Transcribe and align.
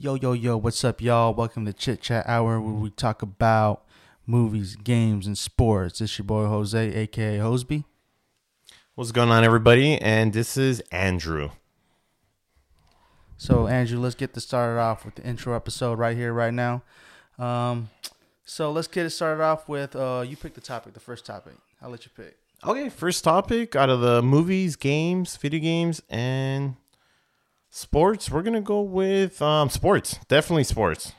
Yo, 0.00 0.14
yo, 0.14 0.32
yo, 0.32 0.56
what's 0.56 0.84
up, 0.84 1.00
y'all? 1.00 1.34
Welcome 1.34 1.66
to 1.66 1.72
Chit 1.72 2.00
Chat 2.00 2.24
Hour, 2.28 2.60
where 2.60 2.72
we 2.72 2.88
talk 2.88 3.20
about 3.20 3.84
movies, 4.28 4.76
games, 4.76 5.26
and 5.26 5.36
sports. 5.36 6.00
It's 6.00 6.16
your 6.16 6.24
boy 6.24 6.46
Jose, 6.46 6.94
aka 6.94 7.38
Hoseby. 7.38 7.82
What's 8.94 9.10
going 9.10 9.30
on, 9.30 9.42
everybody? 9.42 10.00
And 10.00 10.32
this 10.32 10.56
is 10.56 10.78
Andrew. 10.92 11.50
So, 13.38 13.66
Andrew, 13.66 13.98
let's 13.98 14.14
get 14.14 14.34
this 14.34 14.44
started 14.44 14.78
off 14.78 15.04
with 15.04 15.16
the 15.16 15.24
intro 15.24 15.56
episode 15.56 15.98
right 15.98 16.16
here, 16.16 16.32
right 16.32 16.54
now. 16.54 16.84
Um, 17.36 17.90
so 18.44 18.70
let's 18.70 18.86
get 18.86 19.04
it 19.04 19.10
started 19.10 19.42
off 19.42 19.68
with 19.68 19.96
uh, 19.96 20.24
you 20.24 20.36
pick 20.36 20.54
the 20.54 20.60
topic, 20.60 20.94
the 20.94 21.00
first 21.00 21.26
topic. 21.26 21.54
I'll 21.82 21.90
let 21.90 22.04
you 22.04 22.12
pick. 22.16 22.36
Okay, 22.64 22.88
first 22.88 23.24
topic 23.24 23.74
out 23.74 23.90
of 23.90 24.00
the 24.00 24.22
movies, 24.22 24.76
games, 24.76 25.36
video 25.36 25.58
games, 25.58 26.00
and 26.08 26.76
sports. 27.70 28.30
We're 28.30 28.42
gonna 28.42 28.60
go 28.60 28.80
with 28.82 29.40
um, 29.42 29.70
sports. 29.70 30.18
Definitely 30.28 30.64
sports. 30.64 31.12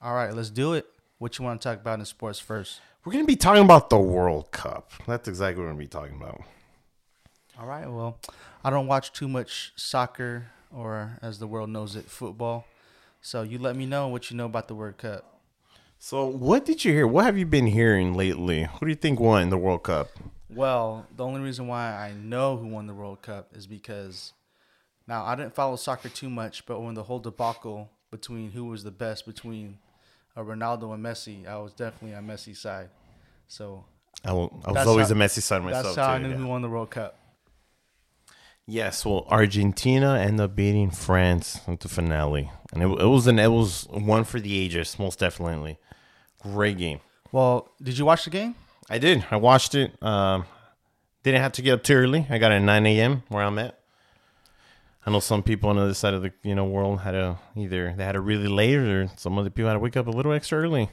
All 0.00 0.14
right, 0.14 0.32
let's 0.32 0.50
do 0.50 0.74
it. 0.74 0.86
What 1.18 1.38
you 1.38 1.44
want 1.44 1.60
to 1.60 1.68
talk 1.68 1.80
about 1.80 1.98
in 1.98 2.04
sports 2.04 2.38
first? 2.38 2.80
We're 3.04 3.12
gonna 3.12 3.24
be 3.24 3.36
talking 3.36 3.64
about 3.64 3.90
the 3.90 3.98
World 3.98 4.50
Cup. 4.50 4.92
That's 5.06 5.28
exactly 5.28 5.62
what 5.62 5.66
we're 5.66 5.72
gonna 5.72 5.78
be 5.78 5.88
talking 5.88 6.16
about. 6.16 6.42
All 7.58 7.66
right. 7.66 7.90
Well, 7.90 8.18
I 8.62 8.70
don't 8.70 8.86
watch 8.86 9.12
too 9.12 9.28
much 9.28 9.72
soccer, 9.74 10.46
or 10.72 11.18
as 11.22 11.38
the 11.38 11.46
world 11.46 11.70
knows 11.70 11.96
it, 11.96 12.04
football. 12.04 12.66
So 13.20 13.42
you 13.42 13.58
let 13.58 13.74
me 13.74 13.84
know 13.84 14.08
what 14.08 14.30
you 14.30 14.36
know 14.36 14.46
about 14.46 14.68
the 14.68 14.74
World 14.74 14.98
Cup. 14.98 15.24
So, 15.98 16.26
what 16.26 16.64
did 16.64 16.84
you 16.84 16.92
hear? 16.92 17.08
What 17.08 17.24
have 17.24 17.36
you 17.36 17.44
been 17.44 17.66
hearing 17.66 18.14
lately? 18.14 18.62
Who 18.64 18.86
do 18.86 18.88
you 18.88 18.94
think 18.94 19.18
won 19.18 19.50
the 19.50 19.58
World 19.58 19.82
Cup? 19.82 20.10
Well, 20.48 21.06
the 21.16 21.24
only 21.24 21.40
reason 21.40 21.66
why 21.66 21.92
I 21.92 22.12
know 22.12 22.56
who 22.56 22.68
won 22.68 22.86
the 22.86 22.94
World 22.94 23.20
Cup 23.20 23.48
is 23.52 23.66
because 23.66 24.32
now 25.08 25.24
I 25.24 25.34
didn't 25.34 25.54
follow 25.54 25.76
soccer 25.76 26.08
too 26.08 26.30
much, 26.30 26.66
but 26.66 26.80
when 26.80 26.94
the 26.94 27.02
whole 27.02 27.18
debacle 27.18 27.90
between 28.10 28.52
who 28.52 28.66
was 28.66 28.84
the 28.84 28.90
best 28.90 29.26
between 29.26 29.78
uh, 30.36 30.42
Ronaldo 30.42 30.94
and 30.94 31.04
Messi, 31.04 31.46
I 31.48 31.56
was 31.56 31.72
definitely 31.72 32.14
on 32.14 32.26
Messi's 32.26 32.60
side. 32.60 32.90
So 33.48 33.84
I, 34.24 34.32
will, 34.32 34.62
I 34.64 34.72
was 34.72 34.86
always 34.86 35.08
how- 35.08 35.14
a 35.14 35.18
Messi 35.18 35.40
side 35.40 35.62
myself. 35.64 35.96
that's 35.96 35.96
how 35.96 36.12
I 36.12 36.18
knew 36.18 36.28
yeah. 36.28 36.36
who 36.36 36.46
won 36.46 36.62
the 36.62 36.68
World 36.68 36.90
Cup. 36.90 37.16
Yes, 38.70 39.06
well, 39.06 39.26
Argentina 39.30 40.18
ended 40.18 40.40
up 40.42 40.54
beating 40.54 40.90
France 40.90 41.62
at 41.66 41.80
the 41.80 41.88
finale, 41.88 42.50
and 42.70 42.82
it, 42.82 42.86
it 42.86 43.06
was 43.06 43.26
an 43.26 43.38
it 43.38 43.48
was 43.48 43.86
one 43.90 44.24
for 44.24 44.38
the 44.40 44.58
ages, 44.62 44.98
most 44.98 45.18
definitely. 45.18 45.78
Great 46.42 46.76
game. 46.76 47.00
Well, 47.32 47.72
did 47.82 47.96
you 47.96 48.04
watch 48.04 48.24
the 48.24 48.30
game? 48.30 48.56
I 48.90 48.98
did. 48.98 49.24
I 49.30 49.36
watched 49.36 49.74
it. 49.74 50.00
Um, 50.02 50.44
didn't 51.22 51.40
have 51.40 51.52
to 51.52 51.62
get 51.62 51.72
up 51.72 51.82
too 51.82 51.94
early. 51.94 52.26
I 52.28 52.36
got 52.36 52.52
at 52.52 52.60
9 52.60 52.86
a.m. 52.86 53.22
where 53.28 53.42
I'm 53.42 53.58
at. 53.58 53.77
I 55.08 55.10
know 55.10 55.20
some 55.20 55.42
people 55.42 55.70
on 55.70 55.76
the 55.76 55.82
other 55.84 55.94
side 55.94 56.12
of 56.12 56.20
the 56.20 56.34
you 56.42 56.54
know 56.54 56.66
world 56.66 57.00
had 57.00 57.14
a 57.14 57.38
either 57.56 57.94
they 57.96 58.04
had 58.04 58.14
a 58.14 58.20
really 58.20 58.46
late 58.46 58.76
or 58.76 59.08
some 59.16 59.38
other 59.38 59.48
people 59.48 59.68
had 59.68 59.72
to 59.72 59.78
wake 59.78 59.96
up 59.96 60.06
a 60.06 60.10
little 60.10 60.34
extra 60.34 60.58
early. 60.58 60.90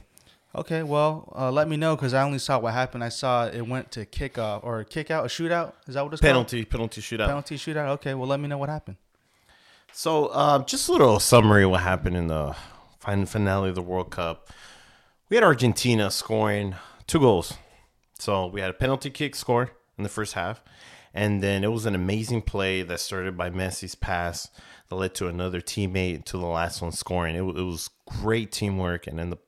Okay, 0.54 0.82
well, 0.82 1.30
uh, 1.36 1.52
let 1.52 1.68
me 1.68 1.76
know 1.76 1.96
because 1.96 2.14
I 2.14 2.22
only 2.22 2.38
saw 2.38 2.58
what 2.58 2.72
happened. 2.72 3.04
I 3.04 3.10
saw 3.10 3.46
it 3.46 3.68
went 3.68 3.90
to 3.90 4.06
kickoff 4.06 4.64
or 4.64 4.84
kick 4.84 5.10
out, 5.10 5.26
a 5.26 5.28
shootout. 5.28 5.74
Is 5.86 5.96
that 5.96 6.02
what 6.02 6.14
it's 6.14 6.22
called? 6.22 6.30
Penalty, 6.30 6.64
penalty 6.64 7.02
shootout. 7.02 7.26
Penalty 7.26 7.56
shootout. 7.58 7.88
Okay, 7.88 8.14
well, 8.14 8.26
let 8.26 8.40
me 8.40 8.48
know 8.48 8.56
what 8.56 8.70
happened. 8.70 8.96
So, 9.92 10.32
um, 10.32 10.64
just 10.64 10.88
a 10.88 10.92
little 10.92 11.20
summary 11.20 11.64
of 11.64 11.72
what 11.72 11.82
happened 11.82 12.16
in 12.16 12.28
the 12.28 12.56
final 13.00 13.26
finale 13.26 13.68
of 13.68 13.74
the 13.74 13.82
World 13.82 14.10
Cup. 14.10 14.50
We 15.28 15.36
had 15.36 15.44
Argentina 15.44 16.10
scoring 16.10 16.74
two 17.06 17.20
goals. 17.20 17.52
So 18.18 18.46
we 18.46 18.62
had 18.62 18.70
a 18.70 18.74
penalty 18.74 19.10
kick 19.10 19.34
score 19.34 19.72
in 19.98 20.04
the 20.04 20.08
first 20.08 20.32
half, 20.32 20.62
and 21.16 21.42
then 21.42 21.64
it 21.64 21.72
was 21.72 21.86
an 21.86 21.94
amazing 21.94 22.42
play 22.42 22.82
that 22.82 23.00
started 23.00 23.36
by 23.36 23.50
Messi's 23.50 23.94
pass 23.94 24.50
that 24.88 24.94
led 24.94 25.14
to 25.14 25.28
another 25.28 25.60
teammate 25.60 26.24
to 26.26 26.36
the 26.36 26.46
last 26.46 26.82
one 26.82 26.92
scoring. 26.92 27.34
It, 27.34 27.40
it 27.40 27.62
was 27.62 27.90
great 28.06 28.52
teamwork, 28.52 29.06
and 29.06 29.18
then 29.18 29.30
the 29.30 29.38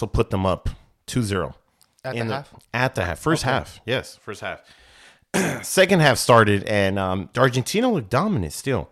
what 0.00 0.12
put 0.12 0.30
them 0.30 0.46
up 0.46 0.70
2-0. 1.08 1.54
At 2.04 2.16
in 2.16 2.28
the 2.28 2.34
half? 2.34 2.54
At 2.72 2.94
the 2.94 3.04
half. 3.04 3.18
First 3.18 3.42
half. 3.42 3.80
Yes, 3.84 4.16
first 4.16 4.40
half. 4.40 4.62
Second 5.64 6.00
half 6.00 6.18
started, 6.18 6.64
and 6.64 6.98
um, 6.98 7.30
Argentina 7.36 7.90
looked 7.90 8.10
dominant 8.10 8.52
still. 8.52 8.88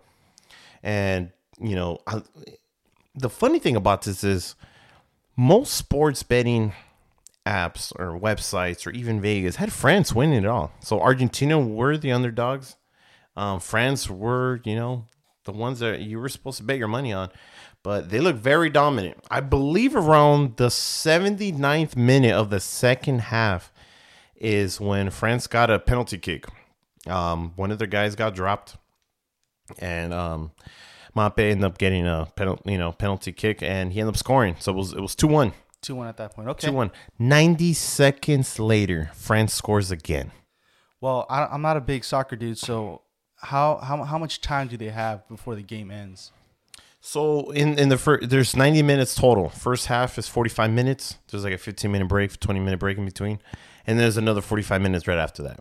And, 0.83 1.31
you 1.59 1.75
know, 1.75 1.99
I, 2.07 2.23
the 3.15 3.29
funny 3.29 3.59
thing 3.59 3.75
about 3.75 4.01
this 4.03 4.23
is 4.23 4.55
most 5.37 5.75
sports 5.75 6.23
betting 6.23 6.73
apps 7.45 7.91
or 7.97 8.19
websites 8.19 8.85
or 8.85 8.91
even 8.91 9.21
Vegas 9.21 9.55
had 9.55 9.73
France 9.73 10.13
winning 10.13 10.43
it 10.43 10.47
all. 10.47 10.71
So 10.81 10.99
Argentina 11.01 11.59
were 11.59 11.97
the 11.97 12.11
underdogs. 12.11 12.75
Um, 13.35 13.59
France 13.59 14.09
were, 14.09 14.61
you 14.63 14.75
know, 14.75 15.05
the 15.45 15.51
ones 15.51 15.79
that 15.79 16.01
you 16.01 16.19
were 16.19 16.29
supposed 16.29 16.57
to 16.57 16.63
bet 16.63 16.77
your 16.77 16.87
money 16.87 17.13
on. 17.13 17.29
But 17.83 18.09
they 18.09 18.19
look 18.19 18.35
very 18.35 18.69
dominant. 18.69 19.17
I 19.31 19.39
believe 19.39 19.95
around 19.95 20.57
the 20.57 20.67
79th 20.67 21.95
minute 21.95 22.33
of 22.33 22.51
the 22.51 22.59
second 22.59 23.19
half 23.19 23.71
is 24.35 24.79
when 24.79 25.09
France 25.09 25.47
got 25.47 25.71
a 25.71 25.79
penalty 25.79 26.19
kick. 26.19 26.45
Um, 27.07 27.53
one 27.55 27.71
of 27.71 27.79
their 27.79 27.87
guys 27.87 28.15
got 28.15 28.35
dropped, 28.35 28.77
and 29.79 30.13
um, 30.13 30.51
Mbappe 31.15 31.39
ended 31.39 31.63
up 31.63 31.79
getting 31.79 32.05
a 32.05 32.27
penalty, 32.35 32.71
you 32.71 32.77
know, 32.77 32.91
penalty 32.91 33.31
kick, 33.31 33.63
and 33.63 33.91
he 33.93 33.99
ended 33.99 34.13
up 34.13 34.17
scoring. 34.19 34.55
So 34.59 34.71
it 34.71 34.75
was 34.75 34.93
it 34.93 35.01
was 35.01 35.15
two 35.15 35.27
one. 35.27 35.53
2 35.81 35.95
1 35.95 36.07
at 36.07 36.17
that 36.17 36.35
point. 36.35 36.47
Okay. 36.49 36.67
Two 36.67 36.73
one. 36.73 36.91
Ninety 37.17 37.73
seconds 37.73 38.59
later, 38.59 39.11
France 39.13 39.53
scores 39.53 39.91
again. 39.91 40.31
Well, 40.99 41.25
I, 41.29 41.45
I'm 41.45 41.61
not 41.61 41.77
a 41.77 41.81
big 41.81 42.03
soccer 42.03 42.35
dude, 42.35 42.57
so 42.57 43.01
how, 43.37 43.77
how 43.77 44.03
how 44.03 44.17
much 44.17 44.41
time 44.41 44.67
do 44.67 44.77
they 44.77 44.89
have 44.89 45.27
before 45.27 45.55
the 45.55 45.63
game 45.63 45.89
ends? 45.89 46.31
So 46.99 47.49
in 47.49 47.79
in 47.79 47.89
the 47.89 47.97
first, 47.97 48.29
there's 48.29 48.55
90 48.55 48.83
minutes 48.83 49.15
total. 49.15 49.49
First 49.49 49.87
half 49.87 50.19
is 50.19 50.27
45 50.27 50.69
minutes. 50.69 51.17
There's 51.29 51.43
like 51.43 51.53
a 51.53 51.57
15 51.57 51.91
minute 51.91 52.07
break, 52.07 52.39
20 52.39 52.59
minute 52.59 52.79
break 52.79 52.97
in 52.99 53.05
between, 53.05 53.39
and 53.87 53.99
there's 53.99 54.17
another 54.17 54.41
45 54.41 54.79
minutes 54.81 55.07
right 55.07 55.17
after 55.17 55.41
that. 55.43 55.59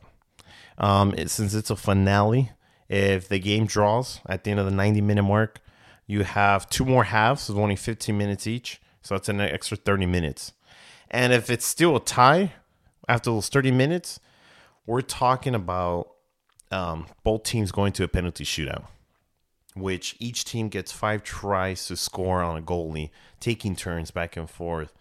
Um, 0.76 1.14
it, 1.16 1.30
since 1.30 1.54
it's 1.54 1.70
a 1.70 1.76
finale, 1.76 2.53
if 2.91 3.28
the 3.28 3.38
game 3.38 3.64
draws 3.64 4.20
at 4.26 4.44
the 4.44 4.50
end 4.50 4.60
of 4.60 4.66
the 4.66 4.72
90 4.72 5.00
minute 5.00 5.22
mark, 5.22 5.60
you 6.06 6.25
have 6.25 6.69
two 6.69 6.84
more 6.84 7.04
halves 7.04 7.48
of 7.48 7.59
only 7.59 7.76
15 7.76 8.16
minutes 8.16 8.47
each, 8.47 8.80
so 9.03 9.15
that's 9.15 9.28
an 9.28 9.41
extra 9.41 9.77
30 9.77 10.06
minutes. 10.06 10.53
And 11.11 11.33
if 11.33 11.50
it's 11.50 11.66
still 11.66 11.97
a 11.97 12.00
tie 12.00 12.53
after 13.09 13.31
those 13.31 13.49
30 13.49 13.72
minutes, 13.72 14.21
we're 14.87 15.00
talking 15.00 15.55
about 15.55 16.11
um, 16.71 17.06
both 17.25 17.43
teams 17.43 17.72
going 17.72 17.93
to 17.94 18.05
a 18.05 18.09
penalty 18.09 18.44
shootout 18.44 18.84
which 19.75 20.16
each 20.19 20.44
team 20.44 20.69
gets 20.69 20.93
five 20.93 21.22
tries 21.22 21.87
to 21.87 21.97
score 21.97 22.43
on 22.43 22.56
a 22.56 22.62
goalie, 22.62 23.10
taking 23.39 23.77
turns 23.77 24.10
back 24.10 24.37
and 24.37 24.49
forth. 24.49 24.93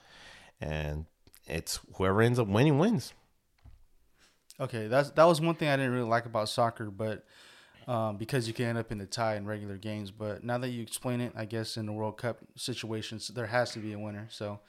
And 0.61 1.05
it's 1.47 1.79
whoever 1.95 2.21
ends 2.21 2.39
up 2.39 2.47
winning 2.47 2.79
wins. 2.79 3.13
Okay, 4.59 4.87
that's 4.87 5.11
that 5.11 5.23
was 5.23 5.39
one 5.39 5.55
thing 5.55 5.69
I 5.69 5.77
didn't 5.77 5.93
really 5.93 6.09
like 6.09 6.25
about 6.25 6.49
soccer, 6.49 6.91
but 6.91 7.23
um, 7.89 8.17
because 8.17 8.47
you 8.47 8.53
can 8.53 8.65
end 8.65 8.77
up 8.77 8.91
in 8.91 8.99
the 8.99 9.05
tie 9.07 9.35
in 9.35 9.45
regular 9.45 9.75
games. 9.75 10.11
But 10.11 10.43
now 10.43 10.59
that 10.59 10.69
you 10.69 10.83
explain 10.83 11.21
it, 11.21 11.33
I 11.35 11.45
guess 11.45 11.75
in 11.75 11.87
the 11.87 11.91
World 11.91 12.17
Cup 12.17 12.37
situations, 12.55 13.29
there 13.29 13.47
has 13.47 13.71
to 13.71 13.79
be 13.79 13.93
a 13.93 13.99
winner. 13.99 14.27
So 14.29 14.59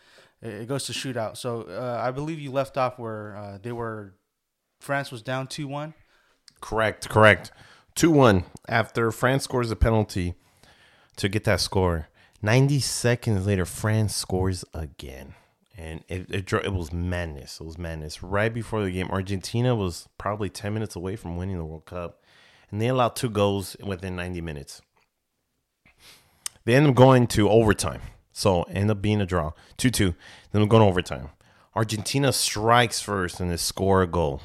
it, 0.40 0.66
goes 0.66 0.86
to 0.86 0.92
shootout. 0.92 1.36
So 1.36 1.62
uh, 1.62 2.00
I 2.02 2.10
believe 2.12 2.40
you 2.40 2.50
left 2.50 2.78
off 2.78 2.98
where 2.98 3.36
uh, 3.36 3.58
they 3.60 3.72
were. 3.72 4.14
France 4.80 5.12
was 5.12 5.20
down 5.20 5.46
two 5.46 5.68
one. 5.68 5.92
Correct, 6.62 7.08
correct. 7.08 7.52
2 7.96 8.10
1 8.10 8.44
after 8.68 9.10
France 9.10 9.44
scores 9.44 9.70
a 9.70 9.76
penalty 9.76 10.34
to 11.16 11.28
get 11.28 11.44
that 11.44 11.60
score. 11.60 12.08
90 12.42 12.80
seconds 12.80 13.46
later, 13.46 13.64
France 13.64 14.14
scores 14.14 14.64
again. 14.72 15.34
And 15.76 16.04
it, 16.08 16.30
it, 16.30 16.52
it 16.52 16.72
was 16.72 16.92
madness. 16.92 17.60
It 17.60 17.64
was 17.64 17.78
madness. 17.78 18.22
Right 18.22 18.52
before 18.52 18.82
the 18.82 18.90
game, 18.90 19.08
Argentina 19.10 19.74
was 19.74 20.08
probably 20.18 20.50
10 20.50 20.72
minutes 20.74 20.94
away 20.94 21.16
from 21.16 21.36
winning 21.36 21.58
the 21.58 21.64
World 21.64 21.86
Cup. 21.86 22.19
And 22.70 22.80
they 22.80 22.88
allowed 22.88 23.16
two 23.16 23.30
goals 23.30 23.76
within 23.82 24.16
90 24.16 24.40
minutes. 24.40 24.80
They 26.64 26.74
end 26.74 26.86
up 26.86 26.94
going 26.94 27.26
to 27.28 27.48
overtime. 27.48 28.00
So 28.32 28.62
end 28.64 28.90
up 28.90 29.02
being 29.02 29.20
a 29.20 29.26
draw. 29.26 29.52
2 29.76 29.90
2. 29.90 30.14
Then 30.52 30.62
we're 30.62 30.68
going 30.68 30.82
to 30.82 30.88
overtime. 30.88 31.30
Argentina 31.74 32.32
strikes 32.32 33.00
first 33.00 33.40
and 33.40 33.50
they 33.50 33.56
score 33.56 34.02
a 34.02 34.06
goal. 34.06 34.42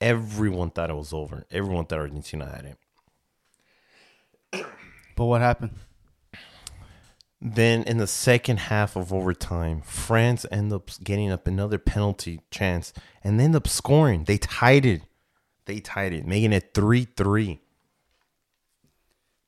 Everyone 0.00 0.70
thought 0.70 0.90
it 0.90 0.96
was 0.96 1.12
over. 1.12 1.44
Everyone 1.50 1.86
thought 1.86 1.98
Argentina 1.98 2.46
had 2.46 2.76
it. 4.52 4.66
But 5.16 5.26
what 5.26 5.42
happened? 5.42 5.70
Then 7.40 7.84
in 7.84 7.98
the 7.98 8.08
second 8.08 8.56
half 8.56 8.96
of 8.96 9.12
overtime, 9.12 9.80
France 9.82 10.44
end 10.50 10.72
up 10.72 10.90
getting 11.04 11.30
up 11.30 11.46
another 11.46 11.78
penalty 11.78 12.40
chance 12.50 12.92
and 13.22 13.38
they 13.38 13.44
end 13.44 13.54
up 13.54 13.68
scoring. 13.68 14.24
They 14.24 14.38
tied 14.38 14.84
it. 14.84 15.02
They 15.66 15.78
tied 15.78 16.14
it, 16.14 16.26
making 16.26 16.52
it 16.52 16.74
3 16.74 17.06
3. 17.16 17.60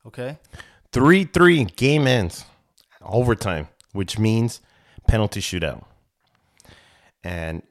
Okay. 0.07 0.39
3 0.93 1.25
3 1.25 1.65
game 1.65 2.07
ends. 2.07 2.45
Overtime, 3.03 3.69
which 3.93 4.19
means 4.19 4.61
penalty 5.07 5.41
shootout. 5.41 5.85
And 7.23 7.63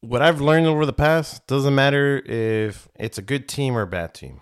what 0.00 0.22
I've 0.22 0.40
learned 0.40 0.66
over 0.66 0.86
the 0.86 0.92
past 0.92 1.46
doesn't 1.46 1.74
matter 1.74 2.18
if 2.24 2.88
it's 2.96 3.18
a 3.18 3.22
good 3.22 3.48
team 3.48 3.76
or 3.76 3.82
a 3.82 3.86
bad 3.86 4.14
team. 4.14 4.40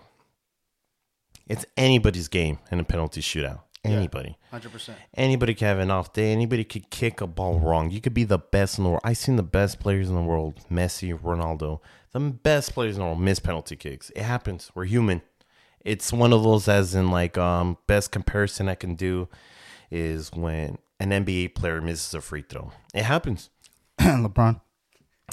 It's 1.47 1.65
anybody's 1.75 2.27
game 2.27 2.59
in 2.71 2.79
a 2.79 2.83
penalty 2.83 3.21
shootout. 3.21 3.61
Anybody. 3.85 4.37
Hundred 4.49 4.71
percent. 4.71 4.97
Anybody 5.13 5.53
could 5.53 5.65
have 5.65 5.79
an 5.79 5.91
off 5.91 6.13
day. 6.13 6.31
Anybody 6.31 6.63
could 6.63 6.89
kick 6.89 7.19
a 7.19 7.27
ball 7.27 7.59
wrong. 7.59 7.91
You 7.91 7.99
could 7.99 8.13
be 8.13 8.23
the 8.23 8.37
best 8.37 8.77
in 8.77 8.85
the 8.85 8.91
world. 8.91 9.01
I've 9.03 9.17
seen 9.17 9.35
the 9.35 9.43
best 9.43 9.79
players 9.81 10.07
in 10.07 10.15
the 10.15 10.21
world, 10.21 10.61
Messi, 10.71 11.17
Ronaldo, 11.19 11.81
the 12.13 12.21
best 12.21 12.73
players 12.73 12.95
in 12.95 13.01
the 13.01 13.07
world 13.07 13.19
miss 13.19 13.39
penalty 13.39 13.75
kicks. 13.75 14.09
It 14.11 14.23
happens. 14.23 14.71
We're 14.73 14.85
human. 14.85 15.21
It's 15.83 16.13
one 16.13 16.33
of 16.33 16.43
those 16.43 16.67
as 16.67 16.95
in 16.95 17.11
like 17.11 17.37
um 17.37 17.77
best 17.87 18.11
comparison 18.11 18.69
I 18.69 18.75
can 18.75 18.95
do 18.95 19.27
is 19.91 20.31
when 20.31 20.77
an 20.99 21.09
NBA 21.09 21.55
player 21.55 21.81
misses 21.81 22.13
a 22.13 22.21
free 22.21 22.43
throw. 22.47 22.71
It 22.93 23.03
happens. 23.03 23.49
LeBron. 23.99 24.61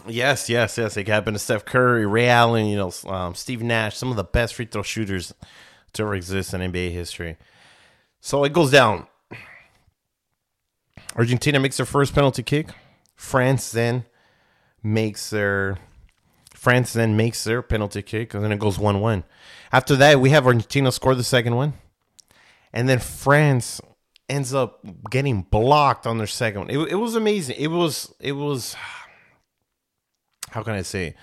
Yes, 0.06 0.48
yes, 0.48 0.78
yes. 0.78 0.96
It 0.96 1.08
happened 1.08 1.34
to 1.34 1.38
Steph 1.38 1.64
Curry, 1.64 2.06
Ray 2.06 2.28
Allen, 2.28 2.66
you 2.66 2.76
know, 2.76 2.92
um, 3.06 3.34
Steve 3.34 3.62
Nash, 3.62 3.96
some 3.96 4.10
of 4.10 4.16
the 4.16 4.24
best 4.24 4.54
free 4.54 4.66
throw 4.66 4.82
shooters 4.82 5.34
to 5.92 6.02
ever 6.02 6.14
exist 6.14 6.54
in 6.54 6.60
NBA 6.60 6.92
history. 6.92 7.36
So 8.20 8.44
it 8.44 8.52
goes 8.52 8.70
down. 8.70 9.06
Argentina 11.16 11.58
makes 11.58 11.76
their 11.76 11.86
first 11.86 12.14
penalty 12.14 12.42
kick. 12.42 12.68
France 13.16 13.72
then 13.72 14.04
makes 14.82 15.30
their 15.30 15.78
France 16.60 16.92
then 16.92 17.16
makes 17.16 17.42
their 17.42 17.62
penalty 17.62 18.02
kick, 18.02 18.34
and 18.34 18.44
then 18.44 18.52
it 18.52 18.58
goes 18.58 18.78
one-one. 18.78 19.24
After 19.72 19.96
that, 19.96 20.20
we 20.20 20.28
have 20.28 20.46
Argentina 20.46 20.92
score 20.92 21.14
the 21.14 21.24
second 21.24 21.56
one, 21.56 21.72
and 22.70 22.86
then 22.86 22.98
France 22.98 23.80
ends 24.28 24.52
up 24.52 24.84
getting 25.08 25.40
blocked 25.40 26.06
on 26.06 26.18
their 26.18 26.26
second 26.26 26.60
one. 26.60 26.70
It, 26.70 26.78
it 26.90 26.96
was 26.96 27.16
amazing. 27.16 27.56
It 27.58 27.68
was 27.68 28.12
it 28.20 28.32
was 28.32 28.76
how 30.50 30.62
can 30.62 30.74
I 30.74 30.82
say? 30.82 31.14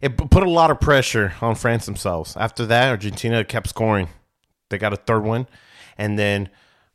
It 0.00 0.16
put 0.16 0.44
a 0.44 0.48
lot 0.48 0.70
of 0.70 0.78
pressure 0.78 1.34
on 1.40 1.56
France 1.56 1.84
themselves. 1.84 2.36
After 2.36 2.64
that, 2.66 2.90
Argentina 2.90 3.44
kept 3.44 3.70
scoring. 3.70 4.06
They 4.68 4.78
got 4.78 4.92
a 4.92 4.96
third 4.96 5.24
one, 5.24 5.48
and 5.98 6.16
then 6.16 6.48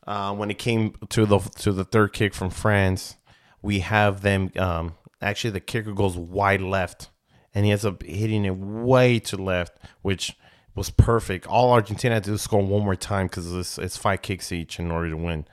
uh, 0.08 0.34
when 0.34 0.50
it 0.50 0.58
came 0.58 0.96
to 1.10 1.26
the 1.26 1.40
to 1.40 1.74
the 1.74 1.84
third 1.84 2.14
kick 2.14 2.34
from 2.34 2.52
France, 2.52 3.18
we 3.62 3.80
have 3.80 4.22
them. 4.22 4.50
Um, 4.56 4.94
actually, 5.22 5.52
the 5.52 5.60
kicker 5.60 5.92
goes 5.92 6.16
wide 6.16 6.62
left, 6.62 7.10
and 7.56 7.66
he 7.66 7.72
ends 7.72 7.86
up 7.86 8.04
hitting 8.04 8.46
it 8.46 8.56
way 8.56 9.18
to 9.20 9.38
left, 9.38 9.78
which 10.02 10.38
was 10.76 10.90
perfect. 10.90 11.48
All 11.48 11.72
Argentina 11.72 12.16
had 12.16 12.26
to 12.26 12.38
score 12.38 12.62
one 12.62 12.84
more 12.84 12.98
time 12.98 13.28
because 13.28 13.52
it's, 13.56 13.80
it's 13.80 13.98
five 13.98 14.22
kicks 14.22 14.52
each 14.52 14.78
in 14.78 14.92
order 14.92 15.10
to 15.10 15.18
win, 15.18 15.46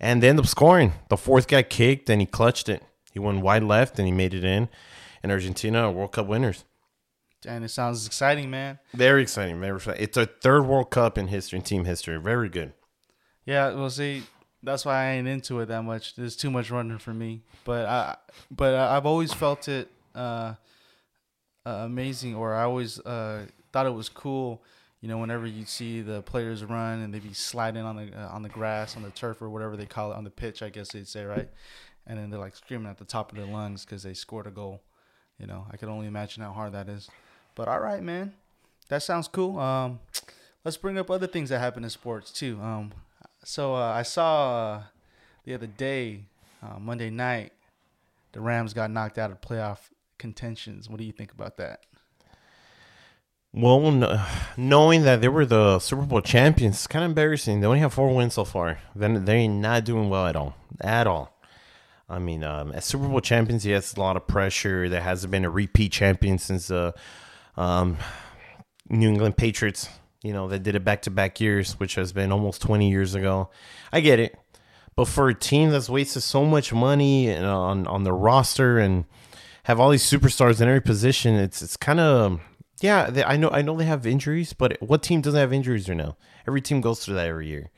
and 0.00 0.22
they 0.22 0.28
end 0.28 0.40
up 0.40 0.46
scoring. 0.46 0.92
The 1.08 1.16
fourth 1.16 1.48
got 1.48 1.70
kicked, 1.70 2.10
and 2.10 2.20
he 2.20 2.26
clutched 2.26 2.68
it. 2.68 2.82
He 3.12 3.18
went 3.18 3.40
wide 3.40 3.62
left, 3.62 3.98
and 3.98 4.06
he 4.06 4.12
made 4.12 4.34
it 4.34 4.44
in. 4.44 4.68
And 5.22 5.32
Argentina 5.32 5.82
are 5.82 5.90
World 5.90 6.12
Cup 6.12 6.26
winners. 6.26 6.64
And 7.46 7.64
it 7.64 7.68
sounds 7.68 8.06
exciting, 8.06 8.50
man. 8.50 8.78
Very 8.94 9.22
exciting. 9.22 9.60
Very 9.60 9.76
exciting. 9.76 10.02
It's 10.02 10.16
a 10.16 10.26
third 10.26 10.66
World 10.66 10.90
Cup 10.90 11.16
in 11.16 11.28
history, 11.28 11.58
in 11.58 11.64
team 11.64 11.84
history. 11.84 12.18
Very 12.18 12.48
good. 12.48 12.72
Yeah, 13.44 13.72
well, 13.74 13.90
see, 13.90 14.24
that's 14.62 14.84
why 14.84 15.04
I 15.04 15.10
ain't 15.12 15.28
into 15.28 15.60
it 15.60 15.66
that 15.66 15.82
much. 15.82 16.14
There's 16.16 16.36
too 16.36 16.50
much 16.50 16.70
running 16.70 16.98
for 16.98 17.14
me. 17.14 17.42
But 17.64 17.86
I, 17.86 18.16
but 18.50 18.74
I've 18.74 19.06
always 19.06 19.32
felt 19.32 19.68
it 19.68 19.88
uh, 20.14 20.54
uh, 21.68 21.84
amazing, 21.84 22.34
or 22.34 22.54
I 22.54 22.62
always 22.62 22.98
uh, 23.00 23.46
thought 23.72 23.86
it 23.86 23.92
was 23.92 24.08
cool. 24.08 24.62
You 25.00 25.08
know, 25.08 25.18
whenever 25.18 25.46
you 25.46 25.64
see 25.66 26.00
the 26.00 26.22
players 26.22 26.64
run 26.64 27.00
and 27.00 27.12
they 27.12 27.18
be 27.18 27.34
sliding 27.34 27.82
on 27.82 27.96
the 27.96 28.10
uh, 28.18 28.28
on 28.28 28.42
the 28.42 28.48
grass, 28.48 28.96
on 28.96 29.02
the 29.02 29.10
turf, 29.10 29.42
or 29.42 29.50
whatever 29.50 29.76
they 29.76 29.86
call 29.86 30.12
it, 30.12 30.16
on 30.16 30.24
the 30.24 30.30
pitch, 30.30 30.62
I 30.62 30.70
guess 30.70 30.92
they'd 30.92 31.06
say, 31.06 31.24
right? 31.24 31.48
And 32.06 32.18
then 32.18 32.30
they're 32.30 32.40
like 32.40 32.56
screaming 32.56 32.88
at 32.88 32.96
the 32.96 33.04
top 33.04 33.30
of 33.30 33.36
their 33.36 33.46
lungs 33.46 33.84
because 33.84 34.02
they 34.02 34.14
scored 34.14 34.46
a 34.46 34.50
goal. 34.50 34.80
You 35.38 35.46
know, 35.46 35.66
I 35.70 35.76
can 35.76 35.90
only 35.90 36.06
imagine 36.06 36.42
how 36.42 36.52
hard 36.52 36.72
that 36.72 36.88
is. 36.88 37.10
But 37.54 37.68
all 37.68 37.80
right, 37.80 38.02
man, 38.02 38.32
that 38.88 39.02
sounds 39.02 39.28
cool. 39.28 39.58
Um, 39.58 40.00
let's 40.64 40.78
bring 40.78 40.96
up 40.96 41.10
other 41.10 41.26
things 41.26 41.50
that 41.50 41.58
happen 41.58 41.84
in 41.84 41.90
sports 41.90 42.32
too. 42.32 42.58
Um, 42.62 42.92
so 43.44 43.74
uh, 43.74 43.92
I 43.92 44.02
saw 44.02 44.56
uh, 44.56 44.82
the 45.44 45.54
other 45.54 45.66
day, 45.66 46.24
uh, 46.62 46.78
Monday 46.78 47.10
night, 47.10 47.52
the 48.32 48.40
Rams 48.40 48.72
got 48.72 48.90
knocked 48.90 49.18
out 49.18 49.30
of 49.30 49.40
playoff 49.40 49.90
contentions. 50.18 50.88
What 50.88 50.98
do 50.98 51.04
you 51.04 51.12
think 51.12 51.32
about 51.32 51.56
that? 51.58 51.84
Well, 53.52 53.90
no, 53.90 54.24
knowing 54.56 55.04
that 55.04 55.20
they 55.20 55.28
were 55.28 55.46
the 55.46 55.78
Super 55.78 56.02
Bowl 56.02 56.20
champions, 56.20 56.76
it's 56.76 56.86
kind 56.86 57.04
of 57.04 57.10
embarrassing. 57.10 57.60
They 57.60 57.66
only 57.66 57.78
have 57.80 57.94
four 57.94 58.14
wins 58.14 58.34
so 58.34 58.44
far. 58.44 58.78
Then 58.94 59.24
they're 59.24 59.48
not 59.48 59.84
doing 59.84 60.10
well 60.10 60.26
at 60.26 60.36
all, 60.36 60.54
at 60.82 61.06
all. 61.06 61.34
I 62.10 62.18
mean, 62.18 62.44
um, 62.44 62.72
as 62.72 62.84
Super 62.84 63.08
Bowl 63.08 63.20
champions, 63.20 63.64
yes, 63.64 63.94
a 63.94 64.00
lot 64.00 64.16
of 64.16 64.26
pressure. 64.26 64.88
There 64.88 65.00
hasn't 65.00 65.30
been 65.30 65.44
a 65.44 65.50
repeat 65.50 65.92
champion 65.92 66.38
since 66.38 66.68
the 66.68 66.94
um, 67.56 67.98
New 68.88 69.08
England 69.08 69.36
Patriots. 69.36 69.88
You 70.22 70.32
know, 70.32 70.48
they 70.48 70.58
did 70.58 70.74
it 70.74 70.84
back 70.84 71.02
to 71.02 71.10
back 71.10 71.40
years, 71.40 71.72
which 71.80 71.94
has 71.94 72.12
been 72.12 72.32
almost 72.32 72.60
20 72.62 72.90
years 72.90 73.14
ago. 73.14 73.50
I 73.92 74.00
get 74.00 74.20
it. 74.20 74.38
But 74.94 75.06
for 75.06 75.28
a 75.28 75.34
team 75.34 75.70
that's 75.70 75.88
wasted 75.88 76.22
so 76.22 76.44
much 76.44 76.72
money 76.72 77.34
on, 77.34 77.86
on 77.86 78.04
the 78.04 78.12
roster 78.12 78.78
and 78.78 79.04
have 79.68 79.78
all 79.78 79.90
these 79.90 80.02
superstars 80.02 80.60
in 80.60 80.66
every 80.66 80.80
position, 80.80 81.34
it's 81.36 81.62
it's 81.62 81.76
kind 81.76 82.00
of 82.00 82.40
yeah. 82.80 83.10
They, 83.10 83.22
I 83.22 83.36
know 83.36 83.50
I 83.50 83.62
know 83.62 83.76
they 83.76 83.84
have 83.84 84.06
injuries, 84.06 84.52
but 84.52 84.76
what 84.82 85.02
team 85.02 85.20
doesn't 85.20 85.38
have 85.38 85.52
injuries 85.52 85.88
right 85.88 85.96
now? 85.96 86.16
Every 86.46 86.60
team 86.60 86.80
goes 86.80 87.04
through 87.04 87.14
that 87.14 87.26
every 87.26 87.46
year. 87.46 87.70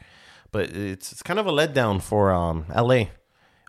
But 0.53 0.71
it's 0.71 1.13
it's 1.13 1.23
kind 1.23 1.39
of 1.39 1.47
a 1.47 1.53
letdown 1.53 2.01
for 2.01 2.33
um, 2.33 2.65
LA 2.75 3.05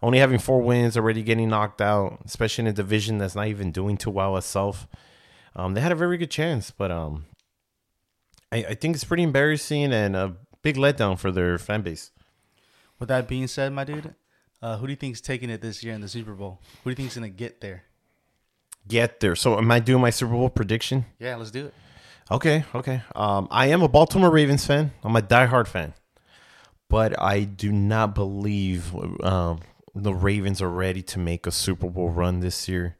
only 0.03 0.19
having 0.19 0.39
four 0.39 0.61
wins, 0.61 0.97
already 0.97 1.21
getting 1.21 1.49
knocked 1.49 1.81
out, 1.81 2.21
especially 2.25 2.63
in 2.63 2.67
a 2.67 2.73
division 2.73 3.17
that's 3.17 3.35
not 3.35 3.47
even 3.47 3.71
doing 3.71 3.97
too 3.97 4.09
well 4.09 4.35
itself. 4.35 4.87
Um, 5.55 5.73
they 5.73 5.81
had 5.81 5.91
a 5.91 5.95
very 5.95 6.17
good 6.17 6.31
chance, 6.31 6.71
but 6.71 6.91
um, 6.91 7.25
I, 8.51 8.57
I 8.69 8.73
think 8.73 8.95
it's 8.95 9.03
pretty 9.03 9.23
embarrassing 9.23 9.93
and 9.93 10.15
a 10.15 10.37
big 10.63 10.77
letdown 10.77 11.19
for 11.19 11.31
their 11.31 11.57
fan 11.57 11.81
base. 11.81 12.11
With 12.99 13.09
that 13.09 13.27
being 13.27 13.47
said, 13.47 13.73
my 13.73 13.83
dude, 13.83 14.15
uh, 14.61 14.77
who 14.77 14.87
do 14.87 14.91
you 14.91 14.97
think's 14.97 15.21
taking 15.21 15.49
it 15.49 15.61
this 15.61 15.83
year 15.83 15.93
in 15.93 16.01
the 16.01 16.07
Super 16.07 16.33
Bowl? 16.33 16.61
Who 16.83 16.89
do 16.89 16.91
you 16.91 16.95
think's 16.95 17.15
gonna 17.15 17.29
get 17.29 17.61
there? 17.61 17.83
Get 18.87 19.19
there. 19.19 19.35
So, 19.35 19.57
am 19.57 19.71
I 19.71 19.79
doing 19.79 20.01
my 20.01 20.09
Super 20.09 20.33
Bowl 20.33 20.49
prediction? 20.49 21.05
Yeah, 21.19 21.35
let's 21.35 21.51
do 21.51 21.67
it. 21.67 21.73
Okay, 22.29 22.63
okay. 22.73 23.01
Um, 23.15 23.47
I 23.51 23.67
am 23.67 23.81
a 23.81 23.87
Baltimore 23.87 24.31
Ravens 24.31 24.65
fan. 24.65 24.91
I'm 25.03 25.15
a 25.15 25.21
diehard 25.21 25.67
fan, 25.67 25.93
but 26.89 27.19
I 27.21 27.43
do 27.43 27.71
not 27.71 28.15
believe 28.15 28.95
um, 29.23 29.59
the 29.93 30.13
Ravens 30.13 30.61
are 30.61 30.69
ready 30.69 31.01
to 31.03 31.19
make 31.19 31.45
a 31.45 31.51
Super 31.51 31.89
Bowl 31.89 32.09
run 32.09 32.39
this 32.39 32.69
year. 32.69 32.97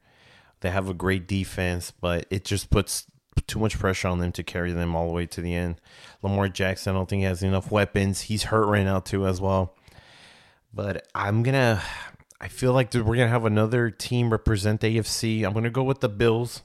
They 0.60 0.70
have 0.70 0.90
a 0.90 0.94
great 0.94 1.28
defense, 1.28 1.92
but 1.92 2.26
it 2.30 2.46
just 2.46 2.70
puts 2.70 3.08
too 3.48 3.60
much 3.60 3.80
pressure 3.80 4.08
on 4.10 4.20
them 4.20 4.32
to 4.34 4.44
carry 4.44 4.72
them 4.72 4.96
all 4.96 5.08
the 5.08 5.14
way 5.14 5.26
to 5.26 5.42
the 5.42 5.56
end. 5.56 5.80
Lamar 6.22 6.50
Jackson, 6.50 6.94
I 6.96 7.00
don't 7.00 7.10
think 7.10 7.22
he 7.22 7.26
has 7.26 7.42
enough 7.42 7.72
weapons. 7.72 8.22
He's 8.22 8.44
hurt 8.44 8.68
right 8.68 8.84
now 8.84 9.00
too, 9.00 9.26
as 9.26 9.42
well. 9.42 9.76
But 10.74 11.08
I'm 11.16 11.44
gonna. 11.44 11.82
I 12.42 12.48
feel 12.48 12.74
like 12.74 12.92
we're 12.96 13.04
gonna 13.04 13.28
have 13.28 13.46
another 13.46 13.92
team 13.92 14.32
represent 14.32 14.82
AFC. 14.82 15.46
I'm 15.46 15.54
gonna 15.54 15.70
go 15.70 15.84
with 15.84 16.00
the 16.00 16.10
Bills. 16.10 16.64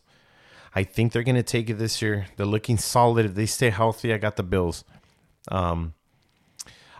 I 0.74 0.84
think 0.84 1.12
they're 1.12 1.22
gonna 1.22 1.42
take 1.42 1.68
it 1.68 1.74
this 1.74 2.00
year. 2.00 2.28
They're 2.36 2.46
looking 2.46 2.78
solid. 2.78 3.26
If 3.26 3.34
they 3.34 3.44
stay 3.44 3.68
healthy, 3.68 4.14
I 4.14 4.16
got 4.16 4.36
the 4.36 4.42
Bills. 4.42 4.84
Um, 5.48 5.92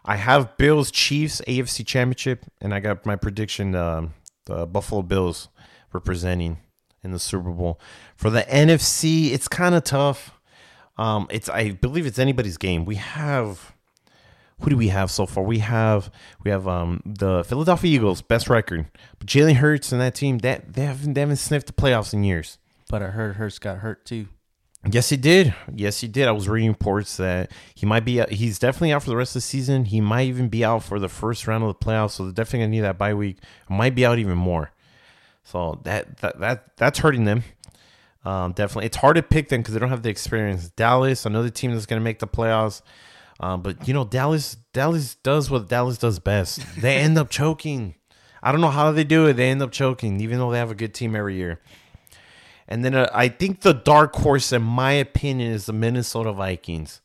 I 0.04 0.16
have 0.16 0.59
Bills 0.59 0.90
Chiefs 0.90 1.40
AFC 1.49 1.87
Championship, 1.87 2.45
and 2.61 2.75
I 2.75 2.80
got 2.80 3.06
my 3.06 3.16
prediction: 3.16 3.75
uh, 3.75 4.09
the 4.45 4.66
Buffalo 4.66 5.00
Bills 5.00 5.49
representing 5.95 6.59
in 7.02 7.12
the 7.12 7.18
Super 7.18 7.50
Bowl. 7.50 7.80
For 8.14 8.28
the 8.28 8.42
NFC, 8.42 9.33
it's 9.33 9.49
kind 9.49 9.75
of 9.75 9.85
tough. 9.85 10.33
Um, 10.99 11.28
it's 11.30 11.49
I 11.49 11.71
believe 11.71 12.04
it's 12.04 12.18
anybody's 12.18 12.59
game. 12.59 12.85
We 12.85 12.97
have 12.97 13.73
who 14.60 14.70
do 14.70 14.76
we 14.76 14.88
have 14.88 15.10
so 15.10 15.26
far? 15.26 15.44
We 15.44 15.58
have 15.58 16.10
we 16.44 16.50
have 16.50 16.66
um 16.66 17.02
the 17.04 17.44
Philadelphia 17.44 17.96
Eagles 17.96 18.22
best 18.22 18.48
record, 18.48 18.86
but 19.18 19.28
Jalen 19.28 19.56
Hurts 19.56 19.92
and 19.92 20.00
that 20.00 20.14
team 20.14 20.38
that 20.38 20.72
they 20.72 20.84
haven't 20.84 21.14
they 21.14 21.20
haven't 21.20 21.36
sniffed 21.36 21.66
the 21.66 21.72
playoffs 21.72 22.14
in 22.14 22.25
years. 22.25 22.58
But 22.88 23.02
I 23.02 23.08
heard 23.08 23.36
Hurts 23.36 23.58
got 23.58 23.78
hurt 23.78 24.04
too. 24.04 24.28
Yes, 24.90 25.08
he 25.08 25.16
did. 25.16 25.52
Yes, 25.75 26.00
he 26.00 26.06
did. 26.06 26.28
I 26.28 26.32
was 26.32 26.48
reading 26.48 26.70
reports 26.70 27.16
that 27.16 27.50
he 27.75 27.86
might 27.86 28.04
be. 28.04 28.22
He's 28.30 28.58
definitely 28.58 28.92
out 28.92 29.02
for 29.02 29.10
the 29.10 29.16
rest 29.16 29.30
of 29.30 29.34
the 29.34 29.46
season. 29.46 29.86
He 29.86 30.00
might 30.00 30.28
even 30.28 30.48
be 30.48 30.64
out 30.64 30.84
for 30.84 30.98
the 31.00 31.08
first 31.08 31.46
round 31.46 31.64
of 31.64 31.68
the 31.68 31.84
playoffs. 31.84 32.12
So 32.12 32.25
they're 32.25 32.32
definitely 32.32 32.60
gonna 32.60 32.70
need 32.70 32.80
that 32.80 32.98
bye 32.98 33.14
week. 33.14 33.38
Might 33.68 33.94
be 33.94 34.06
out 34.06 34.18
even 34.18 34.38
more. 34.38 34.70
So 35.44 35.80
that 35.84 36.18
that, 36.18 36.40
that 36.40 36.76
that's 36.76 37.00
hurting 37.00 37.25
them. 37.25 37.42
Um, 38.25 38.52
definitely, 38.52 38.86
it's 38.86 38.96
hard 38.96 39.16
to 39.16 39.22
pick 39.22 39.48
them 39.48 39.60
because 39.60 39.75
they 39.75 39.80
don't 39.80 39.90
have 39.90 40.02
the 40.02 40.10
experience. 40.10 40.68
Dallas, 40.70 41.26
another 41.26 41.50
team 41.50 41.72
that's 41.72 41.86
gonna 41.86 42.00
make 42.00 42.20
the 42.20 42.28
playoffs. 42.28 42.82
Um, 43.40 43.62
but 43.62 43.87
you 43.87 43.95
know, 43.95 44.05
Dallas 44.05 44.57
Dallas 44.73 45.16
does 45.16 45.50
what 45.50 45.69
Dallas 45.69 45.99
does 45.99 46.19
best. 46.19 46.61
They 46.81 46.97
end 46.99 47.19
up 47.19 47.31
choking. 47.31 47.95
I 48.43 48.52
don't 48.52 48.61
know 48.61 48.71
how 48.71 48.93
they 48.93 49.05
do 49.05 49.26
it. 49.26 49.35
They 49.35 49.50
end 49.50 49.62
up 49.62 49.73
choking, 49.73 50.21
even 50.21 50.38
though 50.38 50.50
they 50.50 50.59
have 50.59 50.71
a 50.71 50.75
good 50.75 50.95
team 50.95 51.16
every 51.16 51.35
year. 51.35 51.61
And 52.69 52.85
then 52.85 52.95
uh, 52.95 53.09
I 53.12 53.28
think 53.28 53.61
the 53.61 53.75
dark 53.75 54.14
horse, 54.14 54.52
in 54.52 54.62
my 54.62 54.93
opinion, 54.93 55.52
is 55.52 55.66
the 55.66 55.73
Minnesota 55.73 56.33
Vikings. 56.33 57.00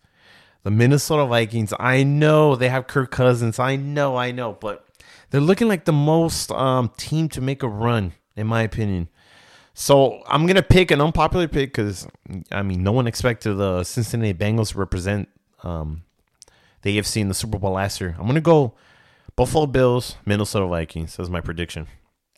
The 0.63 0.71
Minnesota 0.71 1.25
Vikings. 1.25 1.73
I 1.79 2.03
know 2.03 2.55
they 2.55 2.69
have 2.69 2.87
Kirk 2.87 3.11
Cousins. 3.11 3.59
I 3.59 3.75
know, 3.75 4.15
I 4.15 4.31
know, 4.31 4.53
but 4.53 4.85
they're 5.29 5.41
looking 5.41 5.67
like 5.67 5.85
the 5.85 5.93
most 5.93 6.51
um, 6.51 6.91
team 6.97 7.29
to 7.29 7.41
make 7.41 7.63
a 7.63 7.67
run, 7.67 8.13
in 8.35 8.47
my 8.47 8.61
opinion. 8.61 9.09
So 9.73 10.21
I'm 10.27 10.45
gonna 10.45 10.61
pick 10.61 10.91
an 10.91 11.01
unpopular 11.01 11.47
pick 11.47 11.73
because 11.73 12.07
I 12.51 12.61
mean 12.61 12.83
no 12.83 12.91
one 12.91 13.07
expected 13.07 13.55
the 13.55 13.83
Cincinnati 13.83 14.33
Bengals 14.33 14.73
to 14.73 14.77
represent 14.77 15.29
um, 15.63 16.03
the 16.81 16.97
AFC 16.97 17.21
in 17.21 17.27
the 17.27 17.33
Super 17.33 17.57
Bowl 17.57 17.71
last 17.71 18.01
year. 18.01 18.15
I'm 18.19 18.27
gonna 18.27 18.41
go 18.41 18.73
Buffalo 19.35 19.65
Bills, 19.65 20.15
Minnesota 20.25 20.67
Vikings. 20.67 21.17
That's 21.17 21.29
my 21.29 21.41
prediction. 21.41 21.87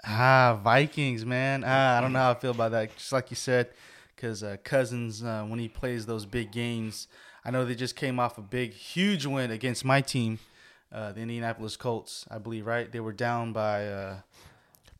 Ah, 0.05 0.59
Vikings, 0.61 1.25
man. 1.25 1.63
Ah, 1.65 1.97
I 1.97 2.01
don't 2.01 2.13
know 2.13 2.19
how 2.19 2.31
I 2.31 2.35
feel 2.35 2.51
about 2.51 2.71
that. 2.71 2.95
Just 2.95 3.11
like 3.11 3.29
you 3.29 3.35
said, 3.35 3.69
because 4.15 4.43
uh, 4.43 4.57
Cousins, 4.63 5.23
uh, 5.23 5.45
when 5.47 5.59
he 5.59 5.69
plays 5.69 6.05
those 6.05 6.25
big 6.25 6.51
games, 6.51 7.07
I 7.45 7.51
know 7.51 7.65
they 7.65 7.75
just 7.75 7.95
came 7.95 8.19
off 8.19 8.37
a 8.37 8.41
big, 8.41 8.73
huge 8.73 9.25
win 9.25 9.51
against 9.51 9.83
my 9.85 10.01
team, 10.01 10.39
uh, 10.91 11.11
the 11.13 11.21
Indianapolis 11.21 11.77
Colts, 11.77 12.25
I 12.29 12.37
believe, 12.37 12.65
right? 12.65 12.91
They 12.91 12.99
were 12.99 13.13
down 13.13 13.53
by 13.53 13.87
uh, 13.87 14.15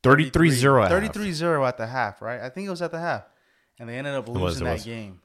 33 0.04 0.50
0 0.52 0.88
33 0.88 1.32
0 1.32 1.66
at 1.66 1.78
the 1.78 1.88
half, 1.88 2.22
right? 2.22 2.42
I 2.42 2.50
think 2.50 2.68
it 2.68 2.70
was 2.70 2.82
at 2.82 2.92
the 2.92 3.00
half. 3.00 3.24
And 3.80 3.90
they 3.90 3.98
ended 3.98 4.14
up 4.14 4.28
losing 4.28 4.42
was, 4.44 4.60
that 4.60 4.74
was. 4.74 4.86
game. 4.86 5.22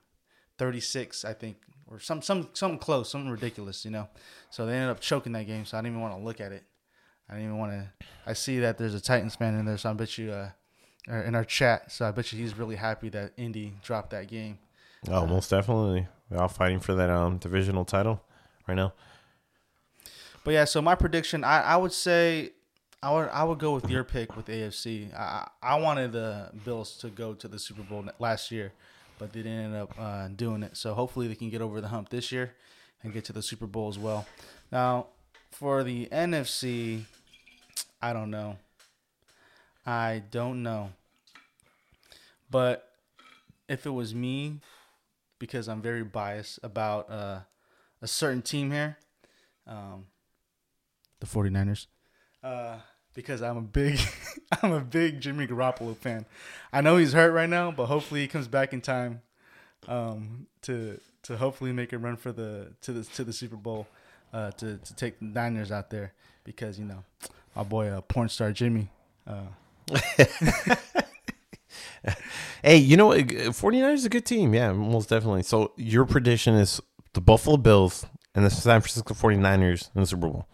36, 0.58 1.24
I 1.24 1.32
think, 1.32 1.56
or 1.86 1.98
some, 1.98 2.20
some, 2.22 2.48
something 2.52 2.78
close, 2.78 3.10
something 3.10 3.30
ridiculous, 3.30 3.84
you 3.84 3.90
know? 3.90 4.08
So 4.50 4.66
they 4.66 4.74
ended 4.74 4.90
up 4.90 5.00
choking 5.00 5.32
that 5.32 5.46
game, 5.46 5.64
so 5.64 5.78
I 5.78 5.80
didn't 5.80 5.92
even 5.92 6.02
want 6.02 6.18
to 6.18 6.24
look 6.24 6.40
at 6.40 6.52
it. 6.52 6.64
I 7.28 7.34
didn't 7.34 7.46
even 7.46 7.58
want 7.58 7.72
to. 7.72 8.06
I 8.26 8.32
see 8.32 8.58
that 8.60 8.78
there's 8.78 8.94
a 8.94 9.00
Titans 9.00 9.36
fan 9.36 9.54
in 9.54 9.64
there, 9.64 9.76
so 9.76 9.90
I 9.90 9.92
bet 9.92 10.16
you, 10.18 10.32
uh, 10.32 10.50
in 11.08 11.34
our 11.34 11.44
chat, 11.44 11.90
so 11.90 12.06
I 12.06 12.10
bet 12.10 12.32
you 12.32 12.38
he's 12.38 12.56
really 12.56 12.76
happy 12.76 13.08
that 13.10 13.32
Indy 13.36 13.74
dropped 13.82 14.10
that 14.10 14.28
game. 14.28 14.58
Oh, 15.08 15.26
most 15.26 15.50
definitely. 15.50 16.06
We're 16.30 16.38
all 16.38 16.48
fighting 16.48 16.80
for 16.80 16.94
that 16.94 17.08
um 17.08 17.38
divisional 17.38 17.84
title 17.84 18.20
right 18.66 18.74
now. 18.74 18.92
But 20.44 20.52
yeah, 20.52 20.64
so 20.64 20.82
my 20.82 20.94
prediction, 20.94 21.44
I, 21.44 21.60
I 21.60 21.76
would 21.76 21.92
say, 21.92 22.52
I 23.02 23.12
would 23.12 23.28
I 23.28 23.44
would 23.44 23.58
go 23.58 23.74
with 23.74 23.88
your 23.88 24.04
pick 24.04 24.36
with 24.36 24.46
AFC. 24.46 25.14
I 25.14 25.48
I 25.62 25.78
wanted 25.78 26.12
the 26.12 26.50
Bills 26.64 26.96
to 26.98 27.08
go 27.08 27.34
to 27.34 27.48
the 27.48 27.58
Super 27.58 27.82
Bowl 27.82 28.04
last 28.18 28.50
year, 28.50 28.72
but 29.18 29.32
they 29.32 29.42
didn't 29.42 29.64
end 29.64 29.76
up 29.76 29.94
uh, 29.98 30.28
doing 30.28 30.62
it. 30.62 30.76
So 30.76 30.94
hopefully 30.94 31.28
they 31.28 31.34
can 31.34 31.50
get 31.50 31.60
over 31.60 31.80
the 31.80 31.88
hump 31.88 32.08
this 32.08 32.32
year 32.32 32.54
and 33.02 33.12
get 33.12 33.24
to 33.26 33.32
the 33.32 33.42
Super 33.42 33.66
Bowl 33.66 33.88
as 33.88 33.98
well. 33.98 34.26
Now 34.70 35.06
for 35.50 35.82
the 35.82 36.06
NFC, 36.06 37.02
I 38.00 38.12
don't 38.12 38.30
know. 38.30 38.56
I 39.86 40.22
don't 40.30 40.62
know. 40.62 40.90
But 42.50 42.90
if 43.68 43.86
it 43.86 43.90
was 43.90 44.14
me, 44.14 44.60
because 45.38 45.68
I'm 45.68 45.82
very 45.82 46.04
biased 46.04 46.58
about 46.62 47.10
uh, 47.10 47.40
a 48.00 48.06
certain 48.06 48.42
team 48.42 48.70
here, 48.70 48.98
um, 49.66 50.06
the 51.20 51.26
49ers, 51.26 51.86
uh, 52.42 52.78
because 53.18 53.42
I'm 53.42 53.56
a 53.56 53.62
big, 53.62 53.98
I'm 54.62 54.70
a 54.70 54.78
big 54.78 55.20
Jimmy 55.20 55.48
Garoppolo 55.48 55.96
fan. 55.96 56.24
I 56.72 56.82
know 56.82 56.98
he's 56.98 57.14
hurt 57.14 57.32
right 57.32 57.48
now, 57.48 57.72
but 57.72 57.86
hopefully 57.86 58.20
he 58.20 58.28
comes 58.28 58.46
back 58.46 58.72
in 58.72 58.80
time 58.80 59.22
um, 59.88 60.46
to 60.62 61.00
to 61.24 61.36
hopefully 61.36 61.72
make 61.72 61.92
a 61.92 61.98
run 61.98 62.14
for 62.14 62.30
the 62.30 62.74
to 62.82 62.92
the 62.92 63.02
to 63.02 63.24
the 63.24 63.32
Super 63.32 63.56
Bowl 63.56 63.88
uh, 64.32 64.52
to 64.52 64.76
to 64.76 64.94
take 64.94 65.18
the 65.18 65.24
Niners 65.24 65.72
out 65.72 65.90
there 65.90 66.12
because 66.44 66.78
you 66.78 66.84
know 66.84 67.02
my 67.56 67.64
boy 67.64 67.88
uh, 67.88 68.02
porn 68.02 68.28
star 68.28 68.52
Jimmy. 68.52 68.88
Uh, 69.26 69.46
Hey, 72.62 72.76
you 72.76 72.96
know 72.96 73.06
what? 73.06 73.18
49ers 73.18 73.94
is 73.94 74.04
a 74.04 74.08
good 74.08 74.24
team. 74.24 74.54
Yeah, 74.54 74.72
most 74.72 75.08
definitely. 75.08 75.42
So 75.42 75.72
your 75.76 76.04
prediction 76.06 76.54
is 76.54 76.80
the 77.14 77.20
Buffalo 77.20 77.56
Bills 77.56 78.06
and 78.34 78.44
the 78.44 78.50
San 78.50 78.80
Francisco 78.80 79.14
49ers 79.14 79.90
in 79.94 80.00
the 80.00 80.06
Super 80.06 80.28
Bowl. 80.28 80.46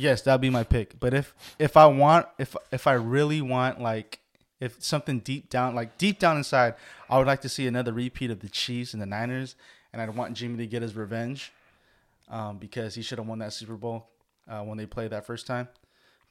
Yes, 0.00 0.22
that'd 0.22 0.40
be 0.40 0.48
my 0.48 0.64
pick. 0.64 0.98
But 0.98 1.12
if 1.12 1.34
if 1.58 1.76
I 1.76 1.84
want 1.86 2.26
if 2.38 2.56
if 2.72 2.86
I 2.86 2.94
really 2.94 3.42
want 3.42 3.82
like 3.82 4.20
if 4.58 4.82
something 4.82 5.18
deep 5.18 5.50
down 5.50 5.74
like 5.74 5.98
deep 5.98 6.18
down 6.18 6.38
inside, 6.38 6.74
I 7.10 7.18
would 7.18 7.26
like 7.26 7.42
to 7.42 7.50
see 7.50 7.66
another 7.66 7.92
repeat 7.92 8.30
of 8.30 8.40
the 8.40 8.48
Chiefs 8.48 8.94
and 8.94 9.02
the 9.02 9.06
Niners, 9.06 9.56
and 9.92 10.00
I'd 10.00 10.14
want 10.16 10.34
Jimmy 10.34 10.56
to 10.56 10.66
get 10.66 10.80
his 10.80 10.96
revenge, 10.96 11.52
um, 12.30 12.56
because 12.56 12.94
he 12.94 13.02
should 13.02 13.18
have 13.18 13.26
won 13.26 13.40
that 13.40 13.52
Super 13.52 13.74
Bowl 13.74 14.08
uh, 14.48 14.62
when 14.62 14.78
they 14.78 14.86
played 14.86 15.10
that 15.10 15.26
first 15.26 15.46
time. 15.46 15.68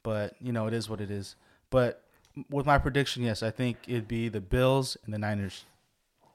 But 0.02 0.34
you 0.40 0.52
know 0.52 0.66
it 0.66 0.74
is 0.74 0.88
what 0.88 1.00
it 1.00 1.10
is. 1.10 1.36
But 1.70 2.02
with 2.50 2.66
my 2.66 2.78
prediction, 2.78 3.22
yes, 3.22 3.40
I 3.40 3.52
think 3.52 3.78
it'd 3.86 4.08
be 4.08 4.28
the 4.28 4.40
Bills 4.40 4.96
and 5.04 5.14
the 5.14 5.18
Niners. 5.18 5.64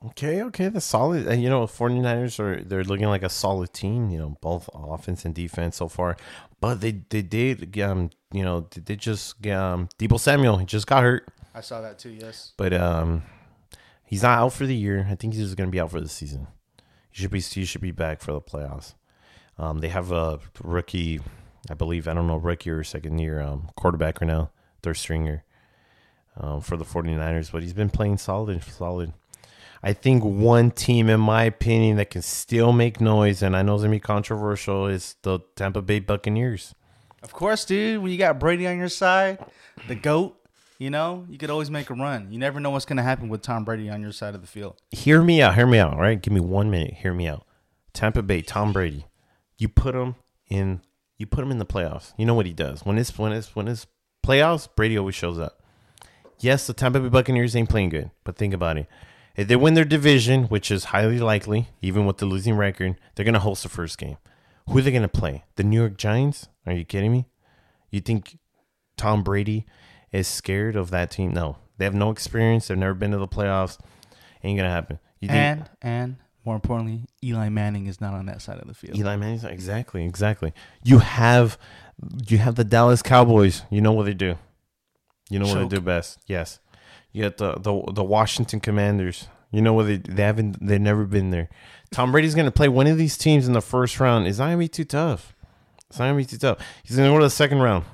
Okay, 0.08 0.44
okay, 0.44 0.68
the 0.70 0.82
solid. 0.82 1.26
And 1.28 1.42
you 1.42 1.50
know, 1.50 1.66
49ers 1.66 2.40
are 2.40 2.64
they're 2.64 2.84
looking 2.84 3.08
like 3.08 3.24
a 3.24 3.30
solid 3.30 3.74
team, 3.74 4.10
you 4.10 4.20
know, 4.20 4.38
both 4.42 4.70
offense 4.74 5.26
and 5.26 5.34
defense 5.34 5.78
so 5.78 5.88
far. 5.88 6.18
But 6.60 6.82
they 6.82 7.02
they 7.10 7.22
did 7.22 7.80
um, 7.80 8.10
you 8.32 8.44
know, 8.44 8.68
they 8.76 8.96
just 8.96 9.46
um 9.48 9.90
Deebo 9.98 10.20
Samuel, 10.20 10.58
he 10.58 10.66
just 10.66 10.88
got 10.88 11.04
hurt. 11.04 11.28
I 11.54 11.62
saw 11.62 11.82
that 11.82 11.98
too. 11.98 12.10
Yes. 12.12 12.54
But 12.58 12.74
um 12.74 13.24
he's 14.04 14.24
not 14.24 14.40
out 14.40 14.54
for 14.54 14.66
the 14.66 14.76
year. 14.76 15.08
I 15.10 15.16
think 15.16 15.34
he's 15.34 15.44
just 15.44 15.58
going 15.58 15.70
to 15.70 15.72
be 15.72 15.80
out 15.80 15.92
for 15.92 16.02
the 16.02 16.10
season. 16.10 16.48
He 17.12 17.22
should 17.22 17.32
be 17.32 17.40
he 17.40 17.66
should 17.66 17.82
be 17.82 17.92
back 17.92 18.22
for 18.22 18.34
the 18.34 18.42
playoffs. 18.42 18.94
Um 19.58 19.80
they 19.80 19.90
have 19.90 20.12
a 20.12 20.40
rookie, 20.62 21.22
I 21.70 21.74
believe, 21.74 22.08
I 22.08 22.14
don't 22.14 22.28
know, 22.28 22.38
rookie 22.38 22.70
or 22.70 22.84
second 22.84 23.18
year 23.20 23.42
um 23.42 23.70
quarterback 23.76 24.22
right 24.22 24.28
now, 24.28 24.52
third 24.84 24.96
stringer. 24.98 25.44
Um, 26.38 26.60
for 26.60 26.76
the 26.76 26.84
49ers, 26.84 27.50
but 27.50 27.64
he's 27.64 27.72
been 27.72 27.90
playing 27.90 28.18
solid, 28.18 28.62
solid. 28.62 29.14
I 29.86 29.94
think 29.94 30.24
one 30.24 30.72
team, 30.72 31.10
in 31.10 31.20
my 31.20 31.44
opinion, 31.44 31.98
that 31.98 32.10
can 32.10 32.24
still 32.24 32.74
make 32.74 33.00
noise, 33.00 33.44
and 33.44 33.56
I 33.56 33.62
know 33.62 33.76
it's 33.76 33.84
gonna 33.84 33.92
be 33.92 34.00
controversial, 34.00 34.88
is 34.88 35.16
the 35.22 35.40
Tampa 35.56 35.84
Bay 35.84 36.00
Buccaneers. 36.00 36.74
Of 37.22 37.34
course, 37.34 37.66
dude. 37.66 38.02
When 38.02 38.12
you 38.12 38.18
got 38.18 38.40
Brady 38.40 38.66
on 38.66 38.80
your 38.80 38.90
side, 38.90 39.46
the 39.88 39.94
goat, 39.94 40.36
you 40.80 40.90
know, 40.90 41.26
you 41.30 41.38
could 41.38 41.52
always 41.52 41.70
make 41.70 41.92
a 41.92 41.94
run. 41.94 42.32
You 42.32 42.40
never 42.40 42.60
know 42.60 42.72
what's 42.72 42.86
going 42.86 42.98
to 42.98 43.04
happen 43.04 43.30
with 43.30 43.44
Tom 43.44 43.64
Brady 43.64 43.90
on 43.90 44.02
your 44.02 44.12
side 44.12 44.36
of 44.36 44.42
the 44.42 44.48
field. 44.48 44.76
Hear 44.90 45.22
me 45.22 45.42
out. 45.42 45.56
Hear 45.56 45.68
me 45.68 45.78
out. 45.78 45.94
All 45.94 46.00
right, 46.00 46.22
give 46.22 46.34
me 46.34 46.40
one 46.40 46.70
minute. 46.72 46.96
Hear 46.96 47.14
me 47.14 47.28
out. 47.28 47.46
Tampa 47.94 48.24
Bay, 48.24 48.42
Tom 48.42 48.74
Brady. 48.74 49.06
You 49.58 49.70
put 49.70 49.96
him 49.96 50.16
in. 50.48 50.82
You 51.18 51.28
put 51.28 51.44
him 51.44 51.52
in 51.52 51.60
the 51.60 51.66
playoffs. 51.66 52.12
You 52.18 52.26
know 52.26 52.34
what 52.34 52.48
he 52.48 52.54
does 52.54 52.84
when 52.86 52.98
it's 52.98 53.18
when 53.18 53.32
it's 53.32 53.56
when 53.56 53.68
it's 53.68 53.86
playoffs. 54.26 54.68
Brady 54.76 54.98
always 54.98 55.16
shows 55.16 55.38
up. 55.38 55.62
Yes, 56.40 56.68
the 56.68 56.74
Tampa 56.74 57.00
Bay 57.00 57.10
Buccaneers 57.10 57.56
ain't 57.56 57.70
playing 57.70 57.90
good, 57.90 58.12
but 58.24 58.36
think 58.36 58.54
about 58.54 58.78
it. 58.78 58.88
If 59.36 59.48
they 59.48 59.56
win 59.56 59.74
their 59.74 59.86
division, 59.86 60.46
which 60.46 60.72
is 60.72 60.86
highly 60.86 61.20
likely, 61.20 61.70
even 61.82 62.06
with 62.06 62.18
the 62.18 62.26
losing 62.26 62.56
record, 62.56 62.96
they're 63.16 63.26
gonna 63.26 63.40
host 63.40 63.64
the 63.64 63.70
first 63.70 63.98
game. 63.98 64.18
Who 64.70 64.78
are 64.78 64.82
they 64.82 64.92
gonna 64.92 65.08
play? 65.08 65.44
The 65.56 65.64
New 65.64 65.80
York 65.80 65.98
Giants? 65.98 66.48
Are 66.66 66.74
you 66.74 66.86
kidding 66.86 67.12
me? 67.12 67.26
You 67.92 68.02
think 68.02 68.40
Tom 68.98 69.24
Brady 69.24 69.66
is 70.12 70.28
scared 70.28 70.76
of 70.76 70.90
that 70.92 71.12
team? 71.12 71.32
No, 71.32 71.58
they 71.78 71.86
have 71.86 71.94
no 71.94 72.12
experience. 72.12 72.68
They've 72.68 72.78
never 72.78 72.94
been 72.94 73.12
to 73.12 73.18
the 73.18 73.28
playoffs. 73.28 73.78
Ain't 74.44 74.58
gonna 74.58 74.70
happen. 74.70 75.00
You 75.20 75.28
think 75.28 75.40
And 75.40 75.70
and 75.82 76.16
more 76.46 76.56
importantly, 76.56 77.06
Eli 77.24 77.50
Manning 77.50 77.88
is 77.88 78.00
not 78.00 78.14
on 78.14 78.28
that 78.28 78.42
side 78.42 78.60
of 78.60 78.68
the 78.68 78.74
field. 78.74 78.98
Eli 78.98 79.16
Manning's 79.16 79.44
exactly, 79.44 80.06
exactly. 80.06 80.54
You 80.84 81.00
have 81.00 81.58
you 82.28 82.38
have 82.38 82.56
the 82.56 82.64
Dallas 82.64 83.02
Cowboys. 83.02 83.64
You 83.70 83.82
know 83.82 83.92
what 83.92 84.06
they 84.06 84.14
do. 84.14 84.38
You 85.30 85.40
know 85.40 85.48
what 85.48 85.70
they 85.70 85.76
do 85.76 85.82
best. 85.82 86.20
Yes. 86.28 86.60
You 87.16 87.30
the 87.30 87.54
the 87.54 87.94
the 87.94 88.04
Washington 88.04 88.60
Commanders. 88.60 89.30
You 89.50 89.62
know 89.62 89.72
what 89.72 89.88
they 89.88 89.96
they 89.96 90.24
haven't 90.24 90.58
they've 90.60 90.82
never 90.82 91.06
been 91.06 91.30
there. 91.30 91.48
Tom 91.90 92.12
Brady's 92.12 92.36
gonna 92.36 92.52
play 92.52 92.68
one 92.68 92.88
of 92.88 92.98
these 92.98 93.18
teams 93.18 93.48
in 93.48 93.54
the 93.54 93.62
first 93.62 94.02
round. 94.02 94.28
It's 94.28 94.38
not 94.38 94.48
gonna 94.48 94.58
be 94.58 94.68
too 94.68 94.84
tough. 94.84 95.34
It's 95.90 95.98
not 95.98 96.08
gonna 96.08 96.18
be 96.18 96.26
too 96.26 96.38
tough. 96.38 96.58
He's 96.84 96.98
gonna 96.98 97.10
go 97.10 97.18
to 97.20 97.24
the 97.24 97.30
second 97.30 97.60
round. 97.62 97.86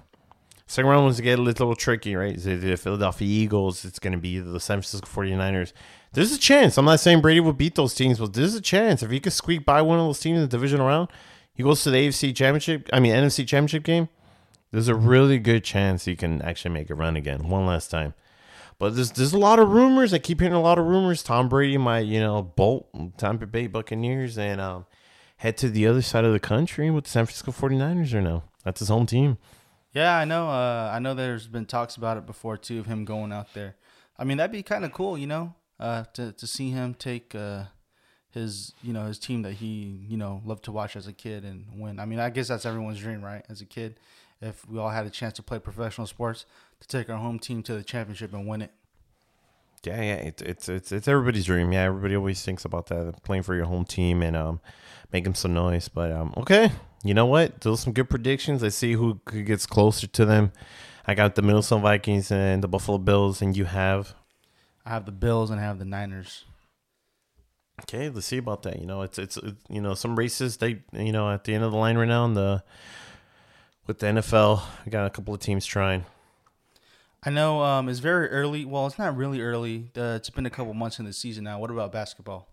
Second 0.65 0.89
round 0.89 1.05
was 1.05 1.17
to 1.17 1.21
get 1.21 1.37
a 1.37 1.41
little 1.41 1.75
tricky, 1.75 2.15
right? 2.15 2.35
Is 2.35 2.45
the 2.45 2.75
Philadelphia 2.77 3.27
Eagles? 3.27 3.85
It's 3.85 3.99
gonna 3.99 4.17
be 4.17 4.39
the 4.39 4.59
San 4.59 4.77
Francisco 4.77 5.07
49ers. 5.07 5.71
There's 6.13 6.31
a 6.31 6.39
chance. 6.39 6.79
I'm 6.79 6.85
not 6.85 6.99
saying 6.99 7.21
Brady 7.21 7.41
will 7.41 7.53
beat 7.53 7.75
those 7.75 7.93
teams, 7.93 8.17
but 8.17 8.33
there's 8.33 8.55
a 8.55 8.61
chance. 8.61 9.03
If 9.03 9.11
he 9.11 9.19
could 9.19 9.33
squeak 9.33 9.67
by 9.67 9.83
one 9.83 9.99
of 9.99 10.05
those 10.05 10.19
teams 10.19 10.37
in 10.37 10.41
the 10.41 10.47
divisional 10.47 10.87
round, 10.87 11.09
he 11.53 11.61
goes 11.61 11.83
to 11.83 11.91
the 11.91 12.07
AFC 12.07 12.35
championship, 12.35 12.89
I 12.91 12.99
mean 12.99 13.13
NFC 13.13 13.47
championship 13.47 13.83
game. 13.83 14.09
There's 14.71 14.87
a 14.87 14.95
really 14.95 15.37
good 15.37 15.63
chance 15.63 16.05
he 16.05 16.15
can 16.15 16.41
actually 16.41 16.71
make 16.71 16.89
a 16.89 16.95
run 16.95 17.15
again 17.15 17.47
one 17.47 17.67
last 17.67 17.91
time. 17.91 18.15
But 18.81 18.95
there's 18.95 19.11
there's 19.11 19.33
a 19.33 19.37
lot 19.37 19.59
of 19.59 19.69
rumors. 19.69 20.11
I 20.11 20.17
keep 20.17 20.39
hearing 20.39 20.55
a 20.55 20.59
lot 20.59 20.79
of 20.79 20.87
rumors. 20.87 21.21
Tom 21.21 21.47
Brady 21.47 21.77
might, 21.77 22.07
you 22.07 22.19
know, 22.19 22.41
bolt 22.41 22.89
Tampa 23.15 23.45
Bay 23.45 23.67
Buccaneers 23.67 24.39
and 24.39 24.59
um, 24.59 24.87
head 25.37 25.55
to 25.57 25.69
the 25.69 25.85
other 25.85 26.01
side 26.01 26.25
of 26.25 26.33
the 26.33 26.39
country 26.39 26.89
with 26.89 27.03
the 27.03 27.11
San 27.11 27.27
Francisco 27.27 27.51
49ers 27.51 28.11
or 28.11 28.21
no. 28.21 28.41
That's 28.65 28.79
his 28.79 28.89
home 28.89 29.05
team. 29.05 29.37
Yeah, 29.93 30.17
I 30.17 30.25
know. 30.25 30.49
Uh, 30.49 30.89
I 30.91 30.97
know. 30.97 31.13
There's 31.13 31.45
been 31.45 31.67
talks 31.67 31.95
about 31.95 32.17
it 32.17 32.25
before 32.25 32.57
too 32.57 32.79
of 32.79 32.87
him 32.87 33.05
going 33.05 33.31
out 33.31 33.53
there. 33.53 33.75
I 34.17 34.23
mean, 34.23 34.37
that'd 34.37 34.51
be 34.51 34.63
kind 34.63 34.83
of 34.83 34.91
cool, 34.91 35.15
you 35.15 35.27
know, 35.27 35.53
uh, 35.79 36.05
to 36.13 36.31
to 36.31 36.47
see 36.47 36.71
him 36.71 36.95
take 36.95 37.35
uh, 37.35 37.65
his 38.31 38.73
you 38.81 38.93
know 38.93 39.05
his 39.05 39.19
team 39.19 39.43
that 39.43 39.53
he 39.53 40.07
you 40.09 40.17
know 40.17 40.41
loved 40.43 40.63
to 40.63 40.71
watch 40.71 40.95
as 40.95 41.05
a 41.05 41.13
kid 41.13 41.45
and 41.45 41.67
win. 41.75 41.99
I 41.99 42.05
mean, 42.05 42.17
I 42.17 42.31
guess 42.31 42.47
that's 42.47 42.65
everyone's 42.65 42.99
dream, 42.99 43.23
right? 43.23 43.45
As 43.47 43.61
a 43.61 43.65
kid, 43.65 43.99
if 44.41 44.67
we 44.67 44.79
all 44.79 44.89
had 44.89 45.05
a 45.05 45.11
chance 45.11 45.33
to 45.33 45.43
play 45.43 45.59
professional 45.59 46.07
sports, 46.07 46.47
to 46.81 46.87
take 46.87 47.09
our 47.09 47.17
home 47.17 47.39
team 47.39 47.63
to 47.63 47.73
the 47.73 47.83
championship 47.83 48.33
and 48.33 48.47
win 48.47 48.61
it. 48.61 48.71
Yeah, 49.83 50.01
yeah, 50.01 50.15
it's 50.15 50.41
it's 50.43 50.69
it's 50.69 50.91
it's 50.91 51.07
everybody's 51.07 51.45
dream. 51.45 51.71
Yeah, 51.71 51.83
everybody 51.83 52.15
always 52.15 52.43
thinks 52.43 52.65
about 52.65 52.87
that, 52.87 53.23
playing 53.23 53.43
for 53.43 53.55
your 53.55 53.65
home 53.65 53.85
team 53.85 54.21
and 54.21 54.35
um, 54.35 54.61
making 55.11 55.33
some 55.33 55.53
noise. 55.53 55.87
But 55.87 56.11
um, 56.11 56.33
okay, 56.37 56.71
you 57.03 57.15
know 57.15 57.25
what? 57.25 57.61
Those 57.61 57.79
are 57.79 57.83
some 57.83 57.93
good 57.93 58.09
predictions. 58.09 58.61
Let's 58.61 58.75
see 58.75 58.93
who 58.93 59.19
gets 59.25 59.65
closer 59.65 60.05
to 60.05 60.25
them. 60.25 60.51
I 61.07 61.15
got 61.15 61.33
the 61.33 61.41
Minnesota 61.41 61.81
Vikings 61.81 62.31
and 62.31 62.63
the 62.63 62.67
Buffalo 62.67 62.99
Bills, 62.99 63.41
and 63.41 63.57
you 63.57 63.65
have 63.65 64.13
I 64.85 64.91
have 64.91 65.05
the 65.05 65.11
Bills 65.11 65.49
and 65.49 65.59
I 65.59 65.63
have 65.63 65.79
the 65.79 65.85
Niners. 65.85 66.45
Okay, 67.81 68.09
let's 68.09 68.27
see 68.27 68.37
about 68.37 68.61
that. 68.63 68.79
You 68.79 68.85
know, 68.85 69.01
it's 69.01 69.17
it's 69.17 69.39
you 69.67 69.81
know 69.81 69.95
some 69.95 70.15
races 70.15 70.57
they 70.57 70.83
you 70.93 71.11
know 71.11 71.31
at 71.31 71.43
the 71.43 71.55
end 71.55 71.63
of 71.63 71.71
the 71.71 71.77
line 71.77 71.97
right 71.97 72.07
now 72.07 72.25
in 72.25 72.35
the 72.35 72.63
with 73.87 73.97
the 73.97 74.07
NFL, 74.07 74.61
we 74.85 74.91
got 74.91 75.07
a 75.07 75.09
couple 75.09 75.33
of 75.33 75.39
teams 75.39 75.65
trying. 75.65 76.05
I 77.23 77.29
know 77.29 77.61
um, 77.61 77.87
it's 77.87 77.99
very 77.99 78.29
early. 78.29 78.65
Well, 78.65 78.87
it's 78.87 78.97
not 78.97 79.15
really 79.15 79.41
early. 79.41 79.91
Uh, 79.95 80.15
it's 80.15 80.31
been 80.31 80.47
a 80.47 80.49
couple 80.49 80.73
months 80.73 80.97
in 80.97 81.05
the 81.05 81.13
season 81.13 81.43
now. 81.43 81.59
What 81.59 81.69
about 81.69 81.91
basketball? 81.91 82.47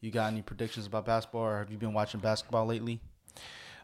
You 0.00 0.10
got 0.10 0.32
any 0.32 0.40
predictions 0.40 0.86
about 0.86 1.04
basketball, 1.04 1.42
or 1.42 1.58
have 1.58 1.70
you 1.70 1.76
been 1.76 1.92
watching 1.92 2.20
basketball 2.20 2.64
lately? 2.64 3.00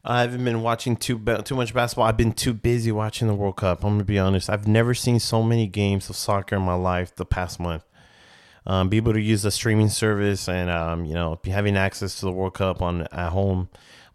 I 0.03 0.23
haven't 0.23 0.43
been 0.43 0.63
watching 0.63 0.97
too 0.97 1.19
too 1.45 1.55
much 1.55 1.75
basketball. 1.75 2.07
I've 2.07 2.17
been 2.17 2.33
too 2.33 2.55
busy 2.55 2.91
watching 2.93 3.29
the 3.29 3.35
World 3.35 3.57
Cup. 3.57 3.85
I'm 3.85 3.95
gonna 3.95 4.05
be 4.05 4.19
honest. 4.19 4.49
I've 4.49 4.67
never 4.67 4.95
seen 4.95 5.21
so 5.21 5.43
many 5.43 5.67
games 5.67 6.09
of 6.09 6.17
soccer 6.17 6.57
in 6.57 6.63
my 6.63 6.75
life 6.75 7.15
the 7.15 7.27
past 7.27 7.61
month. 7.61 7.85
Um, 8.67 8.89
be 8.89 8.97
able 8.97 9.13
to 9.13 9.21
use 9.21 9.45
a 9.45 9.51
streaming 9.51 9.91
service 9.91 10.49
and 10.49 10.71
um, 10.71 11.05
you 11.05 11.13
know 11.13 11.39
having 11.45 11.77
access 11.77 12.21
to 12.21 12.25
the 12.25 12.33
World 12.33 12.55
Cup 12.55 12.81
on 12.81 13.03
at 13.13 13.33
home, 13.33 13.69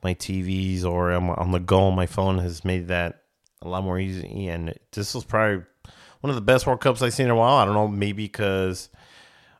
my 0.04 0.16
TVs 0.16 0.84
or 0.84 1.12
on 1.12 1.52
the 1.52 1.60
go 1.60 1.82
on 1.82 1.96
my 1.96 2.08
phone 2.08 2.40
has 2.40 2.66
made 2.66 2.88
that 2.88 3.22
a 3.62 3.68
lot 3.68 3.84
more 3.84 4.00
easy. 4.00 4.48
And 4.48 4.74
this 4.94 5.14
was 5.14 5.26
probably 5.26 5.64
one 6.22 6.30
of 6.30 6.36
the 6.36 6.42
best 6.42 6.66
World 6.66 6.82
Cups 6.82 7.02
I've 7.02 7.14
seen 7.14 7.26
in 7.26 7.32
a 7.32 7.36
while. 7.36 7.58
I 7.58 7.66
don't 7.66 7.74
know, 7.74 7.88
maybe 7.88 8.26
because 8.26 8.90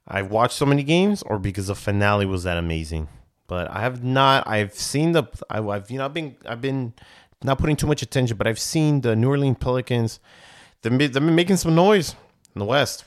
I've 0.08 0.32
watched 0.32 0.56
so 0.56 0.66
many 0.66 0.84
games 0.84 1.22
or 1.24 1.38
because 1.38 1.68
the 1.68 1.76
finale 1.76 2.26
was 2.26 2.44
that 2.44 2.58
amazing. 2.58 3.10
But 3.48 3.70
I 3.70 3.82
have 3.82 4.04
not. 4.04 4.48
I've 4.48 4.74
seen 4.74 5.12
the. 5.12 5.24
I, 5.50 5.62
have 5.62 5.92
you 5.92 5.98
know 5.98 6.06
I've 6.06 6.14
been 6.14 6.36
I've 6.46 6.62
been 6.62 6.94
not 7.44 7.58
putting 7.58 7.76
too 7.76 7.88
much 7.88 8.02
attention, 8.02 8.38
but 8.38 8.48
I've 8.48 8.60
seen 8.60 9.02
the 9.02 9.16
New 9.16 9.30
Orleans 9.30 9.58
Pelicans. 9.60 10.20
They've 10.82 10.98
been, 10.98 11.12
they've 11.12 11.26
been 11.26 11.36
making 11.36 11.58
some 11.58 11.76
noise 11.76 12.16
in 12.56 12.60
the 12.60 12.66
West. 12.66 13.04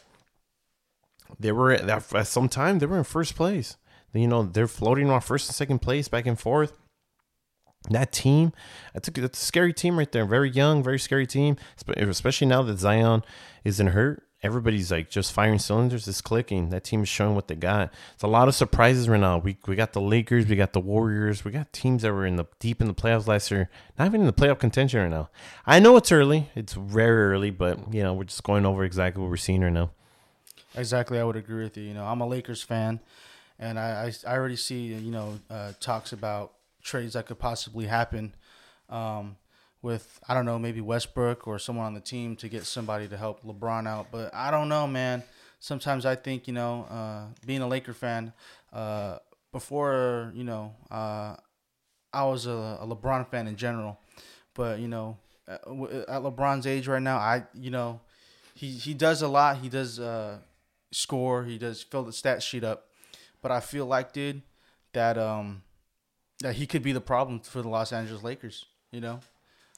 They 1.38 1.50
were 1.50 1.72
at 1.72 2.26
some 2.26 2.48
time 2.48 2.78
they 2.78 2.86
were 2.86 2.98
in 2.98 3.04
first 3.04 3.34
place. 3.34 3.76
You 4.12 4.28
know 4.28 4.44
they're 4.44 4.68
floating 4.68 5.10
on 5.10 5.20
first 5.20 5.48
and 5.48 5.56
second 5.56 5.80
place, 5.80 6.08
back 6.08 6.26
and 6.26 6.38
forth. 6.38 6.78
That 7.90 8.12
team, 8.12 8.52
that's 8.94 9.08
a, 9.08 9.10
that's 9.10 9.40
a 9.40 9.44
scary 9.44 9.74
team 9.74 9.98
right 9.98 10.10
there. 10.10 10.24
Very 10.24 10.50
young, 10.50 10.82
very 10.82 10.98
scary 10.98 11.26
team, 11.26 11.56
especially 11.86 12.46
now 12.46 12.62
that 12.62 12.78
Zion 12.78 13.22
isn't 13.62 13.88
hurt. 13.88 14.22
Everybody's 14.42 14.90
like 14.90 15.10
just 15.10 15.32
firing 15.32 15.58
cylinders. 15.58 16.06
It's 16.06 16.20
clicking. 16.20 16.68
That 16.68 16.84
team 16.84 17.02
is 17.02 17.08
showing 17.08 17.34
what 17.34 17.48
they 17.48 17.54
got. 17.54 17.92
It's 18.12 18.22
a 18.22 18.26
lot 18.26 18.46
of 18.48 18.54
surprises 18.54 19.08
right 19.08 19.20
now. 19.20 19.38
We 19.38 19.56
we 19.66 19.74
got 19.74 19.94
the 19.94 20.02
Lakers, 20.02 20.46
we 20.46 20.56
got 20.56 20.74
the 20.74 20.80
Warriors, 20.80 21.44
we 21.44 21.50
got 21.50 21.72
teams 21.72 22.02
that 22.02 22.12
were 22.12 22.26
in 22.26 22.36
the 22.36 22.44
deep 22.58 22.80
in 22.82 22.86
the 22.86 22.94
playoffs 22.94 23.26
last 23.26 23.50
year, 23.50 23.70
not 23.98 24.06
even 24.06 24.20
in 24.20 24.26
the 24.26 24.34
playoff 24.34 24.58
contention 24.58 25.00
right 25.00 25.10
now. 25.10 25.30
I 25.66 25.80
know 25.80 25.96
it's 25.96 26.12
early. 26.12 26.50
It's 26.54 26.74
very 26.74 27.32
early, 27.32 27.50
but 27.50 27.92
you 27.92 28.02
know 28.02 28.12
we're 28.12 28.24
just 28.24 28.42
going 28.42 28.66
over 28.66 28.84
exactly 28.84 29.22
what 29.22 29.30
we're 29.30 29.36
seeing 29.36 29.62
right 29.62 29.72
now. 29.72 29.90
Exactly, 30.74 31.18
I 31.18 31.24
would 31.24 31.36
agree 31.36 31.64
with 31.64 31.76
you. 31.76 31.84
You 31.84 31.94
know, 31.94 32.04
I'm 32.04 32.20
a 32.20 32.26
Lakers 32.26 32.62
fan, 32.62 33.00
and 33.58 33.78
I 33.78 34.10
I, 34.26 34.30
I 34.30 34.36
already 34.36 34.56
see 34.56 34.86
you 34.86 35.10
know 35.10 35.38
uh, 35.50 35.72
talks 35.80 36.12
about 36.12 36.52
trades 36.84 37.14
that 37.14 37.26
could 37.26 37.38
possibly 37.38 37.86
happen 37.86 38.34
um, 38.88 39.36
with 39.82 40.20
I 40.28 40.34
don't 40.34 40.44
know 40.44 40.58
maybe 40.58 40.80
Westbrook 40.80 41.48
or 41.48 41.58
someone 41.58 41.86
on 41.86 41.94
the 41.94 42.00
team 42.00 42.36
to 42.36 42.48
get 42.48 42.64
somebody 42.64 43.08
to 43.08 43.16
help 43.16 43.42
LeBron 43.42 43.88
out. 43.88 44.08
But 44.12 44.32
I 44.32 44.52
don't 44.52 44.68
know, 44.68 44.86
man. 44.86 45.24
Sometimes 45.58 46.06
I 46.06 46.14
think 46.14 46.46
you 46.46 46.52
know, 46.52 46.84
uh, 46.84 47.24
being 47.44 47.62
a 47.62 47.66
Laker 47.66 47.94
fan, 47.94 48.32
uh, 48.72 49.18
before 49.50 50.30
you 50.34 50.44
know, 50.44 50.74
uh, 50.90 51.36
I 52.12 52.24
was 52.24 52.46
a, 52.46 52.78
a, 52.80 52.86
LeBron 52.86 53.28
fan 53.28 53.46
in 53.46 53.56
general. 53.56 53.98
But 54.54 54.78
you 54.78 54.88
know, 54.88 55.16
at, 55.48 55.64
LeBron's 55.64 56.66
age 56.66 56.86
right 56.86 57.02
now, 57.02 57.16
I 57.16 57.44
you 57.54 57.70
know, 57.70 58.00
he 58.54 58.70
he 58.70 58.94
does 58.94 59.22
a 59.22 59.28
lot. 59.28 59.58
He 59.58 59.68
does 59.68 59.98
uh, 59.98 60.38
score. 60.92 61.44
He 61.44 61.58
does 61.58 61.82
fill 61.82 62.04
the 62.04 62.12
stat 62.12 62.42
sheet 62.42 62.62
up. 62.62 62.88
But 63.42 63.50
I 63.50 63.60
feel 63.60 63.84
like, 63.84 64.12
dude, 64.12 64.42
that 64.92 65.18
um 65.18 65.63
that 66.44 66.56
he 66.56 66.66
could 66.66 66.82
be 66.82 66.92
the 66.92 67.00
problem 67.00 67.40
for 67.40 67.62
the 67.62 67.70
Los 67.70 67.90
Angeles 67.90 68.22
Lakers. 68.22 68.66
You 68.92 69.00
know. 69.00 69.20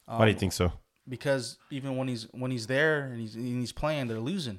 Um, 0.09 0.19
Why 0.19 0.25
do 0.25 0.33
you 0.33 0.39
think 0.39 0.53
so? 0.53 0.73
Because 1.09 1.59
even 1.71 1.97
when 1.97 2.09
he's 2.09 2.25
when 2.33 2.51
he's 2.51 2.67
there 2.67 3.05
and 3.05 3.21
he's 3.21 3.37
and 3.37 3.61
he's 3.61 3.71
playing, 3.71 4.09
they're 4.09 4.19
losing. 4.19 4.59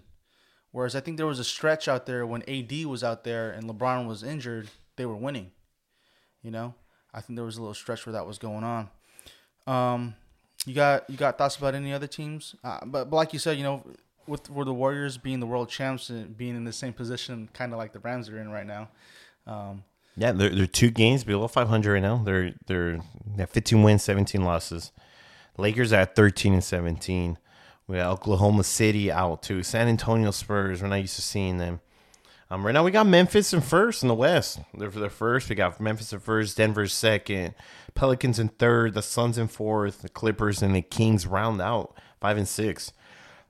Whereas 0.72 0.96
I 0.96 1.02
think 1.02 1.18
there 1.18 1.26
was 1.26 1.40
a 1.40 1.44
stretch 1.44 1.90
out 1.90 2.06
there 2.06 2.26
when 2.26 2.48
AD 2.48 2.86
was 2.86 3.04
out 3.04 3.26
there 3.26 3.52
and 3.52 3.70
LeBron 3.70 4.08
was 4.08 4.24
injured, 4.24 4.70
they 4.96 5.06
were 5.06 5.18
winning. 5.18 5.52
You 6.42 6.52
know, 6.52 6.76
I 7.14 7.20
think 7.20 7.36
there 7.36 7.46
was 7.46 7.58
a 7.58 7.62
little 7.62 7.74
stretch 7.74 8.06
where 8.06 8.14
that 8.14 8.26
was 8.26 8.38
going 8.38 8.64
on. 8.64 8.90
Um, 9.66 10.16
you 10.66 10.74
got 10.74 11.10
you 11.10 11.18
got 11.18 11.38
thoughts 11.38 11.58
about 11.58 11.76
any 11.76 11.92
other 11.92 12.08
teams? 12.08 12.56
Uh, 12.64 12.80
but, 12.86 13.10
but 13.10 13.18
like 13.18 13.34
you 13.34 13.40
said, 13.40 13.58
you 13.58 13.64
know, 13.64 13.84
with 14.28 14.50
with 14.50 14.68
the 14.68 14.74
Warriors 14.74 15.18
being 15.18 15.42
the 15.42 15.46
world 15.46 15.68
champs 15.68 16.10
and 16.10 16.38
being 16.38 16.56
in 16.56 16.64
the 16.64 16.72
same 16.72 16.94
position, 16.94 17.50
kind 17.52 17.74
of 17.74 17.78
like 17.78 17.92
the 17.92 18.00
Rams 18.00 18.30
are 18.30 18.40
in 18.40 18.50
right 18.50 18.66
now. 18.66 18.88
Um, 19.46 19.84
yeah, 20.18 20.32
they're, 20.32 20.50
they're 20.50 20.66
two 20.66 20.90
games 20.90 21.24
below 21.24 21.48
500 21.48 21.94
right 21.94 22.02
now. 22.02 22.18
They're 22.18 22.54
they're 22.66 23.00
they 23.36 23.46
15 23.46 23.84
wins, 23.84 24.04
17 24.04 24.44
losses. 24.44 24.92
Lakers 25.58 25.94
at 25.94 26.16
13 26.16 26.54
and 26.54 26.64
17. 26.64 27.38
We 27.88 27.98
got 27.98 28.12
Oklahoma 28.12 28.64
City 28.64 29.12
out 29.12 29.44
too. 29.44 29.64
San 29.64 29.88
Antonio 29.88 30.32
Spurs. 30.32 30.82
We're 30.82 30.88
not 30.90 30.96
used 31.02 31.16
to 31.16 31.22
seeing 31.22 31.58
them. 31.58 31.82
Um, 32.50 32.66
right 32.66 32.72
now 32.72 32.84
we 32.84 32.92
got 32.92 33.06
Memphis 33.06 33.54
in 33.54 33.62
first 33.62 34.02
in 34.02 34.08
the 34.08 34.16
West. 34.16 34.60
They're 34.74 34.90
for 34.90 35.00
the 35.00 35.10
first. 35.10 35.50
We 35.50 35.56
got 35.56 35.80
Memphis 35.80 36.14
in 36.14 36.20
first, 36.20 36.58
Denver 36.58 36.88
second, 36.88 37.54
Pelicans 37.94 38.40
in 38.40 38.48
third, 38.48 38.94
the 38.94 39.02
Suns 39.02 39.38
in 39.38 39.50
fourth, 39.50 40.02
the 40.02 40.10
Clippers 40.10 40.62
and 40.62 40.74
the 40.74 40.82
Kings 40.82 41.28
round 41.28 41.62
out 41.62 41.94
five 42.22 42.38
and 42.38 42.48
six. 42.48 42.92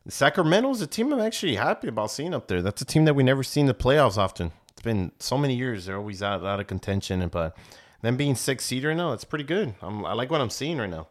Sacramento's 0.10 0.82
a 0.82 0.88
team 0.88 1.14
I'm 1.14 1.20
actually 1.20 1.56
happy 1.56 1.90
about 1.90 2.12
seeing 2.12 2.34
up 2.34 2.48
there. 2.48 2.62
That's 2.62 2.82
a 2.82 2.86
team 2.86 3.06
that 3.06 3.14
we 3.14 3.24
never 3.24 3.44
see 3.44 3.62
in 3.62 3.68
the 3.68 3.74
playoffs 3.74 4.18
often 4.18 4.52
it's 4.78 4.84
been 4.84 5.12
so 5.18 5.40
many 5.40 5.56
years. 5.56 5.88
They're 5.88 5.98
always 5.98 6.22
out, 6.22 6.46
out 6.46 6.60
of 6.60 6.68
contention, 6.68 7.28
but 7.30 7.58
them 8.04 8.16
being 8.16 8.36
six 8.36 8.64
seed 8.64 8.84
right 8.84 8.96
now, 8.96 9.12
it's 9.12 9.24
pretty 9.24 9.44
good. 9.44 9.74
I'm, 9.82 10.06
i 10.06 10.14
like 10.14 10.30
what 10.30 10.40
I'm 10.40 10.52
seeing 10.52 10.78
right 10.78 10.90
now. 10.90 11.08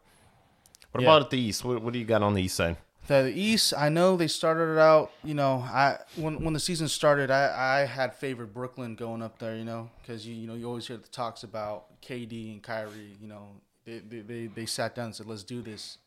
What 0.92 1.02
yeah. 1.02 1.08
about 1.08 1.22
at 1.22 1.30
the 1.30 1.38
East? 1.40 1.64
What, 1.64 1.82
what 1.82 1.92
do 1.92 1.98
you 1.98 2.04
got 2.04 2.22
on 2.22 2.34
the 2.34 2.42
East 2.42 2.54
side? 2.54 2.76
The 3.08 3.32
East, 3.34 3.74
I 3.76 3.88
know 3.88 4.16
they 4.16 4.28
started 4.28 4.74
it 4.74 4.78
out. 4.78 5.10
You 5.24 5.34
know, 5.34 5.64
I 5.66 5.98
when 6.14 6.44
when 6.44 6.54
the 6.54 6.60
season 6.60 6.86
started, 6.86 7.28
I, 7.28 7.80
I 7.80 7.86
had 7.86 8.14
favored 8.14 8.54
Brooklyn 8.54 8.94
going 8.94 9.20
up 9.20 9.40
there. 9.40 9.56
You 9.56 9.64
know, 9.64 9.90
because 10.00 10.24
you 10.24 10.34
you 10.34 10.46
know 10.46 10.54
you 10.54 10.66
always 10.66 10.86
hear 10.86 10.96
the 10.96 11.08
talks 11.08 11.42
about 11.42 12.00
KD 12.02 12.52
and 12.52 12.62
Kyrie. 12.62 13.16
You 13.20 13.28
know, 13.28 13.48
they 13.84 13.98
they 13.98 14.20
they, 14.20 14.46
they 14.46 14.66
sat 14.66 14.94
down 14.94 15.06
and 15.06 15.14
said, 15.14 15.26
"Let's 15.26 15.42
do 15.42 15.60
this." 15.60 15.98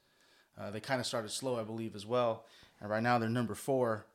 Uh, 0.60 0.72
they 0.72 0.80
kind 0.80 1.00
of 1.00 1.06
started 1.06 1.32
slow, 1.32 1.60
I 1.60 1.64
believe, 1.64 1.94
as 1.94 2.06
well. 2.06 2.46
And 2.82 2.90
right 2.90 3.04
now 3.04 3.18
they're 3.18 3.30
number 3.30 3.56
four, 3.56 4.06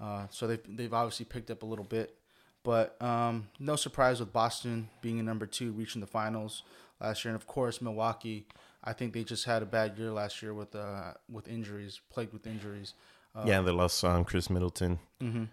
uh, 0.00 0.26
so 0.30 0.46
they've 0.46 0.60
they've 0.68 0.94
obviously 0.94 1.26
picked 1.26 1.50
up 1.50 1.62
a 1.62 1.66
little 1.66 1.84
bit. 1.84 2.18
But 2.64 3.00
um, 3.02 3.48
no 3.58 3.76
surprise 3.76 4.20
with 4.20 4.32
Boston 4.32 4.88
being 5.00 5.20
a 5.20 5.22
number 5.22 5.46
two, 5.46 5.72
reaching 5.72 6.00
the 6.00 6.06
finals 6.06 6.62
last 7.00 7.24
year, 7.24 7.32
and 7.32 7.40
of 7.40 7.46
course 7.46 7.80
Milwaukee. 7.80 8.46
I 8.84 8.92
think 8.92 9.12
they 9.12 9.24
just 9.24 9.44
had 9.44 9.62
a 9.62 9.66
bad 9.66 9.98
year 9.98 10.10
last 10.10 10.42
year 10.42 10.54
with 10.54 10.74
uh, 10.74 11.14
with 11.30 11.48
injuries, 11.48 12.00
plagued 12.10 12.32
with 12.32 12.46
injuries. 12.46 12.94
Uh, 13.34 13.44
yeah, 13.46 13.60
they 13.60 13.70
lost 13.70 14.02
um, 14.04 14.24
Khris 14.24 14.50
Middleton. 14.50 14.98
Mm-hmm. 15.20 15.44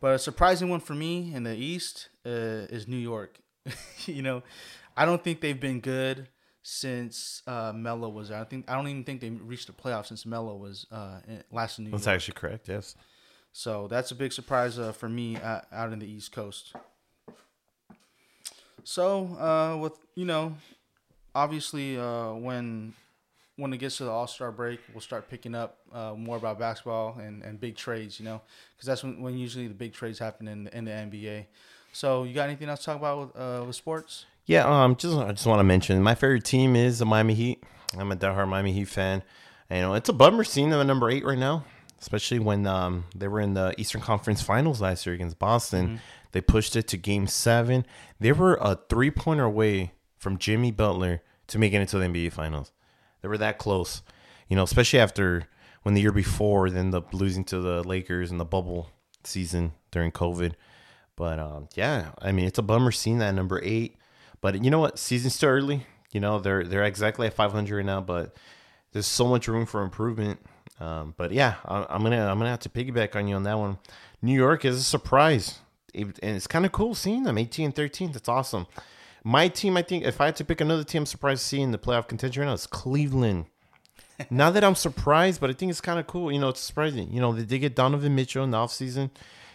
But 0.00 0.14
a 0.14 0.18
surprising 0.18 0.68
one 0.68 0.80
for 0.80 0.94
me 0.94 1.34
in 1.34 1.42
the 1.42 1.54
East 1.54 2.08
uh, 2.24 2.70
is 2.70 2.86
New 2.86 2.96
York. 2.98 3.40
you 4.06 4.22
know, 4.22 4.42
I 4.96 5.04
don't 5.04 5.22
think 5.22 5.40
they've 5.40 5.58
been 5.58 5.80
good 5.80 6.28
since 6.62 7.42
uh, 7.46 7.72
Melo 7.74 8.08
was 8.08 8.28
there. 8.28 8.40
I 8.40 8.44
think 8.44 8.70
I 8.70 8.74
don't 8.74 8.88
even 8.88 9.04
think 9.04 9.20
they 9.20 9.30
reached 9.30 9.66
the 9.66 9.72
playoffs 9.72 10.06
since 10.06 10.24
Melo 10.24 10.56
was 10.56 10.86
uh, 10.92 11.20
last 11.50 11.78
in 11.78 11.84
New 11.84 11.90
That's 11.90 12.04
York. 12.06 12.14
That's 12.14 12.28
actually 12.28 12.34
correct. 12.34 12.68
Yes. 12.68 12.94
So 13.58 13.88
that's 13.88 14.12
a 14.12 14.14
big 14.14 14.32
surprise 14.32 14.78
uh, 14.78 14.92
for 14.92 15.08
me 15.08 15.34
uh, 15.34 15.62
out 15.72 15.92
in 15.92 15.98
the 15.98 16.06
East 16.06 16.30
Coast. 16.30 16.76
So 18.84 19.36
uh, 19.36 19.76
with 19.78 19.98
you 20.14 20.26
know, 20.26 20.54
obviously 21.34 21.98
uh, 21.98 22.34
when 22.34 22.94
when 23.56 23.72
it 23.72 23.78
gets 23.78 23.96
to 23.96 24.04
the 24.04 24.10
All 24.12 24.28
Star 24.28 24.52
break, 24.52 24.78
we'll 24.94 25.00
start 25.00 25.28
picking 25.28 25.56
up 25.56 25.78
uh, 25.92 26.14
more 26.16 26.36
about 26.36 26.60
basketball 26.60 27.18
and, 27.18 27.42
and 27.42 27.58
big 27.58 27.74
trades. 27.74 28.20
You 28.20 28.26
know, 28.26 28.42
because 28.76 28.86
that's 28.86 29.02
when, 29.02 29.20
when 29.20 29.36
usually 29.36 29.66
the 29.66 29.74
big 29.74 29.92
trades 29.92 30.20
happen 30.20 30.46
in 30.46 30.62
the, 30.62 30.78
in 30.78 30.84
the 30.84 30.92
NBA. 30.92 31.46
So 31.92 32.22
you 32.22 32.34
got 32.34 32.44
anything 32.44 32.68
else 32.68 32.78
to 32.78 32.86
talk 32.86 32.98
about 32.98 33.34
with, 33.34 33.42
uh, 33.42 33.64
with 33.66 33.74
sports? 33.74 34.26
Yeah, 34.46 34.66
um, 34.68 34.94
just 34.94 35.18
I 35.18 35.32
just 35.32 35.46
want 35.46 35.58
to 35.58 35.64
mention 35.64 36.00
my 36.00 36.14
favorite 36.14 36.44
team 36.44 36.76
is 36.76 37.00
the 37.00 37.06
Miami 37.06 37.34
Heat. 37.34 37.64
I'm 37.98 38.12
a 38.12 38.16
diehard 38.16 38.46
Miami 38.46 38.72
Heat 38.72 38.86
fan. 38.86 39.24
You 39.68 39.78
know, 39.78 39.94
it's 39.94 40.08
a 40.08 40.12
bummer 40.12 40.44
seeing 40.44 40.70
them 40.70 40.80
at 40.80 40.86
number 40.86 41.10
eight 41.10 41.24
right 41.24 41.36
now 41.36 41.64
especially 42.00 42.38
when 42.38 42.66
um, 42.66 43.04
they 43.14 43.28
were 43.28 43.40
in 43.40 43.54
the 43.54 43.74
Eastern 43.78 44.00
Conference 44.00 44.42
Finals 44.42 44.80
last 44.80 45.06
year 45.06 45.14
against 45.14 45.38
Boston. 45.38 45.86
Mm-hmm. 45.86 45.96
They 46.32 46.40
pushed 46.40 46.76
it 46.76 46.86
to 46.88 46.96
Game 46.96 47.26
Seven. 47.26 47.86
They 48.20 48.32
were 48.32 48.56
a 48.60 48.78
three 48.88 49.10
pointer 49.10 49.44
away 49.44 49.92
from 50.16 50.38
Jimmy 50.38 50.70
Butler 50.70 51.22
to 51.48 51.58
making 51.58 51.80
it 51.80 51.88
to 51.90 51.98
the 51.98 52.06
NBA 52.06 52.32
Finals. 52.32 52.72
They 53.22 53.28
were 53.28 53.38
that 53.38 53.58
close, 53.58 54.02
you 54.48 54.56
know, 54.56 54.62
especially 54.62 55.00
after 55.00 55.48
when 55.82 55.94
the 55.94 56.00
year 56.00 56.12
before, 56.12 56.70
then 56.70 56.90
the 56.90 57.02
losing 57.12 57.44
to 57.44 57.60
the 57.60 57.82
Lakers 57.82 58.30
in 58.30 58.38
the 58.38 58.44
bubble 58.44 58.90
season 59.24 59.72
during 59.90 60.12
COVID. 60.12 60.52
But 61.16 61.38
um, 61.38 61.68
yeah, 61.74 62.12
I 62.20 62.32
mean, 62.32 62.46
it's 62.46 62.58
a 62.58 62.62
bummer 62.62 62.92
seeing 62.92 63.18
that 63.18 63.34
number 63.34 63.60
eight. 63.64 63.96
But 64.40 64.62
you 64.62 64.70
know 64.70 64.78
what? 64.78 64.98
Season's 64.98 65.34
still 65.34 65.48
early. 65.48 65.86
You 66.12 66.20
know, 66.20 66.38
they're 66.38 66.64
they're 66.64 66.84
exactly 66.84 67.26
at 67.26 67.34
500 67.34 67.76
right 67.76 67.84
now, 67.84 68.00
but 68.00 68.36
there's 68.92 69.06
so 69.06 69.26
much 69.26 69.48
room 69.48 69.66
for 69.66 69.82
improvement. 69.82 70.40
Um, 70.80 71.14
but 71.16 71.32
yeah, 71.32 71.56
I, 71.64 71.94
am 71.94 72.02
gonna 72.02 72.26
I'm 72.26 72.38
gonna 72.38 72.50
have 72.50 72.60
to 72.60 72.68
piggyback 72.68 73.16
on 73.16 73.26
you 73.28 73.36
on 73.36 73.42
that 73.44 73.58
one. 73.58 73.78
New 74.22 74.34
York 74.34 74.64
is 74.64 74.76
a 74.76 74.82
surprise. 74.82 75.58
it- 75.94 76.18
and 76.22 76.36
it's 76.36 76.46
kind 76.46 76.66
of 76.66 76.72
cool 76.72 76.94
seeing 76.94 77.24
them 77.24 77.38
18 77.38 77.66
and 77.66 77.74
13. 77.74 78.12
That's 78.12 78.28
awesome. 78.28 78.66
My 79.24 79.48
team, 79.48 79.76
I 79.76 79.82
think, 79.82 80.04
if 80.04 80.20
I 80.20 80.26
had 80.26 80.36
to 80.36 80.44
pick 80.44 80.60
another 80.60 80.84
team, 80.84 81.02
I'm 81.02 81.06
surprised 81.06 81.42
seeing 81.42 81.72
the 81.72 81.78
playoff 81.78 82.08
contention 82.08 82.40
right 82.42 82.46
now 82.46 82.54
is 82.54 82.66
Cleveland. 82.66 83.46
Not 84.30 84.54
that 84.54 84.64
I'm 84.64 84.74
surprised, 84.74 85.40
but 85.40 85.50
I 85.50 85.52
think 85.52 85.70
it's 85.70 85.80
kind 85.80 85.98
of 85.98 86.06
cool. 86.06 86.30
You 86.32 86.38
know, 86.40 86.48
it's 86.50 86.60
surprising. 86.60 87.12
You 87.12 87.20
know, 87.20 87.32
they 87.32 87.44
did 87.44 87.58
get 87.58 87.74
Donovan 87.76 88.14
Mitchell 88.14 88.44
in 88.44 88.50
the 88.52 88.58
offseason. 88.58 89.10